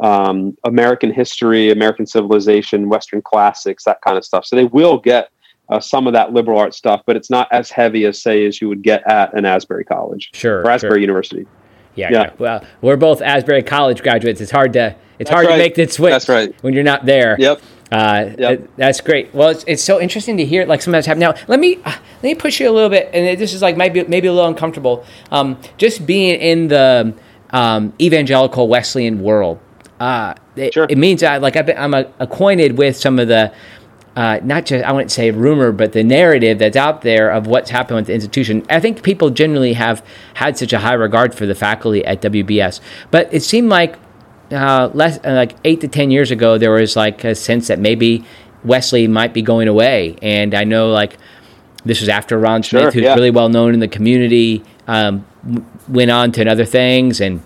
um, 0.00 0.56
American 0.64 1.12
history, 1.12 1.70
American 1.70 2.06
civilization, 2.06 2.88
Western 2.88 3.22
classics, 3.22 3.84
that 3.84 4.00
kind 4.02 4.18
of 4.18 4.24
stuff. 4.24 4.44
So 4.44 4.56
they 4.56 4.64
will 4.64 4.98
get 4.98 5.30
uh, 5.72 5.80
some 5.80 6.06
of 6.06 6.12
that 6.12 6.32
liberal 6.32 6.58
arts 6.58 6.76
stuff, 6.76 7.02
but 7.06 7.16
it's 7.16 7.30
not 7.30 7.48
as 7.50 7.70
heavy 7.70 8.04
as 8.04 8.20
say 8.20 8.44
as 8.44 8.60
you 8.60 8.68
would 8.68 8.82
get 8.82 9.02
at 9.10 9.32
an 9.32 9.46
Asbury 9.46 9.84
College, 9.84 10.30
sure, 10.34 10.60
or 10.60 10.70
Asbury 10.70 10.92
sure. 10.92 10.98
University. 10.98 11.46
Yeah, 11.94 12.10
yeah, 12.10 12.30
Well, 12.38 12.64
we're 12.80 12.96
both 12.96 13.20
Asbury 13.20 13.62
College 13.62 14.02
graduates. 14.02 14.40
It's 14.40 14.50
hard 14.50 14.74
to 14.74 14.96
it's 15.18 15.28
that's 15.28 15.30
hard 15.30 15.46
right. 15.46 15.52
to 15.52 15.58
make 15.58 15.74
that 15.76 15.92
switch. 15.92 16.10
That's 16.10 16.28
right. 16.28 16.54
When 16.62 16.74
you're 16.74 16.84
not 16.84 17.06
there. 17.06 17.36
Yep. 17.38 17.62
Uh, 17.90 18.30
yep. 18.38 18.70
that's 18.76 19.02
great. 19.02 19.34
Well, 19.34 19.50
it's, 19.50 19.64
it's 19.66 19.82
so 19.82 20.00
interesting 20.00 20.38
to 20.38 20.44
hear 20.46 20.64
like 20.64 20.80
some 20.80 20.92
of 20.92 20.96
that's 20.96 21.06
happening. 21.06 21.28
Now, 21.28 21.34
let 21.48 21.60
me 21.60 21.76
uh, 21.76 21.90
let 21.90 22.22
me 22.22 22.34
push 22.34 22.60
you 22.60 22.68
a 22.68 22.72
little 22.72 22.90
bit, 22.90 23.10
and 23.12 23.38
this 23.38 23.54
is 23.54 23.62
like 23.62 23.76
maybe 23.76 24.04
maybe 24.04 24.28
a 24.28 24.32
little 24.32 24.48
uncomfortable. 24.48 25.04
Um, 25.30 25.58
just 25.76 26.06
being 26.06 26.40
in 26.40 26.68
the 26.68 27.14
um, 27.50 27.92
evangelical 28.00 28.68
Wesleyan 28.68 29.22
world, 29.22 29.58
uh, 30.00 30.34
it, 30.56 30.74
sure. 30.74 30.86
it 30.88 30.96
means 30.96 31.22
I 31.22 31.36
like 31.36 31.56
I've 31.56 31.66
been, 31.66 31.78
I'm 31.78 31.94
acquainted 31.94 32.78
with 32.78 32.96
some 32.96 33.18
of 33.18 33.28
the 33.28 33.52
uh, 34.14 34.40
not 34.42 34.66
just 34.66 34.84
I 34.84 34.92
wouldn't 34.92 35.10
say 35.10 35.30
rumor, 35.30 35.72
but 35.72 35.92
the 35.92 36.04
narrative 36.04 36.58
that's 36.58 36.76
out 36.76 37.00
there 37.02 37.30
of 37.30 37.46
what's 37.46 37.70
happened 37.70 37.96
with 37.96 38.06
the 38.06 38.14
institution. 38.14 38.64
I 38.68 38.78
think 38.78 39.02
people 39.02 39.30
generally 39.30 39.72
have 39.72 40.04
had 40.34 40.58
such 40.58 40.72
a 40.72 40.78
high 40.78 40.94
regard 40.94 41.34
for 41.34 41.46
the 41.46 41.54
faculty 41.54 42.04
at 42.04 42.20
WBS, 42.20 42.80
but 43.10 43.32
it 43.32 43.42
seemed 43.42 43.70
like 43.70 43.98
uh, 44.50 44.90
less 44.92 45.18
uh, 45.24 45.32
like 45.32 45.54
eight 45.64 45.80
to 45.80 45.88
ten 45.88 46.10
years 46.10 46.30
ago 46.30 46.58
there 46.58 46.72
was 46.72 46.94
like 46.94 47.24
a 47.24 47.34
sense 47.34 47.68
that 47.68 47.78
maybe 47.78 48.24
Wesley 48.64 49.08
might 49.08 49.32
be 49.32 49.40
going 49.40 49.66
away, 49.66 50.16
and 50.20 50.54
I 50.54 50.64
know 50.64 50.90
like 50.90 51.16
this 51.84 52.00
was 52.00 52.10
after 52.10 52.38
Ron 52.38 52.62
Smith, 52.62 52.82
sure, 52.82 52.90
who's 52.92 53.02
yeah. 53.02 53.14
really 53.14 53.30
well 53.30 53.48
known 53.48 53.72
in 53.72 53.80
the 53.80 53.88
community, 53.88 54.62
um, 54.86 55.24
went 55.88 56.10
on 56.10 56.32
to 56.32 56.46
other 56.46 56.66
things 56.66 57.20
and 57.20 57.42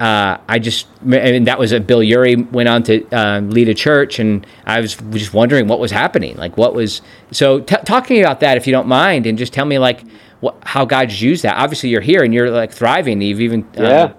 uh, 0.00 0.36
I 0.46 0.58
just, 0.58 0.86
and 1.10 1.46
that 1.46 1.58
was 1.58 1.72
a 1.72 1.80
Bill 1.80 2.02
Ury 2.02 2.36
went 2.36 2.68
on 2.68 2.82
to 2.84 3.06
uh, 3.16 3.40
lead 3.40 3.68
a 3.68 3.74
church, 3.74 4.18
and 4.18 4.46
I 4.66 4.80
was 4.80 4.94
just 4.94 5.32
wondering 5.32 5.68
what 5.68 5.80
was 5.80 5.90
happening. 5.90 6.36
Like, 6.36 6.58
what 6.58 6.74
was 6.74 7.00
so? 7.30 7.60
T- 7.60 7.76
talking 7.84 8.20
about 8.20 8.40
that, 8.40 8.58
if 8.58 8.66
you 8.66 8.72
don't 8.72 8.88
mind, 8.88 9.26
and 9.26 9.38
just 9.38 9.54
tell 9.54 9.64
me 9.64 9.78
like 9.78 10.04
what, 10.40 10.56
how 10.64 10.84
God's 10.84 11.22
used 11.22 11.44
that. 11.44 11.56
Obviously, 11.56 11.88
you're 11.88 12.02
here 12.02 12.22
and 12.22 12.34
you're 12.34 12.50
like 12.50 12.72
thriving. 12.72 13.22
You've 13.22 13.40
even 13.40 13.62
um, 13.78 13.84
yeah. 13.84 14.12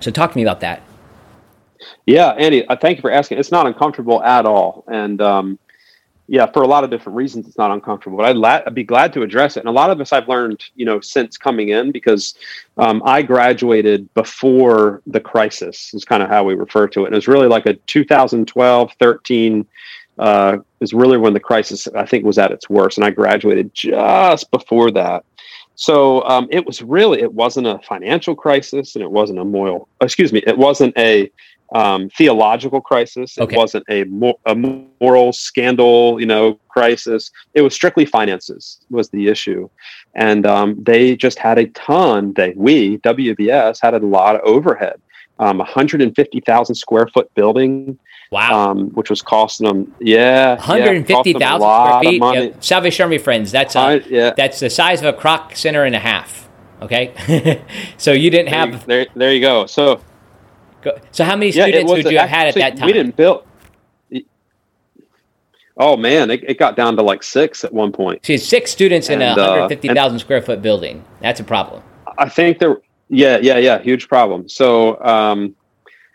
So 0.00 0.10
talk 0.10 0.32
to 0.32 0.36
me 0.38 0.42
about 0.42 0.60
that. 0.60 0.82
Yeah, 2.06 2.30
Andy, 2.30 2.66
uh, 2.66 2.76
thank 2.76 2.96
you 2.96 3.02
for 3.02 3.10
asking. 3.10 3.38
It's 3.38 3.52
not 3.52 3.66
uncomfortable 3.66 4.22
at 4.22 4.46
all, 4.46 4.84
and 4.88 5.20
um, 5.20 5.58
yeah, 6.30 6.46
for 6.46 6.62
a 6.62 6.66
lot 6.68 6.84
of 6.84 6.90
different 6.90 7.16
reasons, 7.16 7.48
it's 7.48 7.58
not 7.58 7.72
uncomfortable. 7.72 8.16
But 8.16 8.26
I'd, 8.26 8.36
la- 8.36 8.62
I'd, 8.64 8.72
be 8.72 8.84
glad 8.84 9.12
to 9.14 9.22
address 9.22 9.56
it. 9.56 9.60
And 9.60 9.68
a 9.68 9.72
lot 9.72 9.90
of 9.90 9.98
this 9.98 10.12
I've 10.12 10.28
learned, 10.28 10.62
you 10.76 10.84
know, 10.84 11.00
since 11.00 11.36
coming 11.36 11.70
in 11.70 11.90
because 11.90 12.36
um, 12.76 13.02
I 13.04 13.22
graduated 13.22 14.14
before 14.14 15.02
the 15.08 15.18
crisis. 15.18 15.92
Is 15.92 16.04
kind 16.04 16.22
of 16.22 16.28
how 16.28 16.44
we 16.44 16.54
refer 16.54 16.86
to 16.86 17.02
it. 17.02 17.06
And 17.06 17.14
it 17.14 17.16
was 17.16 17.26
really 17.26 17.48
like 17.48 17.66
a 17.66 17.74
2012, 17.74 18.92
13 18.96 19.66
uh, 20.20 20.58
is 20.78 20.94
really 20.94 21.18
when 21.18 21.32
the 21.32 21.40
crisis 21.40 21.88
I 21.96 22.06
think 22.06 22.24
was 22.24 22.38
at 22.38 22.52
its 22.52 22.70
worst. 22.70 22.96
And 22.96 23.04
I 23.04 23.10
graduated 23.10 23.74
just 23.74 24.48
before 24.52 24.92
that. 24.92 25.24
So 25.74 26.22
um, 26.28 26.46
it 26.52 26.64
was 26.64 26.80
really 26.80 27.22
it 27.22 27.34
wasn't 27.34 27.66
a 27.66 27.80
financial 27.80 28.36
crisis 28.36 28.94
and 28.94 29.02
it 29.02 29.10
wasn't 29.10 29.40
a 29.40 29.44
moral. 29.44 29.88
Excuse 30.00 30.32
me, 30.32 30.44
it 30.46 30.56
wasn't 30.56 30.96
a 30.96 31.28
um, 31.72 32.08
theological 32.10 32.80
crisis. 32.80 33.36
It 33.38 33.42
okay. 33.42 33.56
wasn't 33.56 33.84
a, 33.88 34.04
a 34.46 34.54
moral 34.54 35.32
scandal, 35.32 36.20
you 36.20 36.26
know, 36.26 36.54
crisis. 36.68 37.30
It 37.54 37.62
was 37.62 37.74
strictly 37.74 38.04
finances 38.04 38.80
was 38.90 39.10
the 39.10 39.28
issue, 39.28 39.68
and 40.14 40.46
um, 40.46 40.82
they 40.82 41.16
just 41.16 41.38
had 41.38 41.58
a 41.58 41.66
ton. 41.68 42.32
They 42.34 42.54
we 42.56 42.98
WBS 42.98 43.80
had 43.80 43.94
a 43.94 43.98
lot 43.98 44.36
of 44.36 44.42
overhead. 44.42 45.00
Um, 45.38 45.56
150,000 45.56 46.74
square 46.74 47.06
foot 47.06 47.32
building. 47.34 47.98
Wow. 48.30 48.70
Um, 48.70 48.90
which 48.90 49.10
was 49.10 49.22
costing 49.22 49.66
them, 49.66 49.92
yeah, 49.98 50.54
150,000 50.54 51.40
yeah, 51.40 51.56
square 51.56 52.00
feet. 52.00 52.22
Yeah, 52.22 52.60
Salvation 52.60 53.02
Army 53.02 53.18
friends, 53.18 53.50
that's 53.50 53.74
a, 53.74 53.78
I, 53.80 53.94
yeah. 54.08 54.34
that's 54.36 54.60
the 54.60 54.70
size 54.70 55.02
of 55.02 55.12
a 55.12 55.18
Kroc 55.18 55.56
center 55.56 55.82
and 55.82 55.96
a 55.96 55.98
half. 55.98 56.48
Okay, 56.80 57.60
so 57.96 58.12
you 58.12 58.30
didn't 58.30 58.50
have 58.50 58.86
there. 58.86 59.08
There 59.16 59.32
you 59.32 59.40
go. 59.40 59.66
So 59.66 60.00
so 61.12 61.24
how 61.24 61.36
many 61.36 61.52
students 61.52 61.76
yeah, 61.76 61.84
would 61.84 62.04
you 62.10 62.18
have 62.18 62.28
had 62.28 62.48
at 62.48 62.54
that 62.54 62.76
time? 62.76 62.86
We 62.86 62.92
didn't 62.92 63.16
build. 63.16 63.44
Oh 65.80 65.96
man, 65.96 66.30
it, 66.30 66.44
it, 66.46 66.58
got 66.58 66.76
down 66.76 66.94
to 66.96 67.02
like 67.02 67.22
six 67.22 67.64
at 67.64 67.72
one 67.72 67.90
point. 67.90 68.24
See, 68.26 68.36
six 68.36 68.70
students 68.70 69.08
and, 69.08 69.22
in 69.22 69.28
a 69.28 69.34
150,000 69.34 69.96
uh, 69.96 70.18
square 70.18 70.42
foot 70.42 70.60
building. 70.60 71.02
That's 71.20 71.40
a 71.40 71.44
problem. 71.44 71.82
I 72.18 72.28
think 72.28 72.58
there. 72.58 72.82
Yeah, 73.08 73.38
yeah, 73.40 73.56
yeah. 73.56 73.80
Huge 73.80 74.06
problem. 74.06 74.46
So, 74.46 75.02
um, 75.02 75.56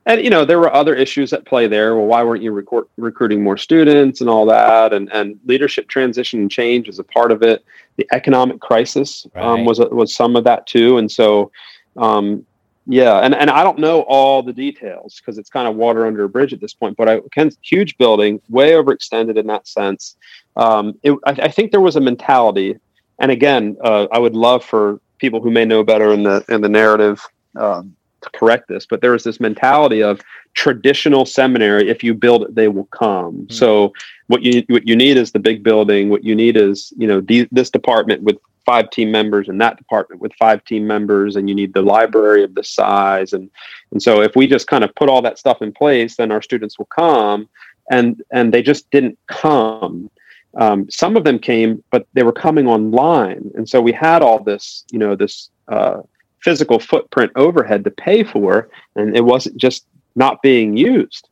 and 0.05 0.22
you 0.22 0.30
know 0.30 0.45
there 0.45 0.59
were 0.59 0.72
other 0.72 0.93
issues 0.93 1.34
at 1.34 1.45
play 1.45 1.68
there. 1.68 1.95
Well, 1.95 2.05
why 2.05 2.24
weren't 2.24 2.43
you 2.43 2.51
record, 2.51 2.86
recruiting 2.97 3.43
more 3.43 3.57
students 3.57 4.22
and 4.22 4.30
all 4.30 4.45
that? 4.45 4.93
And 4.93 5.11
and 5.11 5.39
leadership 5.45 5.88
transition 5.88 6.41
and 6.41 6.51
change 6.51 6.88
is 6.88 6.99
a 6.99 7.03
part 7.03 7.32
of 7.32 7.41
it. 7.41 7.66
The 7.97 8.07
economic 8.13 8.61
crisis 8.61 9.26
um, 9.36 9.41
right. 9.41 9.59
um, 9.59 9.66
was 9.66 9.80
was 9.80 10.13
some 10.13 10.36
of 10.36 10.43
that 10.43 10.68
too. 10.68 10.99
And 10.99 11.11
so, 11.11 11.51
um, 11.97 12.45
yeah, 12.88 13.19
and 13.19 13.33
and 13.33 13.49
I 13.49 13.63
don't 13.63 13.79
know 13.79 14.01
all 14.01 14.43
the 14.43 14.53
details 14.53 15.19
because 15.19 15.38
it's 15.38 15.49
kind 15.49 15.67
of 15.67 15.75
water 15.75 16.05
under 16.05 16.23
a 16.23 16.29
bridge 16.29 16.53
at 16.53 16.61
this 16.61 16.73
point. 16.73 16.95
But 16.97 17.09
I 17.09 17.19
Ken's 17.31 17.57
huge 17.61 17.97
building, 17.97 18.39
way 18.49 18.71
overextended 18.71 19.38
in 19.38 19.47
that 19.47 19.67
sense. 19.67 20.15
Um, 20.55 20.93
it, 21.01 21.13
I, 21.25 21.31
I, 21.31 21.47
think 21.49 21.71
there 21.71 21.81
was 21.81 21.95
a 21.95 22.01
mentality, 22.01 22.77
and 23.19 23.31
again, 23.31 23.75
uh, 23.83 24.07
I 24.11 24.19
would 24.19 24.36
love 24.36 24.63
for 24.63 24.99
people 25.17 25.41
who 25.41 25.49
may 25.49 25.65
know 25.65 25.83
better 25.83 26.13
in 26.13 26.23
the 26.23 26.45
in 26.47 26.61
the 26.61 26.69
narrative 26.69 27.25
um, 27.55 27.95
to 28.21 28.29
correct 28.31 28.67
this, 28.67 28.86
but 28.86 29.01
there 29.01 29.11
was 29.11 29.23
this 29.23 29.39
mentality 29.39 30.03
of 30.03 30.21
traditional 30.53 31.25
seminary. 31.25 31.89
If 31.89 32.03
you 32.03 32.13
build 32.13 32.43
it, 32.43 32.55
they 32.55 32.67
will 32.67 32.86
come. 32.86 33.33
Mm-hmm. 33.33 33.53
So 33.53 33.93
what 34.27 34.43
you 34.43 34.63
what 34.67 34.88
you 34.88 34.95
need 34.95 35.17
is 35.17 35.31
the 35.31 35.39
big 35.39 35.63
building. 35.63 36.09
What 36.09 36.23
you 36.23 36.36
need 36.36 36.55
is 36.55 36.93
you 36.97 37.07
know 37.07 37.19
the, 37.19 37.47
this 37.51 37.71
department 37.71 38.21
with 38.21 38.38
five 38.66 38.89
team 38.89 39.11
members 39.11 39.47
and 39.47 39.61
that 39.61 39.78
department 39.78 40.22
with 40.22 40.34
five 40.34 40.63
team 40.66 40.86
members 40.88 41.36
and 41.36 41.47
you 41.47 41.55
need 41.55 41.74
the 41.74 41.82
library 41.82 42.43
of 42.43 42.55
this 42.55 42.70
size. 42.70 43.34
And 43.34 43.49
and 43.91 44.01
so 44.01 44.22
if 44.22 44.36
we 44.36 44.47
just 44.47 44.68
kind 44.68 44.84
of 44.84 44.93
put 44.95 45.09
all 45.09 45.22
that 45.22 45.39
stuff 45.39 45.61
in 45.61 45.72
place 45.72 46.16
then 46.16 46.32
our 46.32 46.41
students 46.41 46.78
will 46.78 46.86
come 46.86 47.47
and 47.91 48.22
and 48.32 48.53
they 48.53 48.61
just 48.61 48.89
didn't 48.91 49.18
come. 49.28 50.09
Um, 50.57 50.89
some 50.89 51.18
of 51.18 51.24
them 51.24 51.39
came 51.39 51.84
but 51.91 52.07
they 52.13 52.24
were 52.24 52.34
coming 52.34 52.68
online. 52.68 53.51
And 53.55 53.68
so 53.70 53.82
we 53.82 53.91
had 53.91 54.22
all 54.22 54.43
this 54.43 54.86
you 54.91 54.99
know 54.99 55.16
this 55.16 55.49
uh, 55.68 56.01
physical 56.41 56.80
footprint 56.80 57.32
overhead 57.36 57.84
to 57.84 57.91
pay 57.91 58.24
for 58.24 58.70
and 58.95 59.16
it 59.16 59.26
wasn't 59.26 59.57
just 59.57 59.86
not 60.16 60.41
being 60.41 60.78
used 60.78 61.30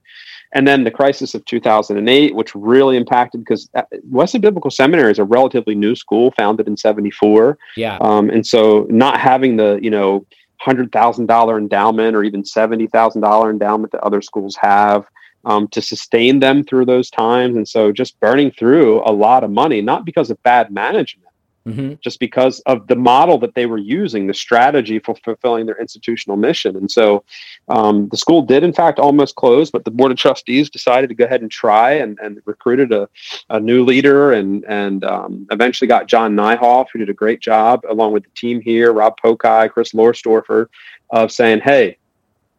and 0.54 0.68
then 0.68 0.84
the 0.84 0.92
crisis 0.92 1.34
of 1.34 1.44
2008, 1.46 2.36
which 2.36 2.56
really 2.56 2.96
impacted 2.96 3.42
because 3.42 3.70
uh, 3.74 3.82
Wesley 4.10 4.40
Biblical 4.40 4.72
Seminary 4.72 5.12
is 5.12 5.20
a 5.20 5.24
relatively 5.24 5.76
new 5.76 5.96
school, 5.96 6.32
founded 6.32 6.68
in 6.68 6.78
'74. 6.78 7.58
Yeah, 7.76 7.98
um, 8.00 8.30
and 8.30 8.46
so 8.46 8.88
not 8.90 9.20
having 9.20 9.58
the 9.58 9.80
you 9.82 9.90
know 9.90 10.26
hundred 10.58 10.92
thousand 10.92 11.26
dollar 11.26 11.58
endowment 11.58 12.16
or 12.16 12.24
even 12.24 12.46
seventy 12.46 12.88
thousand 12.88 13.22
dollar 13.22 13.50
endowment 13.50 13.92
that 13.92 14.02
other 14.02 14.22
schools 14.22 14.56
have 14.56 15.06
um, 15.46 15.68
to 15.70 15.82
sustain 15.82 16.40
them 16.40 16.64
through 16.64 16.86
those 16.86 17.10
times, 17.10 17.56
and 17.56 17.68
so 17.68 17.92
just 17.92 18.20
burning 18.20 18.52
through 18.52 19.02
a 19.06 19.12
lot 19.12 19.44
of 19.44 19.52
money, 19.52 19.82
not 19.82 20.06
because 20.06 20.30
of 20.30 20.42
bad 20.44 20.72
management, 20.72 21.23
mm-hmm. 21.68 21.94
just 22.02 22.20
because 22.20 22.60
of 22.62 22.88
the 22.88 22.96
model 22.96 23.38
that 23.40 23.56
they 23.56 23.66
were 23.66 23.78
using, 23.78 24.28
the 24.28 24.34
strategy 24.34 25.00
for 25.00 25.16
fulfilling 25.16 25.66
their 25.66 25.80
institutional 25.80 26.38
mission. 26.38 26.76
And 26.76 26.90
so 26.90 27.24
um, 27.70 28.10
the 28.10 28.18
school 28.18 28.42
did, 28.42 28.64
in 28.64 28.74
fact, 28.74 29.00
almost 29.00 29.36
close, 29.36 29.72
but 29.72 29.86
the 29.86 29.92
board 29.92 30.12
of 30.12 30.18
trustees 30.18 30.70
decided 30.70 31.08
to 31.10 31.16
go 31.16 31.26
ahead 31.26 31.42
and 31.42 31.52
try 31.52 31.94
and, 31.94 32.18
and 32.22 32.42
recruited 32.46 32.92
a, 32.92 33.08
a 33.50 33.60
new 33.60 33.84
leader 33.84 34.34
and, 34.34 34.64
and 34.66 35.04
um, 35.04 35.48
eventually 35.52 35.88
got 35.88 36.08
John 36.08 36.36
Neihof, 36.36 36.88
who 36.92 37.00
did 37.00 37.10
a 37.10 37.14
great 37.14 37.40
job 37.40 37.84
along 37.90 38.14
with 38.14 38.24
the 38.24 38.32
team 38.36 38.62
here, 38.62 38.92
Rob 38.92 39.20
Pokai, 39.20 39.72
Chris 39.72 39.94
Lorstorfer, 39.94 40.68
of 41.10 41.32
saying, 41.32 41.62
hey, 41.62 41.98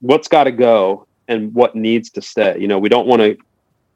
what's 0.00 0.28
got 0.28 0.44
to 0.44 0.52
go 0.52 1.06
and 1.28 1.54
what 1.54 1.74
needs 1.74 2.10
to 2.10 2.22
stay. 2.22 2.58
You 2.58 2.68
know, 2.68 2.78
we 2.78 2.88
don't 2.88 3.06
want 3.06 3.22
to 3.22 3.36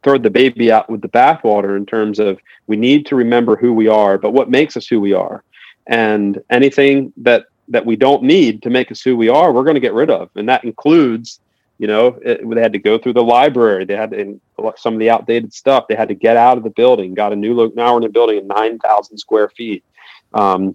throw 0.02 0.18
the 0.18 0.30
baby 0.30 0.70
out 0.70 0.88
with 0.88 1.02
the 1.02 1.08
bathwater 1.08 1.76
in 1.76 1.84
terms 1.84 2.18
of 2.18 2.38
we 2.66 2.76
need 2.76 3.06
to 3.06 3.16
remember 3.16 3.56
who 3.56 3.72
we 3.72 3.88
are, 3.88 4.18
but 4.18 4.32
what 4.32 4.50
makes 4.50 4.76
us 4.76 4.86
who 4.86 5.00
we 5.00 5.12
are, 5.12 5.42
and 5.86 6.40
anything 6.50 7.12
that 7.16 7.46
that 7.68 7.84
we 7.84 7.96
don't 7.96 8.22
need 8.22 8.62
to 8.62 8.70
make 8.70 8.90
us 8.90 9.02
who 9.02 9.16
we 9.16 9.28
are, 9.28 9.52
we're 9.52 9.64
going 9.64 9.74
to 9.74 9.80
get 9.80 9.92
rid 9.92 10.10
of, 10.10 10.30
and 10.36 10.48
that 10.48 10.64
includes, 10.64 11.40
you 11.78 11.86
know, 11.86 12.18
it, 12.22 12.48
they 12.48 12.62
had 12.62 12.72
to 12.72 12.78
go 12.78 12.96
through 12.96 13.12
the 13.12 13.22
library, 13.22 13.84
they 13.84 13.96
had 13.96 14.10
to, 14.10 14.40
some 14.76 14.94
of 14.94 15.00
the 15.00 15.10
outdated 15.10 15.52
stuff, 15.52 15.86
they 15.86 15.94
had 15.94 16.08
to 16.08 16.14
get 16.14 16.36
out 16.36 16.56
of 16.56 16.64
the 16.64 16.70
building, 16.70 17.12
got 17.12 17.32
a 17.32 17.36
new 17.36 17.54
look. 17.54 17.76
Now 17.76 17.92
we're 17.92 17.98
in 17.98 18.04
a 18.04 18.08
building 18.08 18.38
of 18.38 18.46
nine 18.46 18.78
thousand 18.78 19.18
square 19.18 19.48
feet, 19.50 19.84
um, 20.32 20.74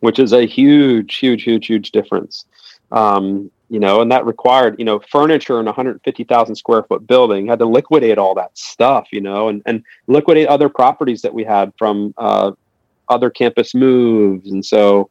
which 0.00 0.18
is 0.18 0.32
a 0.32 0.44
huge, 0.44 1.16
huge, 1.16 1.44
huge, 1.44 1.66
huge 1.66 1.92
difference. 1.92 2.46
Um, 2.90 3.50
you 3.72 3.80
know, 3.80 4.02
and 4.02 4.12
that 4.12 4.26
required, 4.26 4.76
you 4.78 4.84
know, 4.84 5.00
furniture 5.00 5.58
in 5.58 5.64
a 5.64 5.72
150,000 5.72 6.54
square 6.54 6.82
foot 6.82 7.06
building, 7.06 7.46
had 7.46 7.58
to 7.58 7.64
liquidate 7.64 8.18
all 8.18 8.34
that 8.34 8.50
stuff, 8.56 9.08
you 9.10 9.22
know, 9.22 9.48
and, 9.48 9.62
and 9.64 9.82
liquidate 10.08 10.46
other 10.48 10.68
properties 10.68 11.22
that 11.22 11.32
we 11.32 11.42
had 11.42 11.72
from 11.78 12.12
uh, 12.18 12.52
other 13.08 13.30
campus 13.30 13.74
moves. 13.74 14.50
And 14.50 14.62
so 14.62 15.08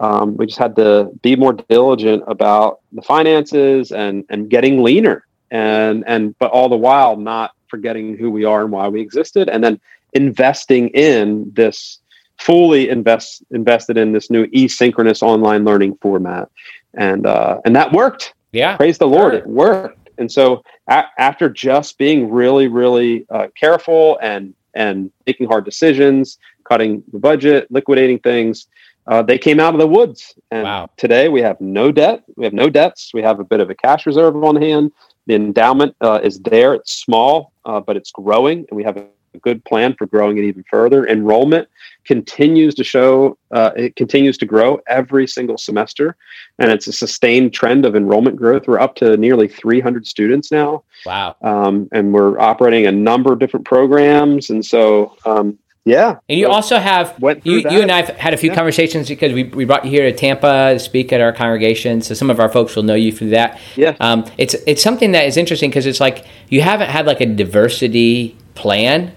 um, 0.00 0.36
we 0.36 0.44
just 0.44 0.58
had 0.58 0.76
to 0.76 1.12
be 1.22 1.34
more 1.34 1.54
diligent 1.54 2.24
about 2.26 2.80
the 2.92 3.00
finances 3.00 3.90
and, 3.90 4.22
and 4.28 4.50
getting 4.50 4.82
leaner 4.82 5.24
and, 5.50 6.04
and, 6.06 6.38
but 6.38 6.50
all 6.50 6.68
the 6.68 6.76
while 6.76 7.16
not 7.16 7.52
forgetting 7.68 8.18
who 8.18 8.30
we 8.30 8.44
are 8.44 8.64
and 8.64 8.70
why 8.70 8.86
we 8.86 9.00
existed. 9.00 9.48
And 9.48 9.64
then 9.64 9.80
investing 10.12 10.88
in 10.88 11.50
this 11.54 12.00
fully 12.38 12.90
invest 12.90 13.42
invested 13.52 13.96
in 13.96 14.12
this 14.12 14.28
new 14.28 14.46
asynchronous 14.48 15.22
online 15.22 15.64
learning 15.64 15.96
format 16.02 16.50
and 16.96 17.26
uh, 17.26 17.60
and 17.64 17.74
that 17.76 17.92
worked. 17.92 18.34
Yeah, 18.52 18.76
praise 18.76 18.98
the 18.98 19.06
Lord, 19.06 19.32
sure. 19.32 19.40
it 19.40 19.46
worked. 19.46 20.08
And 20.18 20.30
so 20.30 20.62
a- 20.88 21.06
after 21.18 21.48
just 21.48 21.98
being 21.98 22.30
really, 22.30 22.68
really 22.68 23.26
uh, 23.30 23.48
careful 23.58 24.18
and 24.22 24.54
and 24.74 25.10
making 25.26 25.48
hard 25.48 25.64
decisions, 25.64 26.38
cutting 26.64 27.02
the 27.12 27.18
budget, 27.18 27.70
liquidating 27.70 28.18
things, 28.18 28.66
uh, 29.06 29.22
they 29.22 29.38
came 29.38 29.60
out 29.60 29.74
of 29.74 29.80
the 29.80 29.86
woods. 29.86 30.34
And 30.50 30.64
wow. 30.64 30.90
today 30.96 31.28
we 31.28 31.40
have 31.42 31.60
no 31.60 31.92
debt. 31.92 32.24
We 32.36 32.44
have 32.44 32.54
no 32.54 32.68
debts. 32.68 33.12
We 33.12 33.22
have 33.22 33.38
a 33.40 33.44
bit 33.44 33.60
of 33.60 33.70
a 33.70 33.74
cash 33.74 34.06
reserve 34.06 34.36
on 34.42 34.56
hand. 34.56 34.92
The 35.26 35.34
endowment 35.34 35.94
uh, 36.00 36.20
is 36.22 36.40
there. 36.40 36.74
It's 36.74 36.92
small, 36.92 37.52
uh, 37.64 37.80
but 37.80 37.96
it's 37.96 38.10
growing, 38.10 38.66
and 38.68 38.76
we 38.76 38.84
have 38.84 39.02
a 39.34 39.38
good 39.38 39.64
plan 39.64 39.94
for 39.94 40.06
growing 40.06 40.38
it 40.38 40.44
even 40.44 40.64
further. 40.70 41.06
Enrollment 41.06 41.68
continues 42.04 42.74
to 42.74 42.84
show, 42.84 43.36
uh, 43.50 43.70
it 43.76 43.96
continues 43.96 44.38
to 44.38 44.46
grow 44.46 44.80
every 44.86 45.26
single 45.26 45.58
semester, 45.58 46.16
and 46.58 46.70
it's 46.70 46.86
a 46.86 46.92
sustained 46.92 47.52
trend 47.52 47.84
of 47.84 47.96
enrollment 47.96 48.36
growth. 48.36 48.68
We're 48.68 48.80
up 48.80 48.94
to 48.96 49.16
nearly 49.16 49.48
300 49.48 50.06
students 50.06 50.52
now. 50.52 50.84
Wow. 51.06 51.36
Um, 51.42 51.88
and 51.92 52.12
we're 52.12 52.38
operating 52.38 52.86
a 52.86 52.92
number 52.92 53.32
of 53.32 53.38
different 53.38 53.66
programs. 53.66 54.50
And 54.50 54.64
so, 54.64 55.16
um, 55.24 55.58
yeah. 55.84 56.18
And 56.30 56.38
you 56.38 56.48
also 56.48 56.78
have, 56.78 57.14
you, 57.44 57.56
you 57.58 57.82
and 57.82 57.90
I 57.90 58.02
have 58.02 58.16
had 58.16 58.34
a 58.34 58.38
few 58.38 58.50
yeah. 58.50 58.56
conversations 58.56 59.08
because 59.08 59.32
we, 59.32 59.44
we 59.44 59.66
brought 59.66 59.84
you 59.84 59.90
here 59.90 60.10
to 60.10 60.16
Tampa 60.16 60.74
to 60.74 60.78
speak 60.78 61.12
at 61.12 61.20
our 61.20 61.32
congregation. 61.32 62.00
So 62.00 62.14
some 62.14 62.30
of 62.30 62.40
our 62.40 62.48
folks 62.48 62.74
will 62.74 62.84
know 62.84 62.94
you 62.94 63.12
through 63.12 63.30
that. 63.30 63.60
Yeah. 63.76 63.94
Um, 64.00 64.24
it's, 64.38 64.54
it's 64.66 64.82
something 64.82 65.12
that 65.12 65.26
is 65.26 65.36
interesting 65.36 65.68
because 65.68 65.84
it's 65.84 66.00
like 66.00 66.24
you 66.48 66.62
haven't 66.62 66.88
had 66.88 67.06
like 67.06 67.20
a 67.20 67.26
diversity 67.26 68.36
plan 68.54 69.12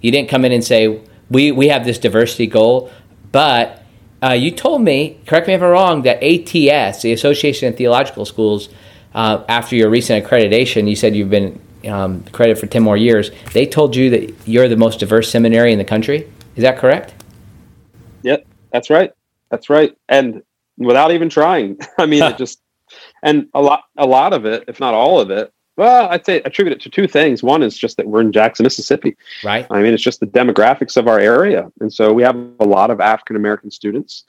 you 0.00 0.10
didn't 0.10 0.28
come 0.28 0.44
in 0.44 0.52
and 0.52 0.64
say, 0.64 1.00
we, 1.30 1.52
we 1.52 1.68
have 1.68 1.84
this 1.84 1.98
diversity 1.98 2.46
goal, 2.46 2.90
but 3.32 3.82
uh, 4.22 4.32
you 4.32 4.50
told 4.50 4.82
me, 4.82 5.20
correct 5.26 5.46
me 5.46 5.54
if 5.54 5.62
I'm 5.62 5.70
wrong, 5.70 6.02
that 6.02 6.22
ATS, 6.22 7.02
the 7.02 7.12
Association 7.12 7.68
of 7.68 7.76
Theological 7.76 8.24
Schools, 8.24 8.68
uh, 9.14 9.44
after 9.48 9.76
your 9.76 9.90
recent 9.90 10.24
accreditation, 10.24 10.88
you 10.88 10.96
said 10.96 11.16
you've 11.16 11.30
been 11.30 11.60
um, 11.86 12.24
accredited 12.26 12.58
for 12.58 12.66
10 12.66 12.82
more 12.82 12.96
years. 12.96 13.30
They 13.52 13.66
told 13.66 13.96
you 13.96 14.10
that 14.10 14.34
you're 14.46 14.68
the 14.68 14.76
most 14.76 15.00
diverse 15.00 15.30
seminary 15.30 15.72
in 15.72 15.78
the 15.78 15.84
country. 15.84 16.30
Is 16.56 16.62
that 16.62 16.78
correct? 16.78 17.14
Yep, 18.22 18.46
that's 18.72 18.90
right. 18.90 19.12
That's 19.50 19.70
right. 19.70 19.96
And 20.08 20.42
without 20.76 21.12
even 21.12 21.28
trying, 21.28 21.78
I 21.98 22.06
mean, 22.06 22.22
it 22.22 22.36
just, 22.38 22.60
and 23.22 23.48
a 23.54 23.62
lot, 23.62 23.84
a 23.96 24.06
lot 24.06 24.32
of 24.32 24.44
it, 24.44 24.64
if 24.68 24.80
not 24.80 24.94
all 24.94 25.20
of 25.20 25.30
it, 25.30 25.52
well, 25.80 26.10
I'd 26.10 26.26
say 26.26 26.42
attribute 26.42 26.76
it 26.76 26.82
to 26.82 26.90
two 26.90 27.08
things. 27.08 27.42
One 27.42 27.62
is 27.62 27.74
just 27.74 27.96
that 27.96 28.06
we're 28.06 28.20
in 28.20 28.32
Jackson, 28.32 28.64
Mississippi. 28.64 29.16
Right. 29.42 29.66
I 29.70 29.80
mean, 29.80 29.94
it's 29.94 30.02
just 30.02 30.20
the 30.20 30.26
demographics 30.26 30.98
of 30.98 31.08
our 31.08 31.18
area, 31.18 31.72
and 31.80 31.90
so 31.90 32.12
we 32.12 32.22
have 32.22 32.36
a 32.60 32.66
lot 32.66 32.90
of 32.90 33.00
African 33.00 33.34
American 33.34 33.70
students, 33.70 34.24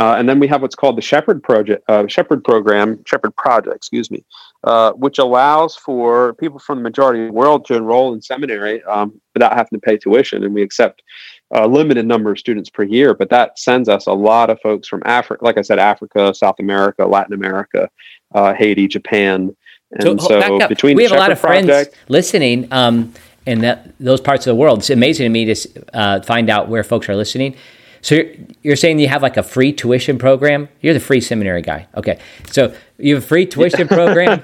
uh, 0.00 0.14
and 0.16 0.26
then 0.26 0.40
we 0.40 0.46
have 0.46 0.62
what's 0.62 0.74
called 0.74 0.96
the 0.96 1.02
Shepherd 1.02 1.42
Project, 1.42 1.84
uh, 1.90 2.06
Shepherd 2.06 2.42
Program, 2.42 3.04
Shepherd 3.04 3.36
Project, 3.36 3.76
excuse 3.76 4.10
me, 4.10 4.24
uh, 4.64 4.92
which 4.92 5.18
allows 5.18 5.76
for 5.76 6.32
people 6.34 6.58
from 6.58 6.78
the 6.78 6.84
majority 6.84 7.20
of 7.20 7.26
the 7.26 7.34
world 7.34 7.66
to 7.66 7.74
enroll 7.74 8.14
in 8.14 8.22
seminary 8.22 8.82
um, 8.84 9.20
without 9.34 9.52
having 9.52 9.78
to 9.78 9.86
pay 9.86 9.98
tuition, 9.98 10.42
and 10.42 10.54
we 10.54 10.62
accept 10.62 11.02
a 11.50 11.68
limited 11.68 12.06
number 12.06 12.30
of 12.30 12.38
students 12.38 12.70
per 12.70 12.82
year. 12.82 13.12
But 13.12 13.28
that 13.28 13.58
sends 13.58 13.90
us 13.90 14.06
a 14.06 14.12
lot 14.14 14.48
of 14.48 14.58
folks 14.62 14.88
from 14.88 15.02
Africa, 15.04 15.44
like 15.44 15.58
I 15.58 15.62
said, 15.62 15.78
Africa, 15.78 16.34
South 16.34 16.56
America, 16.60 17.04
Latin 17.04 17.34
America, 17.34 17.90
uh, 18.34 18.54
Haiti, 18.54 18.88
Japan. 18.88 19.54
And 19.94 20.20
so, 20.20 20.28
so 20.40 20.68
between 20.68 20.96
we 20.96 21.04
have 21.04 21.12
a 21.12 21.16
lot 21.16 21.32
of 21.32 21.40
project, 21.40 21.66
friends 21.66 22.08
listening 22.08 22.68
um, 22.72 23.12
in 23.46 23.60
that, 23.60 23.92
those 24.00 24.20
parts 24.20 24.46
of 24.46 24.50
the 24.50 24.56
world. 24.56 24.80
It's 24.80 24.90
amazing 24.90 25.24
to 25.24 25.28
me 25.28 25.54
to 25.54 25.84
uh, 25.94 26.22
find 26.22 26.50
out 26.50 26.68
where 26.68 26.82
folks 26.82 27.08
are 27.08 27.16
listening. 27.16 27.56
So 28.00 28.16
you're, 28.16 28.34
you're, 28.62 28.76
saying 28.76 28.98
you 28.98 29.08
have 29.08 29.22
like 29.22 29.36
a 29.36 29.42
free 29.42 29.72
tuition 29.72 30.18
program? 30.18 30.68
You're 30.80 30.94
the 30.94 31.00
free 31.00 31.20
seminary 31.20 31.62
guy. 31.62 31.86
Okay. 31.96 32.18
So 32.50 32.74
you 32.98 33.14
have 33.14 33.24
a 33.24 33.26
free 33.26 33.46
tuition 33.46 33.88
program 33.88 34.42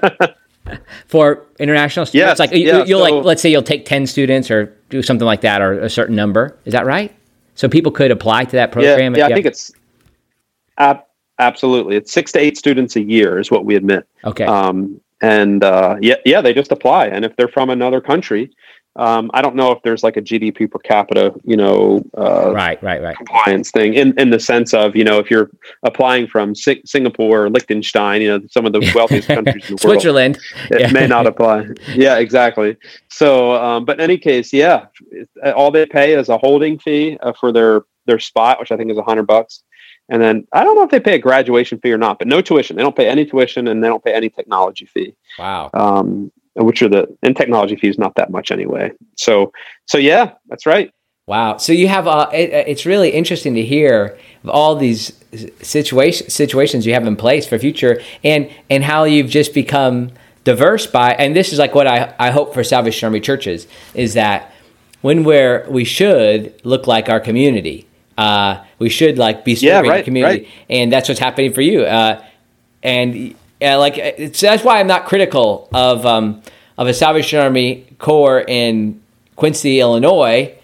for 1.07 1.45
international 1.59 2.05
students? 2.05 2.39
Yes, 2.39 2.39
like 2.39 2.51
yeah, 2.51 2.83
you'll 2.85 3.05
so, 3.05 3.15
like, 3.17 3.25
let's 3.25 3.41
say 3.41 3.51
you'll 3.51 3.61
take 3.61 3.85
10 3.85 4.07
students 4.07 4.49
or 4.49 4.75
do 4.89 5.03
something 5.03 5.25
like 5.25 5.41
that 5.41 5.61
or 5.61 5.79
a 5.79 5.89
certain 5.89 6.15
number. 6.15 6.57
Is 6.65 6.73
that 6.73 6.85
right? 6.85 7.13
So 7.55 7.69
people 7.69 7.91
could 7.91 8.09
apply 8.09 8.45
to 8.45 8.51
that 8.53 8.71
program? 8.71 9.13
Yeah, 9.13 9.27
yeah 9.27 9.27
I 9.27 9.33
think 9.33 9.45
it's 9.45 9.71
ab- 10.77 11.05
absolutely. 11.37 11.97
It's 11.97 12.11
six 12.11 12.31
to 12.31 12.39
eight 12.39 12.57
students 12.57 12.95
a 12.95 13.01
year 13.01 13.37
is 13.37 13.51
what 13.51 13.65
we 13.65 13.75
admit. 13.75 14.07
Okay. 14.25 14.45
Um, 14.45 14.99
and 15.21 15.63
uh, 15.63 15.97
yeah, 16.01 16.15
yeah, 16.25 16.41
they 16.41 16.53
just 16.53 16.71
apply. 16.71 17.07
And 17.07 17.23
if 17.23 17.35
they're 17.35 17.47
from 17.47 17.69
another 17.69 18.01
country, 18.01 18.51
um, 18.97 19.31
I 19.33 19.41
don't 19.41 19.55
know 19.55 19.71
if 19.71 19.81
there's 19.83 20.03
like 20.03 20.17
a 20.17 20.21
GDP 20.21 20.69
per 20.69 20.79
capita, 20.79 21.33
you 21.45 21.55
know, 21.55 22.03
uh, 22.17 22.51
right, 22.51 22.81
right, 22.83 23.01
right, 23.01 23.15
compliance 23.15 23.71
thing 23.71 23.93
in, 23.93 24.19
in 24.19 24.31
the 24.31 24.39
sense 24.39 24.73
of, 24.73 24.97
you 24.97 25.05
know, 25.05 25.17
if 25.17 25.31
you're 25.31 25.49
applying 25.83 26.27
from 26.27 26.53
si- 26.53 26.81
Singapore 26.85 27.45
or 27.45 27.49
Liechtenstein, 27.49 28.21
you 28.21 28.27
know, 28.27 28.45
some 28.49 28.65
of 28.65 28.73
the 28.73 28.91
wealthiest 28.93 29.27
countries 29.29 29.69
in 29.69 29.77
the 29.77 29.87
world, 29.87 30.01
Switzerland, 30.01 30.39
it 30.71 30.81
yeah. 30.81 30.91
may 30.91 31.07
not 31.07 31.25
apply. 31.25 31.67
Yeah, 31.93 32.17
exactly. 32.17 32.75
So, 33.09 33.53
um, 33.53 33.85
but 33.85 33.97
in 33.99 34.01
any 34.01 34.17
case, 34.17 34.51
yeah, 34.51 34.87
all 35.55 35.71
they 35.71 35.85
pay 35.85 36.13
is 36.13 36.27
a 36.27 36.37
holding 36.37 36.77
fee 36.77 37.17
uh, 37.21 37.31
for 37.39 37.53
their 37.53 37.83
their 38.07 38.19
spot, 38.19 38.59
which 38.59 38.71
I 38.71 38.77
think 38.77 38.91
is 38.91 38.97
a 38.97 39.03
hundred 39.03 39.27
bucks. 39.27 39.63
And 40.11 40.21
then 40.21 40.45
I 40.51 40.65
don't 40.65 40.75
know 40.75 40.83
if 40.83 40.91
they 40.91 40.99
pay 40.99 41.15
a 41.15 41.19
graduation 41.19 41.79
fee 41.79 41.93
or 41.93 41.97
not, 41.97 42.19
but 42.19 42.27
no 42.27 42.41
tuition. 42.41 42.75
They 42.75 42.83
don't 42.83 42.95
pay 42.95 43.07
any 43.07 43.25
tuition 43.25 43.67
and 43.67 43.81
they 43.81 43.87
don't 43.87 44.03
pay 44.03 44.13
any 44.13 44.29
technology 44.29 44.85
fee. 44.85 45.15
Wow. 45.39 45.69
Um, 45.73 46.31
which 46.55 46.81
are 46.81 46.89
the 46.89 47.17
and 47.23 47.35
technology 47.35 47.77
fees 47.77 47.97
not 47.97 48.15
that 48.15 48.29
much 48.29 48.51
anyway. 48.51 48.91
So 49.15 49.53
so 49.87 49.97
yeah, 49.97 50.33
that's 50.49 50.65
right. 50.65 50.93
Wow. 51.27 51.57
So 51.57 51.71
you 51.71 51.87
have 51.87 52.07
uh, 52.07 52.29
it, 52.33 52.51
it's 52.67 52.85
really 52.85 53.11
interesting 53.11 53.55
to 53.55 53.63
hear 53.63 54.17
all 54.45 54.75
these 54.75 55.13
situation 55.61 56.29
situations 56.29 56.85
you 56.85 56.93
have 56.93 57.07
in 57.07 57.15
place 57.15 57.47
for 57.47 57.57
future 57.57 58.01
and 58.21 58.51
and 58.69 58.83
how 58.83 59.05
you've 59.05 59.29
just 59.29 59.53
become 59.53 60.11
diverse 60.43 60.87
by 60.87 61.13
and 61.13 61.33
this 61.37 61.53
is 61.53 61.59
like 61.59 61.73
what 61.73 61.87
I, 61.87 62.13
I 62.19 62.31
hope 62.31 62.53
for 62.53 62.65
Salvation 62.65 63.05
Army 63.05 63.21
churches 63.21 63.65
is 63.93 64.15
that 64.15 64.51
when 64.99 65.23
we're 65.23 65.65
we 65.69 65.85
should 65.85 66.59
look 66.65 66.85
like 66.85 67.07
our 67.07 67.21
community. 67.21 67.87
Uh, 68.21 68.63
we 68.77 68.89
should 68.89 69.17
like 69.17 69.43
be 69.43 69.55
serving 69.55 69.85
yeah, 69.85 69.91
right, 69.91 69.97
the 69.97 70.03
community, 70.03 70.43
right. 70.43 70.47
and 70.69 70.93
that's 70.93 71.09
what's 71.09 71.19
happening 71.19 71.51
for 71.53 71.61
you. 71.61 71.81
Uh, 71.81 72.23
and 72.83 73.35
yeah, 73.59 73.77
like 73.77 73.95
that's 74.39 74.63
why 74.63 74.79
I'm 74.79 74.85
not 74.85 75.05
critical 75.05 75.67
of 75.73 76.05
um, 76.05 76.43
of 76.77 76.87
a 76.87 76.93
Salvation 76.93 77.39
Army 77.39 77.87
Corps 77.97 78.41
in 78.47 79.01
Quincy, 79.35 79.79
Illinois. 79.79 80.55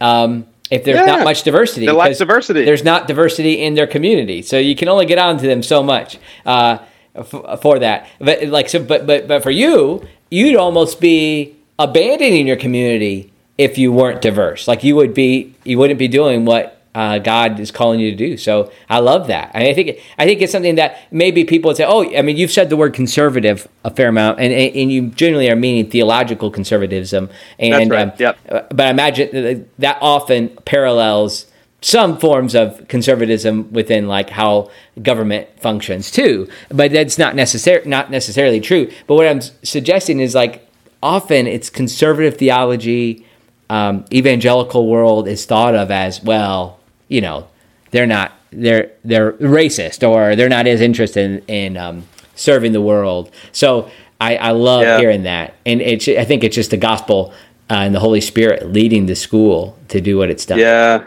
Um, 0.00 0.46
if 0.70 0.84
there's 0.84 1.00
yeah, 1.00 1.16
not 1.16 1.24
much 1.24 1.42
diversity, 1.42 1.86
there's 1.86 2.18
diversity. 2.18 2.64
There's 2.64 2.84
not 2.84 3.08
diversity 3.08 3.60
in 3.60 3.74
their 3.74 3.88
community, 3.88 4.42
so 4.42 4.56
you 4.56 4.76
can 4.76 4.88
only 4.88 5.06
get 5.06 5.18
onto 5.18 5.48
them 5.48 5.64
so 5.64 5.82
much 5.82 6.16
uh, 6.46 6.78
f- 7.16 7.60
for 7.60 7.80
that. 7.80 8.08
But 8.20 8.44
like, 8.44 8.68
so, 8.68 8.84
but 8.84 9.04
but 9.04 9.26
but 9.26 9.42
for 9.42 9.50
you, 9.50 10.06
you'd 10.30 10.54
almost 10.54 11.00
be 11.00 11.56
abandoning 11.76 12.46
your 12.46 12.56
community 12.56 13.32
if 13.58 13.78
you 13.78 13.90
weren't 13.92 14.22
diverse. 14.22 14.68
Like 14.68 14.84
you 14.84 14.94
would 14.94 15.12
be, 15.12 15.54
you 15.64 15.76
wouldn't 15.76 15.98
be 15.98 16.08
doing 16.08 16.44
what 16.44 16.79
uh, 16.94 17.18
God 17.18 17.60
is 17.60 17.70
calling 17.70 18.00
you 18.00 18.10
to 18.10 18.16
do. 18.16 18.36
So 18.36 18.72
I 18.88 18.98
love 18.98 19.28
that. 19.28 19.52
I 19.54 19.72
think 19.74 20.00
I 20.18 20.24
think 20.24 20.42
it's 20.42 20.50
something 20.50 20.74
that 20.74 20.98
maybe 21.12 21.44
people 21.44 21.68
would 21.68 21.76
say, 21.76 21.84
"Oh, 21.86 22.02
I 22.16 22.22
mean, 22.22 22.36
you've 22.36 22.50
said 22.50 22.68
the 22.68 22.76
word 22.76 22.94
conservative 22.94 23.68
a 23.84 23.90
fair 23.94 24.08
amount, 24.08 24.40
and 24.40 24.52
and 24.52 24.90
you 24.90 25.08
generally 25.08 25.48
are 25.48 25.56
meaning 25.56 25.88
theological 25.88 26.50
conservatism." 26.50 27.30
And 27.58 27.72
That's 27.72 27.90
right. 27.90 28.08
Um, 28.08 28.12
yep. 28.18 28.38
Uh, 28.48 28.62
but 28.70 28.86
I 28.86 28.90
imagine 28.90 29.68
that 29.78 29.98
often 30.00 30.48
parallels 30.64 31.46
some 31.80 32.18
forms 32.18 32.54
of 32.54 32.86
conservatism 32.88 33.72
within 33.72 34.08
like 34.08 34.30
how 34.30 34.70
government 35.00 35.48
functions 35.60 36.10
too. 36.10 36.48
But 36.68 36.92
that's 36.92 37.18
not 37.18 37.34
necessar- 37.34 37.86
not 37.86 38.10
necessarily 38.10 38.60
true. 38.60 38.90
But 39.06 39.14
what 39.14 39.26
I'm 39.28 39.40
suggesting 39.62 40.18
is 40.18 40.34
like 40.34 40.68
often 41.02 41.46
it's 41.46 41.70
conservative 41.70 42.36
theology. 42.36 43.24
Um, 43.70 44.04
evangelical 44.12 44.88
world 44.88 45.28
is 45.28 45.46
thought 45.46 45.76
of 45.76 45.92
as 45.92 46.20
well 46.24 46.79
you 47.10 47.20
know 47.20 47.46
they're 47.90 48.06
not 48.06 48.32
they're 48.52 48.90
they're 49.04 49.32
racist 49.34 50.08
or 50.08 50.34
they're 50.34 50.48
not 50.48 50.66
as 50.66 50.80
interested 50.80 51.42
in, 51.48 51.54
in 51.54 51.76
um, 51.76 52.04
serving 52.34 52.72
the 52.72 52.80
world. 52.80 53.30
So 53.52 53.90
I, 54.20 54.36
I 54.36 54.50
love 54.52 54.82
yeah. 54.82 54.98
hearing 54.98 55.24
that, 55.24 55.54
and 55.66 55.82
it's 55.82 56.08
I 56.08 56.24
think 56.24 56.42
it's 56.44 56.56
just 56.56 56.70
the 56.70 56.76
gospel 56.78 57.32
uh, 57.70 57.74
and 57.74 57.94
the 57.94 58.00
Holy 58.00 58.20
Spirit 58.20 58.72
leading 58.72 59.06
the 59.06 59.16
school 59.16 59.78
to 59.88 60.00
do 60.00 60.16
what 60.16 60.30
it's 60.30 60.46
done. 60.46 60.58
Yeah, 60.58 61.04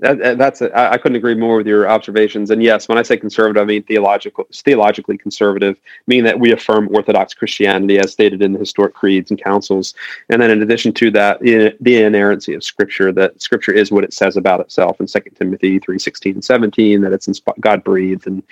that, 0.00 0.38
that's 0.38 0.60
a, 0.60 0.76
I 0.76 0.96
couldn't 0.98 1.16
agree 1.16 1.34
more 1.34 1.56
with 1.56 1.66
your 1.66 1.88
observations. 1.88 2.50
And 2.50 2.62
yes, 2.62 2.88
when 2.88 2.98
I 2.98 3.02
say 3.02 3.16
conservative, 3.16 3.60
I 3.60 3.64
mean 3.64 3.82
theological, 3.82 4.46
theologically 4.52 5.18
conservative, 5.18 5.76
meaning 6.06 6.24
that 6.24 6.38
we 6.38 6.52
affirm 6.52 6.88
Orthodox 6.94 7.34
Christianity 7.34 7.98
as 7.98 8.12
stated 8.12 8.40
in 8.42 8.52
the 8.52 8.58
historic 8.58 8.94
creeds 8.94 9.30
and 9.30 9.42
councils. 9.42 9.94
And 10.28 10.40
then 10.40 10.50
in 10.50 10.62
addition 10.62 10.92
to 10.94 11.10
that, 11.12 11.40
the 11.40 12.02
inerrancy 12.02 12.54
of 12.54 12.62
Scripture, 12.62 13.10
that 13.12 13.42
Scripture 13.42 13.72
is 13.72 13.90
what 13.90 14.04
it 14.04 14.12
says 14.12 14.36
about 14.36 14.60
itself 14.60 15.00
in 15.00 15.08
Second 15.08 15.34
Timothy 15.34 15.78
three 15.78 15.98
sixteen 15.98 16.34
and 16.34 16.44
seventeen, 16.44 17.00
that 17.00 17.12
it's 17.12 17.28
God 17.60 17.82
breathed. 17.82 18.26
And 18.26 18.42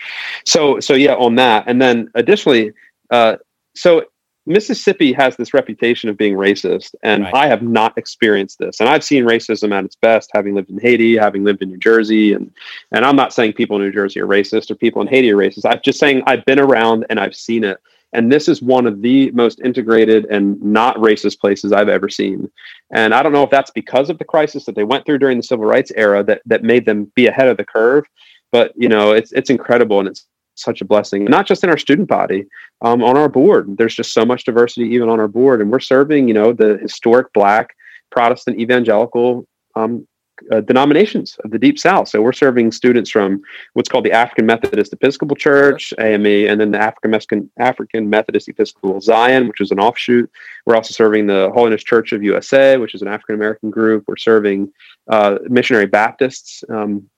so, 0.45 0.81
so 0.81 0.95
yeah, 0.95 1.15
on 1.15 1.37
that. 1.37 1.65
And 1.67 1.81
then 1.81 2.11
additionally, 2.15 2.73
uh, 3.11 3.37
so 3.75 4.05
Mississippi 4.47 5.13
has 5.13 5.37
this 5.37 5.53
reputation 5.53 6.09
of 6.09 6.17
being 6.17 6.35
racist, 6.35 6.95
and 7.03 7.25
right. 7.25 7.35
I 7.35 7.47
have 7.49 7.63
not 7.63 7.99
experienced 7.99 8.59
this. 8.61 8.79
And 8.79 8.89
I've 8.89 9.03
seen 9.03 9.25
racism 9.25 9.73
at 9.73 9.85
its 9.85 9.97
best, 9.97 10.31
having 10.33 10.55
lived 10.55 10.71
in 10.71 10.79
Haiti, 10.79 11.17
having 11.17 11.43
lived 11.43 11.63
in 11.63 11.71
New 11.71 11.79
Jersey, 11.79 12.33
and 12.33 12.53
and 12.93 13.05
I'm 13.05 13.17
not 13.17 13.33
saying 13.33 13.55
people 13.55 13.77
in 13.77 13.83
New 13.83 13.93
Jersey 13.93 14.21
are 14.21 14.27
racist 14.27 14.71
or 14.71 14.77
people 14.77 15.03
in 15.03 15.09
Haiti 15.09 15.33
are 15.33 15.37
racist. 15.37 15.69
I'm 15.69 15.81
just 15.85 15.99
saying 15.99 16.23
I've 16.27 16.45
been 16.45 16.61
around 16.61 17.07
and 17.11 17.19
I've 17.19 17.35
seen 17.35 17.65
it. 17.65 17.79
And 18.13 18.33
this 18.33 18.49
is 18.49 18.63
one 18.63 18.87
of 18.87 19.03
the 19.03 19.31
most 19.33 19.61
integrated 19.61 20.27
and 20.27 20.63
not 20.63 20.97
racist 20.97 21.41
places 21.41 21.73
I've 21.73 21.89
ever 21.89 22.09
seen. 22.09 22.49
And 22.93 23.13
I 23.13 23.23
don't 23.23 23.33
know 23.33 23.43
if 23.43 23.51
that's 23.51 23.73
because 23.73 24.09
of 24.09 24.19
the 24.19 24.25
crisis 24.25 24.65
that 24.65 24.77
they 24.77 24.85
went 24.85 25.05
through 25.05 25.19
during 25.19 25.37
the 25.37 25.43
civil 25.43 25.67
rights 25.67 25.93
era 25.97 26.23
that 26.25 26.41
that 26.47 26.63
made 26.63 26.87
them 26.87 27.11
be 27.17 27.27
ahead 27.27 27.49
of 27.49 27.57
the 27.57 27.65
curve. 27.65 28.05
But 28.53 28.73
you 28.77 28.89
know, 28.89 29.11
it's 29.11 29.33
it's 29.33 29.51
incredible 29.51 29.99
and 29.99 30.09
it's 30.09 30.27
such 30.57 30.81
a 30.81 30.85
blessing, 30.85 31.25
not 31.25 31.47
just 31.47 31.65
in 31.65 31.71
our 31.71 31.79
student 31.79 32.09
body, 32.09 32.47
um, 32.83 33.03
on 33.03 33.17
our 33.17 33.29
board. 33.29 33.77
There's 33.77 33.95
just 33.95 34.13
so 34.13 34.25
much 34.25 34.45
diversity 34.45 34.87
even 34.89 35.09
on 35.09 35.21
our 35.21 35.29
board, 35.29 35.61
and 35.61 35.71
we're 35.71 35.81
serving, 35.81 36.29
you 36.29 36.35
know, 36.35 36.53
the 36.53 36.79
historic 36.79 37.33
Black 37.33 37.77
Protestant 38.11 38.59
evangelical 38.59 39.47
um, 39.75 40.07
uh, 40.53 40.61
denominations 40.61 41.37
of 41.45 41.51
the 41.51 41.59
Deep 41.59 41.79
South. 41.79 42.09
So 42.09 42.21
we're 42.21 42.33
serving 42.33 42.71
students 42.73 43.11
from 43.11 43.41
what's 43.73 43.89
called 43.89 44.05
the 44.05 44.13
African 44.13 44.45
Methodist 44.45 44.93
Episcopal 44.93 45.37
Church 45.37 45.95
(AME), 45.99 46.27
and 46.27 46.61
then 46.61 46.71
the 46.71 46.79
African 46.79 47.51
African 47.59 48.11
Methodist 48.11 48.49
Episcopal 48.49 49.01
Zion, 49.01 49.49
which 49.49 49.61
is 49.61 49.71
an 49.71 49.81
offshoot. 49.81 50.31
We're 50.67 50.77
also 50.77 50.93
serving 50.93 51.27
the 51.27 51.51
Holiness 51.55 51.83
Church 51.83 52.13
of 52.13 52.23
USA, 52.23 52.77
which 52.77 52.95
is 52.95 53.03
an 53.03 53.09
African 53.09 53.35
American 53.35 53.71
group. 53.71 54.05
We're 54.07 54.17
serving 54.17 54.73
uh, 55.09 55.39
Missionary 55.49 55.87
Baptists. 55.87 56.63
Um, 56.69 57.09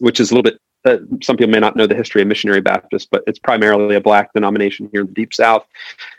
which 0.00 0.18
is 0.18 0.30
a 0.30 0.34
little 0.34 0.42
bit 0.42 0.60
uh, 0.84 0.98
some 1.22 1.36
people 1.36 1.52
may 1.52 1.60
not 1.60 1.76
know 1.76 1.86
the 1.86 1.94
history 1.94 2.22
of 2.22 2.28
missionary 2.28 2.60
Baptist, 2.60 3.08
but 3.10 3.22
it's 3.26 3.38
primarily 3.38 3.96
a 3.96 4.00
black 4.00 4.32
denomination 4.32 4.88
here 4.92 5.02
in 5.02 5.06
the 5.08 5.12
Deep 5.12 5.34
South, 5.34 5.66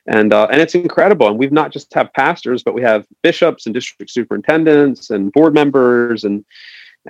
and 0.07 0.33
uh, 0.33 0.47
and 0.51 0.61
it's 0.61 0.75
incredible. 0.75 1.27
And 1.27 1.37
we've 1.37 1.51
not 1.51 1.71
just 1.71 1.93
have 1.93 2.13
pastors, 2.13 2.63
but 2.63 2.73
we 2.73 2.81
have 2.81 3.05
bishops 3.21 3.65
and 3.65 3.73
district 3.73 4.11
superintendents 4.11 5.09
and 5.09 5.31
board 5.31 5.53
members 5.53 6.23
and 6.23 6.45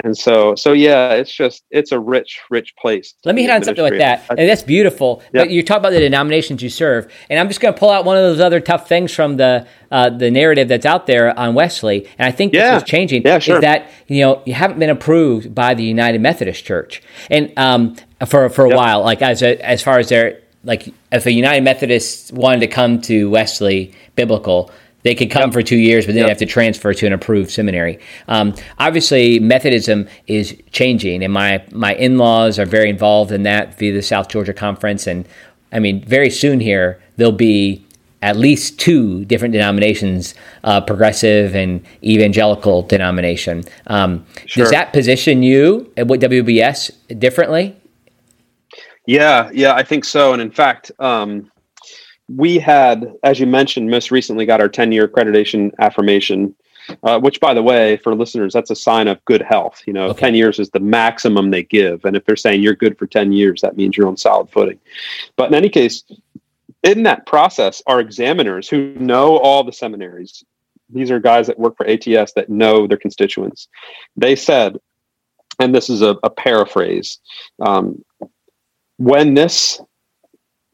and 0.03 0.17
so 0.17 0.55
so 0.55 0.71
yeah 0.71 1.11
it's 1.11 1.33
just 1.33 1.63
it's 1.69 1.91
a 1.91 1.99
rich 1.99 2.39
rich 2.49 2.73
place 2.77 3.13
let 3.25 3.35
me 3.35 3.41
hit 3.41 3.51
on 3.51 3.61
something 3.61 3.83
like 3.83 3.97
that 3.97 4.25
and 4.29 4.47
that's 4.47 4.63
beautiful 4.63 5.21
yeah. 5.33 5.41
but 5.41 5.49
you 5.49 5.61
talk 5.61 5.77
about 5.77 5.91
the 5.91 5.99
denominations 5.99 6.63
you 6.63 6.69
serve 6.69 7.11
and 7.29 7.37
i'm 7.37 7.47
just 7.49 7.59
going 7.59 7.73
to 7.73 7.79
pull 7.79 7.89
out 7.89 8.05
one 8.05 8.15
of 8.15 8.23
those 8.23 8.39
other 8.39 8.61
tough 8.61 8.87
things 8.87 9.13
from 9.13 9.35
the 9.35 9.67
uh, 9.91 10.09
the 10.09 10.31
narrative 10.31 10.69
that's 10.69 10.85
out 10.85 11.07
there 11.07 11.37
on 11.37 11.53
wesley 11.53 12.07
and 12.17 12.25
i 12.25 12.31
think 12.31 12.53
yeah. 12.53 12.75
this 12.75 12.83
is 12.83 12.89
changing 12.89 13.21
yeah, 13.23 13.37
sure. 13.37 13.55
is 13.55 13.61
that 13.61 13.89
you 14.07 14.21
know 14.21 14.41
you 14.45 14.53
haven't 14.53 14.79
been 14.79 14.89
approved 14.89 15.53
by 15.53 15.73
the 15.73 15.83
united 15.83 16.21
methodist 16.21 16.63
church 16.63 17.01
and 17.29 17.51
um, 17.57 17.95
for 18.25 18.49
for 18.49 18.65
a 18.65 18.69
yep. 18.69 18.77
while 18.77 19.01
like 19.03 19.21
as 19.21 19.41
a, 19.41 19.57
as 19.65 19.83
far 19.83 19.99
as 19.99 20.07
their 20.07 20.39
like 20.63 20.87
if 21.11 21.25
a 21.25 21.31
united 21.31 21.63
methodist 21.63 22.31
wanted 22.31 22.61
to 22.61 22.67
come 22.67 23.01
to 23.01 23.29
wesley 23.29 23.93
biblical 24.15 24.71
they 25.03 25.15
could 25.15 25.31
come 25.31 25.49
yep. 25.49 25.53
for 25.53 25.61
two 25.61 25.77
years, 25.77 26.05
but 26.05 26.13
then 26.13 26.19
yep. 26.19 26.27
they 26.27 26.31
have 26.31 26.37
to 26.39 26.45
transfer 26.45 26.93
to 26.93 27.07
an 27.07 27.13
approved 27.13 27.51
seminary. 27.51 27.99
Um, 28.27 28.53
obviously, 28.79 29.39
Methodism 29.39 30.07
is 30.27 30.55
changing, 30.71 31.23
and 31.23 31.33
my 31.33 31.63
my 31.71 31.95
in 31.95 32.17
laws 32.17 32.59
are 32.59 32.65
very 32.65 32.89
involved 32.89 33.31
in 33.31 33.43
that 33.43 33.77
via 33.77 33.93
the 33.93 34.01
South 34.01 34.29
Georgia 34.29 34.53
Conference. 34.53 35.07
And 35.07 35.27
I 35.71 35.79
mean, 35.79 36.03
very 36.05 36.29
soon 36.29 36.59
here 36.59 37.01
there'll 37.17 37.31
be 37.31 37.85
at 38.21 38.37
least 38.37 38.79
two 38.79 39.25
different 39.25 39.51
denominations, 39.51 40.35
uh, 40.63 40.79
progressive 40.79 41.55
and 41.55 41.83
evangelical 42.03 42.83
denomination. 42.83 43.63
Um, 43.87 44.25
sure. 44.45 44.63
Does 44.63 44.71
that 44.71 44.93
position 44.93 45.41
you 45.41 45.91
at 45.97 46.07
WBS 46.07 46.91
differently? 47.19 47.75
Yeah, 49.07 49.49
yeah, 49.51 49.73
I 49.73 49.83
think 49.83 50.05
so. 50.05 50.33
And 50.33 50.41
in 50.41 50.51
fact, 50.51 50.91
um, 50.99 51.51
we 52.35 52.59
had, 52.59 53.13
as 53.23 53.39
you 53.39 53.47
mentioned, 53.47 53.89
most 53.89 54.11
recently 54.11 54.45
got 54.45 54.61
our 54.61 54.69
10 54.69 54.91
year 54.91 55.07
accreditation 55.07 55.71
affirmation, 55.79 56.55
uh, 57.03 57.19
which, 57.19 57.39
by 57.39 57.53
the 57.53 57.63
way, 57.63 57.97
for 57.97 58.15
listeners, 58.15 58.53
that's 58.53 58.71
a 58.71 58.75
sign 58.75 59.07
of 59.07 59.23
good 59.25 59.41
health. 59.41 59.81
You 59.85 59.93
know, 59.93 60.07
okay. 60.09 60.21
10 60.21 60.35
years 60.35 60.59
is 60.59 60.69
the 60.69 60.79
maximum 60.79 61.51
they 61.51 61.63
give. 61.63 62.05
And 62.05 62.15
if 62.15 62.25
they're 62.25 62.35
saying 62.35 62.61
you're 62.61 62.75
good 62.75 62.97
for 62.97 63.07
10 63.07 63.31
years, 63.31 63.61
that 63.61 63.77
means 63.77 63.97
you're 63.97 64.07
on 64.07 64.17
solid 64.17 64.49
footing. 64.49 64.79
But 65.35 65.49
in 65.49 65.55
any 65.55 65.69
case, 65.69 66.03
in 66.83 67.03
that 67.03 67.25
process, 67.25 67.81
our 67.87 67.99
examiners 67.99 68.67
who 68.67 68.93
know 68.95 69.37
all 69.37 69.63
the 69.63 69.73
seminaries, 69.73 70.43
these 70.89 71.11
are 71.11 71.19
guys 71.19 71.47
that 71.47 71.59
work 71.59 71.77
for 71.77 71.87
ATS 71.87 72.33
that 72.33 72.49
know 72.49 72.87
their 72.87 72.97
constituents, 72.97 73.67
they 74.15 74.35
said, 74.35 74.77
and 75.59 75.75
this 75.75 75.89
is 75.89 76.01
a, 76.01 76.17
a 76.23 76.29
paraphrase 76.29 77.19
um, 77.59 78.03
when 78.97 79.33
this 79.33 79.79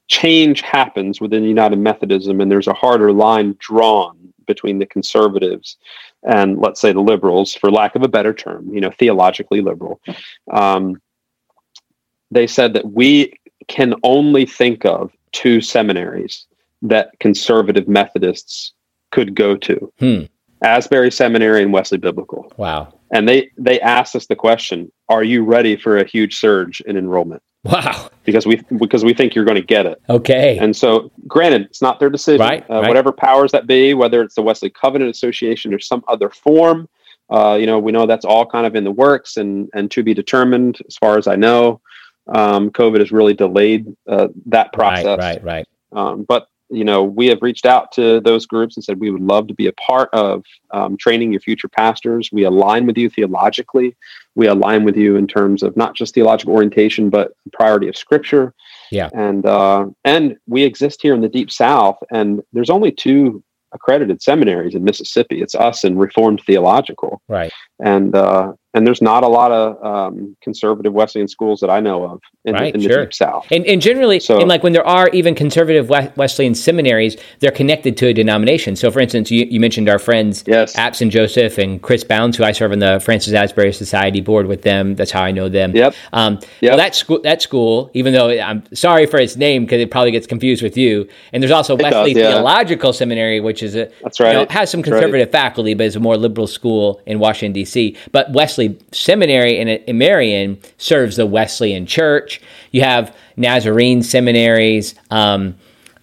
change 0.08 0.62
happens 0.62 1.20
within 1.20 1.44
United 1.44 1.80
Methodism, 1.80 2.42
and 2.42 2.52
there's 2.52 2.68
a 2.68 2.74
harder 2.74 3.12
line 3.12 3.56
drawn 3.60 4.34
between 4.46 4.80
the 4.80 4.86
conservatives 4.86 5.78
and 6.24 6.58
let's 6.60 6.80
say 6.82 6.92
the 6.92 7.02
liberals, 7.02 7.54
for 7.54 7.70
lack 7.70 7.96
of 7.96 8.04
a 8.04 8.08
better 8.08 8.34
term, 8.34 8.74
you 8.74 8.82
know, 8.82 8.92
theologically 8.92 9.62
liberal. 9.62 10.00
Um, 10.52 11.02
they 12.32 12.48
said 12.48 12.74
that 12.74 12.92
we 12.92 13.34
can 13.68 13.94
only 14.04 14.46
think 14.46 14.86
of 14.86 15.12
two 15.32 15.62
seminaries 15.62 16.46
that 16.82 17.12
conservative 17.20 17.88
Methodists 17.88 18.74
could 19.12 19.36
go 19.36 19.56
to. 19.58 19.94
Hmm. 20.00 20.22
Asbury 20.64 21.12
Seminary 21.12 21.62
and 21.62 21.72
Wesley 21.72 21.98
Biblical. 21.98 22.52
Wow. 22.58 22.94
And 23.12 23.30
they 23.30 23.52
they 23.58 23.80
asked 23.80 24.16
us 24.16 24.26
the 24.26 24.36
question, 24.36 24.92
are 25.08 25.24
you 25.24 25.44
ready 25.44 25.76
for 25.76 25.98
a 25.98 26.08
huge 26.08 26.40
surge 26.40 26.82
in 26.82 26.98
enrollment? 26.98 27.44
Wow. 27.68 28.10
Because 28.24 28.46
we 28.46 28.62
because 28.78 29.06
we 29.06 29.14
think 29.14 29.36
you're 29.36 29.46
going 29.46 29.56
to 29.56 29.66
get 29.66 29.86
it. 29.86 30.02
Okay. 30.10 30.58
And 30.58 30.76
so, 30.76 31.12
granted, 31.28 31.62
it's 31.64 31.82
not 31.82 32.00
their 32.00 32.10
decision. 32.10 32.46
Right, 32.46 32.64
uh, 32.70 32.82
right. 32.82 32.88
Whatever 32.88 33.12
powers 33.12 33.52
that 33.54 33.68
be, 33.68 33.94
whether 33.94 34.22
it's 34.22 34.36
the 34.36 34.42
Wesley 34.42 34.70
Covenant 34.70 35.10
Association 35.10 35.74
or 35.74 35.80
some 35.80 36.04
other 36.08 36.30
form, 36.30 36.90
uh, 37.30 37.58
you 37.60 37.66
know, 37.66 37.80
we 37.80 37.92
know 37.92 38.06
that's 38.06 38.26
all 38.26 38.46
kind 38.46 38.66
of 38.66 38.76
in 38.76 38.84
the 38.84 38.92
works 38.92 39.38
and 39.38 39.70
and 39.74 39.90
to 39.92 40.04
be 40.04 40.14
determined. 40.14 40.80
As 40.88 40.98
far 40.98 41.18
as 41.18 41.28
I 41.28 41.36
know, 41.36 41.82
um, 42.28 42.70
COVID 42.70 43.00
has 43.00 43.12
really 43.12 43.34
delayed 43.34 43.88
uh, 44.08 44.28
that 44.48 44.74
process. 44.74 45.18
Right, 45.20 45.44
right, 45.44 45.44
right. 45.44 45.68
Um, 45.94 46.24
but 46.24 46.48
you 46.70 46.84
know, 46.84 47.04
we 47.04 47.28
have 47.28 47.42
reached 47.42 47.66
out 47.66 47.92
to 47.94 48.20
those 48.20 48.46
groups 48.46 48.76
and 48.76 48.84
said 48.84 49.00
we 49.00 49.10
would 49.10 49.22
love 49.22 49.48
to 49.48 49.54
be 49.54 49.68
a 49.68 49.74
part 49.74 50.10
of 50.12 50.44
um, 50.72 50.98
training 50.98 51.32
your 51.32 51.40
future 51.42 51.70
pastors. 51.70 52.30
We 52.32 52.44
align 52.44 52.86
with 52.86 52.98
you 52.98 53.10
theologically. 53.10 53.96
We 54.38 54.48
align 54.48 54.84
with 54.84 54.96
you 54.96 55.16
in 55.16 55.28
terms 55.28 55.64
of 55.64 55.76
not 55.76 55.96
just 55.96 56.14
theological 56.14 56.54
orientation, 56.54 57.10
but 57.10 57.32
priority 57.52 57.88
of 57.88 57.98
Scripture. 57.98 58.54
Yeah. 58.92 59.10
And 59.14 59.46
uh, 59.46 59.88
and 60.06 60.38
we 60.48 60.64
exist 60.64 61.02
here 61.02 61.16
in 61.16 61.22
the 61.22 61.28
Deep 61.28 61.52
South, 61.52 61.98
and 62.12 62.42
there's 62.54 62.70
only 62.70 62.92
two 62.92 63.44
accredited 63.74 64.22
seminaries 64.22 64.76
in 64.76 64.84
Mississippi. 64.84 65.42
It's 65.42 65.56
us 65.56 65.84
and 65.84 66.00
Reformed 66.00 66.42
Theological, 66.46 67.22
Right. 67.28 67.52
And 67.80 68.16
uh, 68.16 68.54
and 68.74 68.86
there's 68.86 69.02
not 69.02 69.24
a 69.24 69.28
lot 69.28 69.52
of 69.52 69.84
um, 69.84 70.38
conservative 70.42 70.94
Wesleyan 70.94 71.28
schools 71.28 71.62
that 71.62 71.70
I 71.70 71.80
know 71.80 72.04
of 72.04 72.22
in, 72.46 72.54
Right, 72.54 72.76
in 72.76 72.82
the 72.82 72.88
sure. 72.88 73.06
Deep 73.06 73.14
South. 73.14 73.48
And, 73.50 73.66
and 73.66 73.82
generally, 73.82 74.20
So- 74.20 74.40
and 74.40 74.48
like 74.48 74.62
when 74.62 74.74
there 74.74 74.86
are 74.86 75.10
even 75.10 75.34
conservative 75.34 75.90
Wesleyan 75.90 76.54
seminaries, 76.54 77.18
they're 77.40 77.50
connected 77.50 77.98
to 77.98 78.08
a 78.08 78.14
denomination. 78.14 78.76
So, 78.76 78.92
for 78.92 79.00
instance, 79.00 79.32
you, 79.32 79.46
you 79.50 79.60
mentioned 79.60 79.90
our 79.90 79.98
friends 79.98 80.44
Yes. 80.46 80.76
Abson 80.76 81.10
Joseph 81.10 81.58
and 81.58 81.82
Chris 81.82 82.04
Bounds, 82.04 82.38
who 82.38 82.44
I 82.44 82.52
serve 82.52 82.72
on 82.72 82.78
the 82.80 83.00
Francis 83.04 83.34
Asbury 83.34 83.74
Society 83.74 84.22
board 84.22 84.46
with 84.46 84.62
them. 84.62 84.96
That's 84.96 85.12
how 85.12 85.24
I 85.24 85.32
know 85.32 85.50
them. 85.50 85.76
Yep. 85.76 85.96
Um, 86.14 86.40
Yep. 86.62 86.70
Well, 86.72 86.78
that 86.78 86.94
school, 86.96 87.20
that 87.24 87.42
school, 87.42 87.90
even 87.96 88.14
though 88.14 88.30
I'm 88.30 88.64
sorry 88.76 89.08
for 89.08 89.18
its 89.20 89.36
name 89.38 89.64
because 89.66 89.82
it 89.82 89.90
probably 89.90 90.12
gets 90.12 90.28
confused 90.28 90.62
with 90.62 90.78
you. 90.78 91.08
And 91.34 91.42
there's 91.42 91.52
also 91.52 91.76
does, 91.78 91.92
Wesley 91.92 92.14
yeah. 92.14 92.30
Theological 92.34 92.94
Seminary, 92.94 93.40
which 93.40 93.64
is 93.64 93.76
a 93.76 93.90
That's 94.04 94.20
you 94.20 94.26
know, 94.26 94.40
right. 94.40 94.52
has 94.52 94.70
some 94.70 94.82
That's 94.82 94.92
right. 94.92 95.00
conservative 95.02 95.32
faculty, 95.32 95.74
but 95.74 95.88
is 95.88 95.96
a 95.96 96.00
more 96.00 96.16
liberal 96.18 96.46
school 96.48 97.02
in 97.08 97.18
Washington 97.18 97.54
D.C. 97.54 97.67
But 98.12 98.32
Wesley 98.32 98.78
Seminary 98.92 99.58
in, 99.58 99.68
in 99.68 99.98
Marion 99.98 100.58
serves 100.78 101.16
the 101.16 101.26
Wesleyan 101.26 101.86
Church. 101.86 102.42
You 102.72 102.82
have 102.82 103.16
Nazarene 103.36 104.04
seminaries, 104.04 104.96
um, 105.12 105.56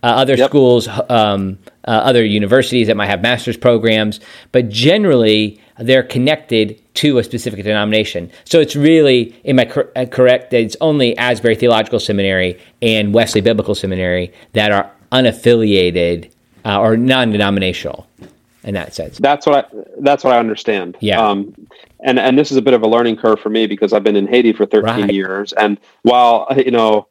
uh, 0.02 0.06
other 0.08 0.34
Yep. 0.36 0.50
schools, 0.50 0.88
um, 1.08 1.58
uh, 1.86 1.90
other 1.90 2.24
universities 2.24 2.86
that 2.88 2.96
might 2.96 3.06
have 3.06 3.22
master's 3.22 3.56
programs, 3.56 4.20
but 4.52 4.68
generally 4.68 5.58
they're 5.78 6.02
connected 6.02 6.78
to 6.94 7.18
a 7.18 7.24
specific 7.24 7.64
denomination. 7.64 8.30
So 8.44 8.60
it's 8.60 8.76
really, 8.76 9.34
am 9.44 9.58
I 9.58 9.64
cor- 9.64 9.90
uh, 9.96 10.04
correct 10.06 10.50
that 10.52 10.60
it's 10.60 10.76
only 10.80 11.16
Asbury 11.18 11.56
Theological 11.56 11.98
Seminary 11.98 12.58
and 12.82 13.12
Wesley 13.12 13.40
Biblical 13.40 13.74
Seminary 13.74 14.32
that 14.52 14.70
are 14.70 14.90
unaffiliated 15.10 16.30
uh, 16.64 16.80
or 16.80 16.96
non-denominational 16.96 18.06
in 18.64 18.74
that 18.74 18.94
sense? 18.94 19.18
That's 19.18 19.46
what 19.46 19.66
I 19.66 19.78
that's 20.00 20.24
what 20.24 20.32
I 20.32 20.38
understand. 20.38 20.96
Yeah. 21.00 21.20
Um, 21.20 21.54
and 22.02 22.18
and 22.18 22.38
this 22.38 22.50
is 22.50 22.56
a 22.56 22.62
bit 22.62 22.74
of 22.74 22.82
a 22.82 22.88
learning 22.88 23.16
curve 23.16 23.40
for 23.40 23.50
me 23.50 23.66
because 23.66 23.92
I've 23.92 24.04
been 24.04 24.16
in 24.16 24.26
Haiti 24.26 24.52
for 24.52 24.66
13 24.66 24.84
Right. 25.02 25.12
years, 25.12 25.52
and 25.52 25.78
while 26.02 26.48
you 26.56 26.70
know 26.70 27.06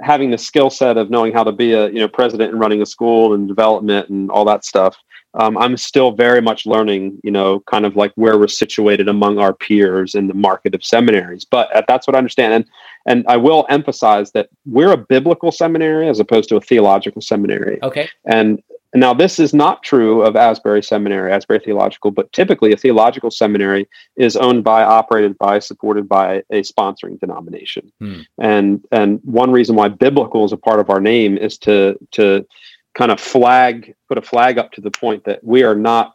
having 0.00 0.30
the 0.30 0.38
skill 0.38 0.70
set 0.70 0.96
of 0.96 1.10
knowing 1.10 1.32
how 1.32 1.42
to 1.42 1.52
be 1.52 1.72
a 1.72 1.88
you 1.88 1.98
know 1.98 2.08
president 2.08 2.52
and 2.52 2.60
running 2.60 2.82
a 2.82 2.86
school 2.86 3.34
and 3.34 3.48
development 3.48 4.08
and 4.08 4.30
all 4.30 4.44
that 4.44 4.64
stuff, 4.64 4.96
um, 5.34 5.58
I'm 5.58 5.76
still 5.76 6.12
very 6.12 6.40
much 6.40 6.66
learning. 6.66 7.18
You 7.24 7.30
know, 7.30 7.60
kind 7.60 7.84
of 7.84 7.96
like 7.96 8.12
where 8.14 8.38
we're 8.38 8.48
situated 8.48 9.08
among 9.08 9.38
our 9.38 9.52
peers 9.54 10.14
in 10.14 10.28
the 10.28 10.34
market 10.34 10.74
of 10.74 10.84
seminaries. 10.84 11.44
But 11.44 11.74
uh, 11.74 11.82
that's 11.88 12.06
what 12.06 12.14
I 12.14 12.18
understand, 12.18 12.52
and 12.52 12.64
and 13.06 13.24
I 13.26 13.36
will 13.38 13.66
emphasize 13.68 14.32
that 14.32 14.50
we're 14.66 14.92
a 14.92 14.96
biblical 14.98 15.52
seminary 15.52 16.08
as 16.08 16.20
opposed 16.20 16.48
to 16.50 16.56
a 16.56 16.60
theological 16.60 17.22
seminary. 17.22 17.82
Okay. 17.82 18.08
And 18.26 18.62
now 18.94 19.12
this 19.12 19.38
is 19.38 19.52
not 19.52 19.82
true 19.82 20.22
of 20.22 20.36
Asbury 20.36 20.82
Seminary, 20.82 21.32
Asbury 21.32 21.58
Theological, 21.58 22.10
but 22.10 22.32
typically 22.32 22.72
a 22.72 22.76
theological 22.76 23.30
seminary 23.30 23.86
is 24.16 24.36
owned 24.36 24.64
by, 24.64 24.82
operated 24.82 25.36
by, 25.38 25.58
supported 25.58 26.08
by 26.08 26.42
a 26.50 26.62
sponsoring 26.62 27.20
denomination. 27.20 27.92
Hmm. 28.00 28.20
And 28.38 28.84
and 28.90 29.20
one 29.24 29.52
reason 29.52 29.76
why 29.76 29.88
biblical 29.88 30.44
is 30.44 30.52
a 30.52 30.56
part 30.56 30.80
of 30.80 30.90
our 30.90 31.00
name 31.00 31.36
is 31.36 31.58
to 31.58 31.98
to 32.12 32.46
kind 32.94 33.12
of 33.12 33.20
flag, 33.20 33.94
put 34.08 34.18
a 34.18 34.22
flag 34.22 34.58
up 34.58 34.72
to 34.72 34.80
the 34.80 34.90
point 34.90 35.24
that 35.24 35.44
we 35.44 35.62
are 35.62 35.76
not 35.76 36.14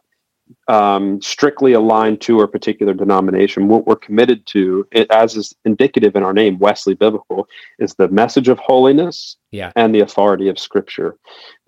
um, 0.68 1.20
strictly 1.22 1.72
aligned 1.72 2.20
to 2.22 2.40
a 2.40 2.48
particular 2.48 2.94
denomination. 2.94 3.68
What 3.68 3.86
we're 3.86 3.96
committed 3.96 4.44
to, 4.46 4.86
it, 4.92 5.10
as 5.10 5.36
is 5.36 5.54
indicative 5.64 6.16
in 6.16 6.22
our 6.22 6.32
name, 6.32 6.58
Wesley 6.58 6.94
Biblical, 6.94 7.48
is 7.78 7.94
the 7.94 8.08
message 8.08 8.48
of 8.48 8.58
holiness 8.58 9.36
Yeah. 9.50 9.72
and 9.76 9.94
the 9.94 10.00
authority 10.00 10.48
of 10.48 10.58
Scripture. 10.58 11.16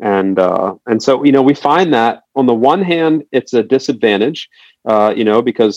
And 0.01 0.39
uh, 0.39 0.75
and 0.87 1.03
so 1.03 1.25
you 1.25 1.33
know 1.33 1.43
we 1.43 1.55
find 1.55 1.93
that 1.95 2.23
on 2.35 2.47
the 2.47 2.55
one 2.55 2.83
hand 2.83 3.25
it's 3.33 3.55
a 3.55 3.63
disadvantage, 3.63 4.49
uh, 4.85 5.13
you 5.17 5.25
know, 5.25 5.41
because 5.43 5.77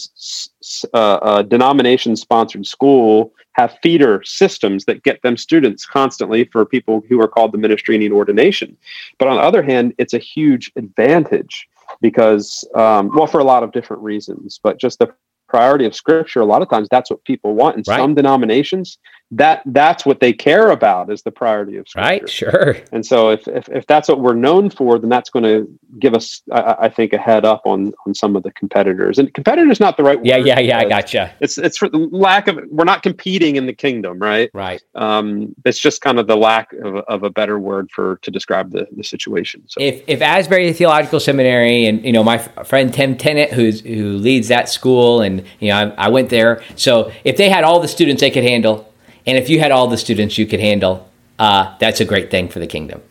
uh, 0.94 1.20
a 1.22 1.44
denomination-sponsored 1.44 2.66
school 2.66 3.34
have 3.54 3.78
feeder 3.84 4.22
systems 4.24 4.86
that 4.86 5.04
get 5.04 5.22
them 5.22 5.36
students 5.36 5.86
constantly 5.86 6.46
for 6.46 6.66
people 6.66 7.02
who 7.10 7.20
are 7.22 7.28
called 7.28 7.52
the 7.52 7.58
ministry 7.58 7.98
need 7.98 8.12
ordination. 8.12 8.78
But 9.18 9.28
on 9.28 9.36
the 9.38 9.44
other 9.44 9.64
hand, 9.64 9.94
it's 9.98 10.14
a 10.14 10.20
huge 10.20 10.72
advantage 10.76 11.68
because, 12.02 12.68
um, 12.76 13.10
well, 13.14 13.28
for 13.28 13.40
a 13.40 13.44
lot 13.44 13.64
of 13.64 13.72
different 13.72 14.02
reasons, 14.04 14.60
but 14.64 14.80
just 14.80 15.00
the 15.00 15.14
priority 15.48 15.86
of 15.86 15.96
Scripture. 15.96 16.42
A 16.42 16.46
lot 16.46 16.62
of 16.62 16.70
times, 16.70 16.88
that's 16.90 17.10
what 17.10 17.24
people 17.26 17.56
want 17.56 17.76
in 17.76 17.84
Right. 17.88 17.98
some 17.98 18.14
denominations. 18.14 18.98
That 19.32 19.62
that's 19.68 20.06
what 20.08 20.20
they 20.22 20.34
care 20.34 20.72
about 20.72 21.12
is 21.12 21.22
the 21.22 21.32
priority 21.32 21.78
of 21.78 21.88
Scripture. 21.88 22.10
Right. 22.10 22.30
Sure. 22.30 22.78
And 22.92 23.06
so, 23.06 23.30
if, 23.30 23.48
if, 23.48 23.70
if 23.70 23.86
that's 23.86 24.10
what 24.10 24.20
we're 24.22 24.34
known 24.34 24.72
for, 24.72 24.98
then 24.98 25.10
that's 25.10 25.30
going 25.30 25.44
to 25.44 25.70
give 26.00 26.16
us, 26.16 26.42
I, 26.52 26.76
I 26.80 26.90
think, 26.90 27.14
a 27.14 27.18
head 27.20 27.46
up 27.46 27.62
on 27.66 27.94
on 28.08 28.16
some 28.16 28.36
of 28.36 28.42
the 28.42 28.52
competitors. 28.54 29.20
And 29.20 29.32
competitor 29.34 29.70
is 29.70 29.80
not 29.80 29.98
the 29.98 30.04
right 30.04 30.18
Yeah. 30.26 30.38
word. 30.38 30.48
Yeah. 30.48 30.60
Yeah. 30.60 30.68
Yeah. 30.70 30.78
I 30.80 30.90
gotcha. 30.90 31.32
It's 31.42 31.60
it's 31.60 31.78
for 31.78 31.90
the 31.90 32.00
lack 32.12 32.48
of 32.48 32.60
we're 32.72 32.86
not 32.86 33.04
competing 33.04 33.56
in 33.56 33.68
the 33.68 33.74
kingdom, 33.74 34.18
right? 34.18 34.50
Right. 34.54 34.82
Um, 34.96 35.54
it's 35.64 35.80
just 35.80 36.02
kind 36.02 36.18
of 36.20 36.26
the 36.26 36.36
lack 36.38 36.74
of, 36.74 36.96
of 36.96 37.24
a 37.24 37.30
better 37.30 37.60
word 37.60 37.92
for 37.92 38.18
to 38.24 38.32
describe 38.32 38.72
the 38.72 38.88
the 38.98 39.04
situation. 39.04 39.62
So 39.68 39.80
if 39.80 40.02
if 40.08 40.22
Asbury 40.24 40.74
Theological 40.74 41.20
Seminary 41.20 41.86
and 41.86 42.04
you 42.04 42.14
know 42.14 42.24
my 42.24 42.38
f- 42.38 42.68
friend 42.68 42.92
Tim 42.92 43.16
Tennent 43.16 43.52
who's 43.52 43.82
who 43.82 44.14
leads 44.18 44.48
that 44.48 44.70
school 44.70 45.22
and 45.22 45.44
you 45.60 45.70
know 45.70 45.94
I, 45.98 46.06
I 46.06 46.10
went 46.10 46.30
there 46.30 46.64
so 46.76 47.12
if 47.24 47.38
they 47.38 47.50
had 47.50 47.64
all 47.64 47.80
the 47.80 47.88
students 47.88 48.22
they 48.22 48.32
could 48.32 48.44
handle 48.44 48.89
and 49.30 49.38
if 49.38 49.50
you 49.50 49.60
had 49.60 49.72
all 49.72 49.88
the 49.88 49.98
students 49.98 50.38
you 50.38 50.46
could 50.46 50.60
handle 50.60 51.08
uh, 51.40 51.78
that's 51.80 52.02
a 52.02 52.06
great 52.06 52.30
thing 52.30 52.50
for 52.50 52.60
the 52.60 52.68
kingdom 52.68 53.02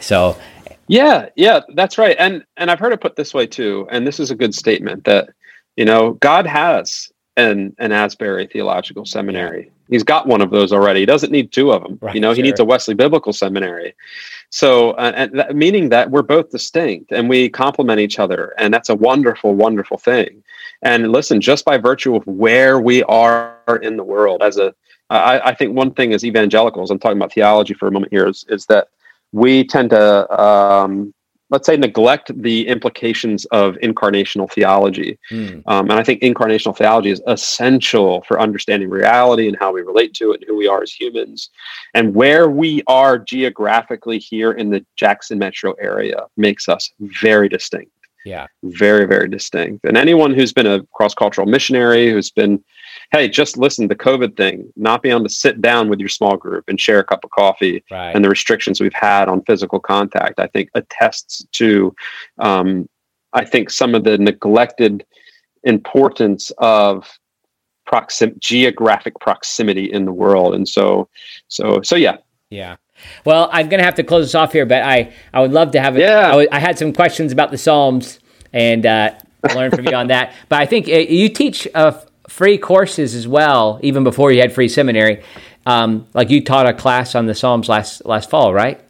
so 0.00 0.36
Yeah, 0.88 1.28
yeah, 1.36 1.60
that's 1.74 1.98
right. 1.98 2.16
And 2.18 2.44
and 2.56 2.70
I've 2.70 2.78
heard 2.78 2.92
it 2.92 3.00
put 3.00 3.16
this 3.16 3.32
way 3.32 3.46
too, 3.46 3.88
and 3.90 4.06
this 4.06 4.20
is 4.20 4.30
a 4.30 4.34
good 4.34 4.54
statement 4.54 5.04
that 5.04 5.30
you 5.76 5.84
know 5.84 6.12
God 6.14 6.46
has 6.46 7.10
an 7.36 7.74
an 7.78 7.92
Asbury 7.92 8.46
Theological 8.46 9.06
Seminary. 9.06 9.70
He's 9.88 10.02
got 10.02 10.26
one 10.26 10.40
of 10.40 10.50
those 10.50 10.72
already. 10.72 11.00
He 11.00 11.06
doesn't 11.06 11.30
need 11.30 11.52
two 11.52 11.70
of 11.72 11.82
them. 11.82 11.98
Right, 12.00 12.14
you 12.14 12.20
know, 12.20 12.32
he 12.32 12.40
needs 12.40 12.58
a 12.58 12.64
Wesley 12.64 12.94
Biblical 12.94 13.34
Seminary. 13.34 13.94
So, 14.48 14.92
uh, 14.92 15.12
and 15.14 15.38
that, 15.38 15.54
meaning 15.54 15.90
that 15.90 16.10
we're 16.10 16.22
both 16.22 16.50
distinct 16.50 17.12
and 17.12 17.28
we 17.28 17.50
complement 17.50 18.00
each 18.00 18.18
other, 18.18 18.54
and 18.58 18.72
that's 18.72 18.88
a 18.88 18.94
wonderful, 18.94 19.54
wonderful 19.54 19.98
thing. 19.98 20.42
And 20.80 21.12
listen, 21.12 21.40
just 21.40 21.64
by 21.64 21.76
virtue 21.76 22.16
of 22.16 22.26
where 22.26 22.80
we 22.80 23.02
are 23.04 23.80
in 23.82 23.96
the 23.96 24.04
world, 24.04 24.42
as 24.42 24.56
a, 24.56 24.74
I, 25.10 25.50
I 25.50 25.54
think 25.54 25.76
one 25.76 25.92
thing 25.92 26.12
as 26.12 26.24
evangelicals, 26.24 26.90
I'm 26.90 26.98
talking 26.98 27.18
about 27.18 27.32
theology 27.32 27.74
for 27.74 27.88
a 27.88 27.92
moment 27.92 28.12
here, 28.12 28.26
is, 28.26 28.44
is 28.48 28.66
that 28.66 28.88
we 29.32 29.64
tend 29.64 29.90
to 29.90 30.42
um, 30.42 31.12
let's 31.50 31.66
say 31.66 31.76
neglect 31.76 32.32
the 32.42 32.66
implications 32.66 33.44
of 33.46 33.74
incarnational 33.76 34.50
theology. 34.50 35.18
Hmm, 35.28 35.60
um, 35.66 35.90
and 35.90 35.92
i 35.92 36.02
think 36.02 36.20
incarnational 36.22 36.76
theology 36.76 37.10
is 37.10 37.22
essential 37.26 38.22
for 38.26 38.40
understanding 38.40 38.88
reality 38.90 39.46
and 39.46 39.56
how 39.58 39.72
we 39.72 39.82
relate 39.82 40.14
to 40.14 40.32
it 40.32 40.40
and 40.40 40.48
who 40.48 40.56
we 40.56 40.66
are 40.66 40.82
as 40.82 40.92
humans. 40.92 41.50
And 41.94 42.14
where 42.14 42.50
we 42.50 42.82
are 42.86 43.18
geographically 43.18 44.18
here 44.18 44.52
in 44.52 44.70
the 44.70 44.84
jackson 44.96 45.38
metro 45.38 45.72
area 45.74 46.26
makes 46.36 46.68
us 46.68 46.90
very 47.00 47.48
distinct. 47.48 47.92
Yeah. 48.24 48.46
Very 48.62 49.06
very 49.06 49.28
distinct. 49.28 49.84
And 49.84 49.96
anyone 49.96 50.32
who's 50.34 50.52
been 50.52 50.66
a 50.66 50.82
cross-cultural 50.94 51.46
missionary 51.46 52.10
who's 52.10 52.30
been 52.30 52.64
hey, 53.12 53.28
just 53.28 53.56
listen, 53.56 53.88
the 53.88 53.94
COVID 53.96 54.36
thing, 54.36 54.72
not 54.76 55.02
being 55.02 55.14
able 55.14 55.24
to 55.24 55.30
sit 55.30 55.60
down 55.60 55.88
with 55.88 56.00
your 56.00 56.08
small 56.08 56.36
group 56.36 56.64
and 56.68 56.80
share 56.80 56.98
a 56.98 57.04
cup 57.04 57.24
of 57.24 57.30
coffee 57.30 57.84
Right. 57.90 58.14
and 58.14 58.24
the 58.24 58.28
restrictions 58.28 58.80
we've 58.80 58.92
had 58.94 59.28
on 59.28 59.42
physical 59.42 59.78
contact, 59.80 60.40
I 60.40 60.46
think 60.48 60.70
attests 60.74 61.44
to, 61.52 61.94
um, 62.38 62.88
I 63.32 63.44
think, 63.44 63.70
some 63.70 63.94
of 63.94 64.04
the 64.04 64.18
neglected 64.18 65.04
importance 65.64 66.50
of 66.58 67.18
proxim- 67.88 68.38
geographic 68.40 69.18
proximity 69.20 69.84
in 69.92 70.04
the 70.04 70.12
world. 70.12 70.54
And 70.54 70.68
so, 70.68 71.08
so, 71.48 71.80
so 71.82 71.96
yeah, 71.96 72.16
Yeah. 72.50 72.76
Well, 73.24 73.48
I'm 73.52 73.68
going 73.68 73.80
to 73.80 73.84
have 73.84 73.96
to 73.96 74.04
close 74.04 74.26
this 74.26 74.34
off 74.36 74.52
here, 74.52 74.64
but 74.66 74.82
I, 74.82 75.12
I 75.32 75.40
would 75.40 75.50
love 75.52 75.72
to 75.72 75.80
have 75.80 75.96
it. 75.96 76.00
Yeah. 76.00 76.26
I, 76.28 76.30
w- 76.30 76.48
I 76.52 76.60
had 76.60 76.78
some 76.78 76.92
questions 76.92 77.32
about 77.32 77.50
the 77.50 77.58
Psalms 77.58 78.20
and 78.52 78.86
uh, 78.86 79.10
learn 79.54 79.72
from 79.72 79.84
you 79.86 79.94
on 79.96 80.06
that. 80.08 80.32
But 80.48 80.62
I 80.62 80.66
think 80.66 80.86
uh, 80.88 80.92
you 80.92 81.28
teach 81.28 81.66
uh, 81.74 81.92
f- 81.96 82.06
free 82.34 82.58
courses 82.58 83.14
as 83.14 83.28
well, 83.28 83.78
even 83.82 84.02
before 84.02 84.32
you 84.32 84.40
had 84.40 84.52
free 84.52 84.68
seminary. 84.68 85.22
Um, 85.66 86.06
like 86.14 86.30
you 86.30 86.42
taught 86.42 86.66
a 86.68 86.74
class 86.74 87.14
on 87.14 87.26
the 87.26 87.34
Psalms 87.34 87.68
last 87.68 88.04
last 88.04 88.28
fall, 88.28 88.52
right? 88.52 88.80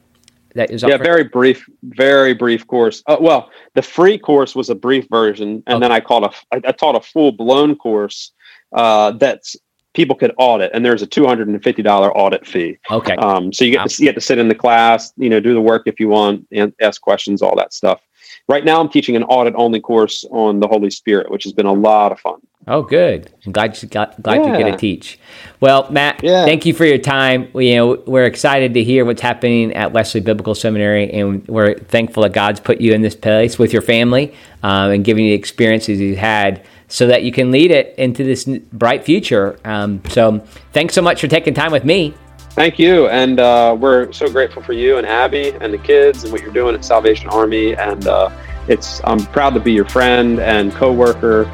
That 0.55 0.71
is 0.71 0.83
yeah, 0.83 0.95
offered- 0.95 1.05
very 1.05 1.25
brief, 1.25 1.67
very 1.83 2.33
brief 2.33 2.67
course. 2.67 3.03
Uh, 3.07 3.17
well, 3.21 3.51
the 3.75 3.83
free 3.83 4.19
course 4.19 4.55
was 4.55 4.71
a 4.71 4.75
brief 4.75 5.07
version, 5.11 5.63
and 5.67 5.83
then 5.83 5.93
I 5.93 6.01
called 6.01 6.25
a, 6.25 6.31
I, 6.53 6.61
I 6.69 6.73
taught 6.73 6.97
a 6.97 7.01
full 7.01 7.33
blown 7.33 7.77
course 7.77 8.33
uh, 8.73 9.11
that's 9.13 9.57
people 9.93 10.17
could 10.17 10.33
audit, 10.39 10.71
and 10.73 10.85
there's 10.85 11.03
a 11.03 11.07
two 11.07 11.27
hundred 11.27 11.49
and 11.49 11.63
fifty 11.63 11.83
dollar 11.83 12.17
audit 12.17 12.47
fee. 12.47 12.79
Okay. 12.91 13.15
Um, 13.17 13.53
so 13.53 13.65
you 13.65 13.73
get 13.73 13.81
Wow. 13.81 13.87
to 13.87 14.03
you 14.03 14.09
get 14.09 14.15
to 14.15 14.21
sit 14.21 14.39
in 14.39 14.49
the 14.49 14.55
class, 14.55 15.13
you 15.17 15.29
know, 15.29 15.39
do 15.39 15.53
the 15.53 15.61
work 15.61 15.83
if 15.87 16.01
you 16.01 16.09
want, 16.09 16.47
and 16.51 16.73
ask 16.81 17.01
questions, 17.03 17.43
all 17.43 17.57
that 17.57 17.75
stuff. 17.75 18.01
Right 18.49 18.65
now, 18.65 18.79
I'm 18.81 18.91
teaching 18.91 19.17
an 19.17 19.23
audit 19.25 19.55
only 19.57 19.81
course 19.81 20.25
on 20.31 20.61
the 20.61 20.69
Holy 20.69 20.91
Spirit, 20.91 21.31
which 21.31 21.45
has 21.45 21.53
been 21.55 21.65
a 21.67 21.73
lot 21.73 22.13
of 22.13 22.21
fun. 22.21 22.41
Oh, 22.67 22.83
good. 22.83 23.31
I'm 23.45 23.53
glad 23.53 23.81
you 23.83 23.89
got 23.89 24.23
glad 24.23 24.45
you 24.45 24.57
get 24.57 24.71
to 24.71 24.77
teach. 24.77 25.19
Well, 25.61 25.87
Matt, 25.91 26.23
Yeah. 26.23 26.45
thank 26.47 26.65
you 26.65 26.73
for 26.73 26.87
your 26.87 26.99
time. 26.99 27.49
We, 27.53 27.71
you 27.71 27.77
know, 27.77 28.03
we're 28.07 28.25
excited 28.25 28.73
to 28.75 28.83
hear 28.83 29.05
what's 29.05 29.21
happening 29.21 29.75
at 29.75 29.93
Wesley 29.93 30.21
Biblical 30.21 30.55
Seminary, 30.55 31.11
and 31.13 31.47
we're 31.47 31.75
thankful 31.75 32.23
that 32.23 32.33
God's 32.33 32.61
put 32.61 32.81
you 32.81 32.93
in 32.93 33.03
this 33.03 33.15
place 33.15 33.59
with 33.59 33.73
your 33.73 33.83
family 33.83 34.35
um, 34.63 34.91
and 34.91 35.05
giving 35.05 35.25
you 35.27 35.33
the 35.33 35.37
experiences 35.37 36.01
you've 36.01 36.17
had, 36.19 36.63
so 36.89 37.07
that 37.07 37.23
you 37.23 37.33
can 37.33 37.51
lead 37.51 37.71
it 37.71 37.95
into 37.99 38.25
this 38.25 38.45
bright 38.73 39.05
future. 39.05 39.59
Um, 39.65 40.01
so, 40.09 40.43
thanks 40.73 40.95
so 40.95 41.03
much 41.03 41.21
for 41.21 41.29
taking 41.29 41.53
time 41.55 41.73
with 41.73 41.85
me. 41.85 42.15
Thank 42.55 42.79
you, 42.79 43.09
and 43.09 43.41
uh, 43.41 43.77
we're 43.77 44.13
so 44.13 44.31
grateful 44.31 44.63
for 44.63 44.75
you 44.75 44.97
and 44.97 45.05
Abby 45.05 45.51
and 45.61 45.73
the 45.73 45.79
kids 45.79 46.23
and 46.23 46.33
what 46.33 46.41
you're 46.41 46.53
doing 46.53 46.77
at 46.77 46.85
Salvation 46.85 47.29
Army. 47.31 47.75
And 47.75 48.07
uh, 48.07 48.31
it's 48.69 49.01
I'm 49.03 49.19
proud 49.27 49.55
to 49.55 49.61
be 49.61 49.73
your 49.73 49.87
friend 49.87 50.39
and 50.39 50.73
coworker, 50.73 51.47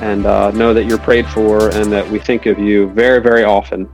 and 0.00 0.26
uh, 0.26 0.50
know 0.50 0.74
that 0.74 0.86
you're 0.86 0.98
prayed 0.98 1.28
for 1.28 1.68
and 1.68 1.92
that 1.92 2.08
we 2.10 2.18
think 2.18 2.46
of 2.46 2.58
you 2.58 2.90
very, 2.90 3.22
very 3.22 3.44
often. 3.44 3.88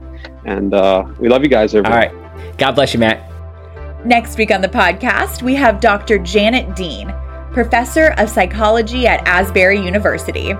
And 0.45 0.73
uh, 0.73 1.05
we 1.19 1.29
love 1.29 1.43
you 1.43 1.49
guys. 1.49 1.75
All 1.75 1.85
Everybody. 1.85 2.07
right. 2.07 2.57
God 2.57 2.71
bless 2.71 2.91
you, 2.91 3.01
Matt. 3.01 3.23
Next 4.03 4.35
week 4.39 4.49
on 4.49 4.61
the 4.61 4.67
podcast, 4.67 5.43
we 5.43 5.53
have 5.53 5.79
Dr. 5.79 6.17
Janet 6.17 6.75
Dean, 6.75 7.13
professor 7.51 8.15
of 8.17 8.31
psychology 8.31 9.05
at 9.05 9.27
Asbury 9.27 9.79
University. 9.79 10.55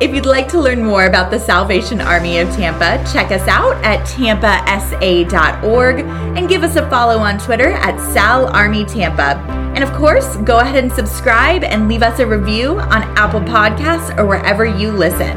If 0.00 0.14
you'd 0.14 0.26
like 0.26 0.48
to 0.48 0.60
learn 0.60 0.82
more 0.84 1.06
about 1.06 1.30
the 1.30 1.38
Salvation 1.38 2.00
Army 2.00 2.38
of 2.38 2.48
Tampa, 2.54 3.04
check 3.12 3.30
us 3.30 3.46
out 3.46 3.76
at 3.84 4.04
tampasa.org 4.06 6.00
and 6.00 6.48
give 6.48 6.64
us 6.64 6.76
a 6.76 6.88
follow 6.90 7.18
on 7.18 7.38
Twitter 7.38 7.72
at 7.72 7.98
Sal 8.12 8.46
Army 8.48 8.84
Tampa. 8.84 9.38
And 9.74 9.84
of 9.84 9.92
course, 9.92 10.36
go 10.38 10.58
ahead 10.58 10.82
and 10.82 10.92
subscribe 10.92 11.62
and 11.62 11.88
leave 11.88 12.02
us 12.02 12.18
a 12.18 12.26
review 12.26 12.80
on 12.80 13.02
Apple 13.16 13.40
Podcasts 13.40 14.16
or 14.18 14.26
wherever 14.26 14.64
you 14.64 14.90
listen. 14.90 15.36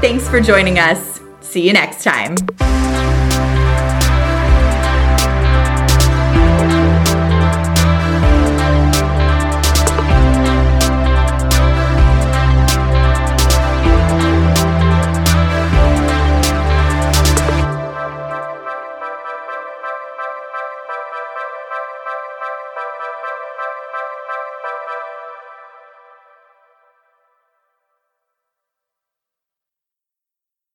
Thanks 0.00 0.28
for 0.28 0.40
joining 0.40 0.78
us. 0.78 1.20
See 1.40 1.66
you 1.66 1.72
next 1.72 2.02
time. 2.02 2.36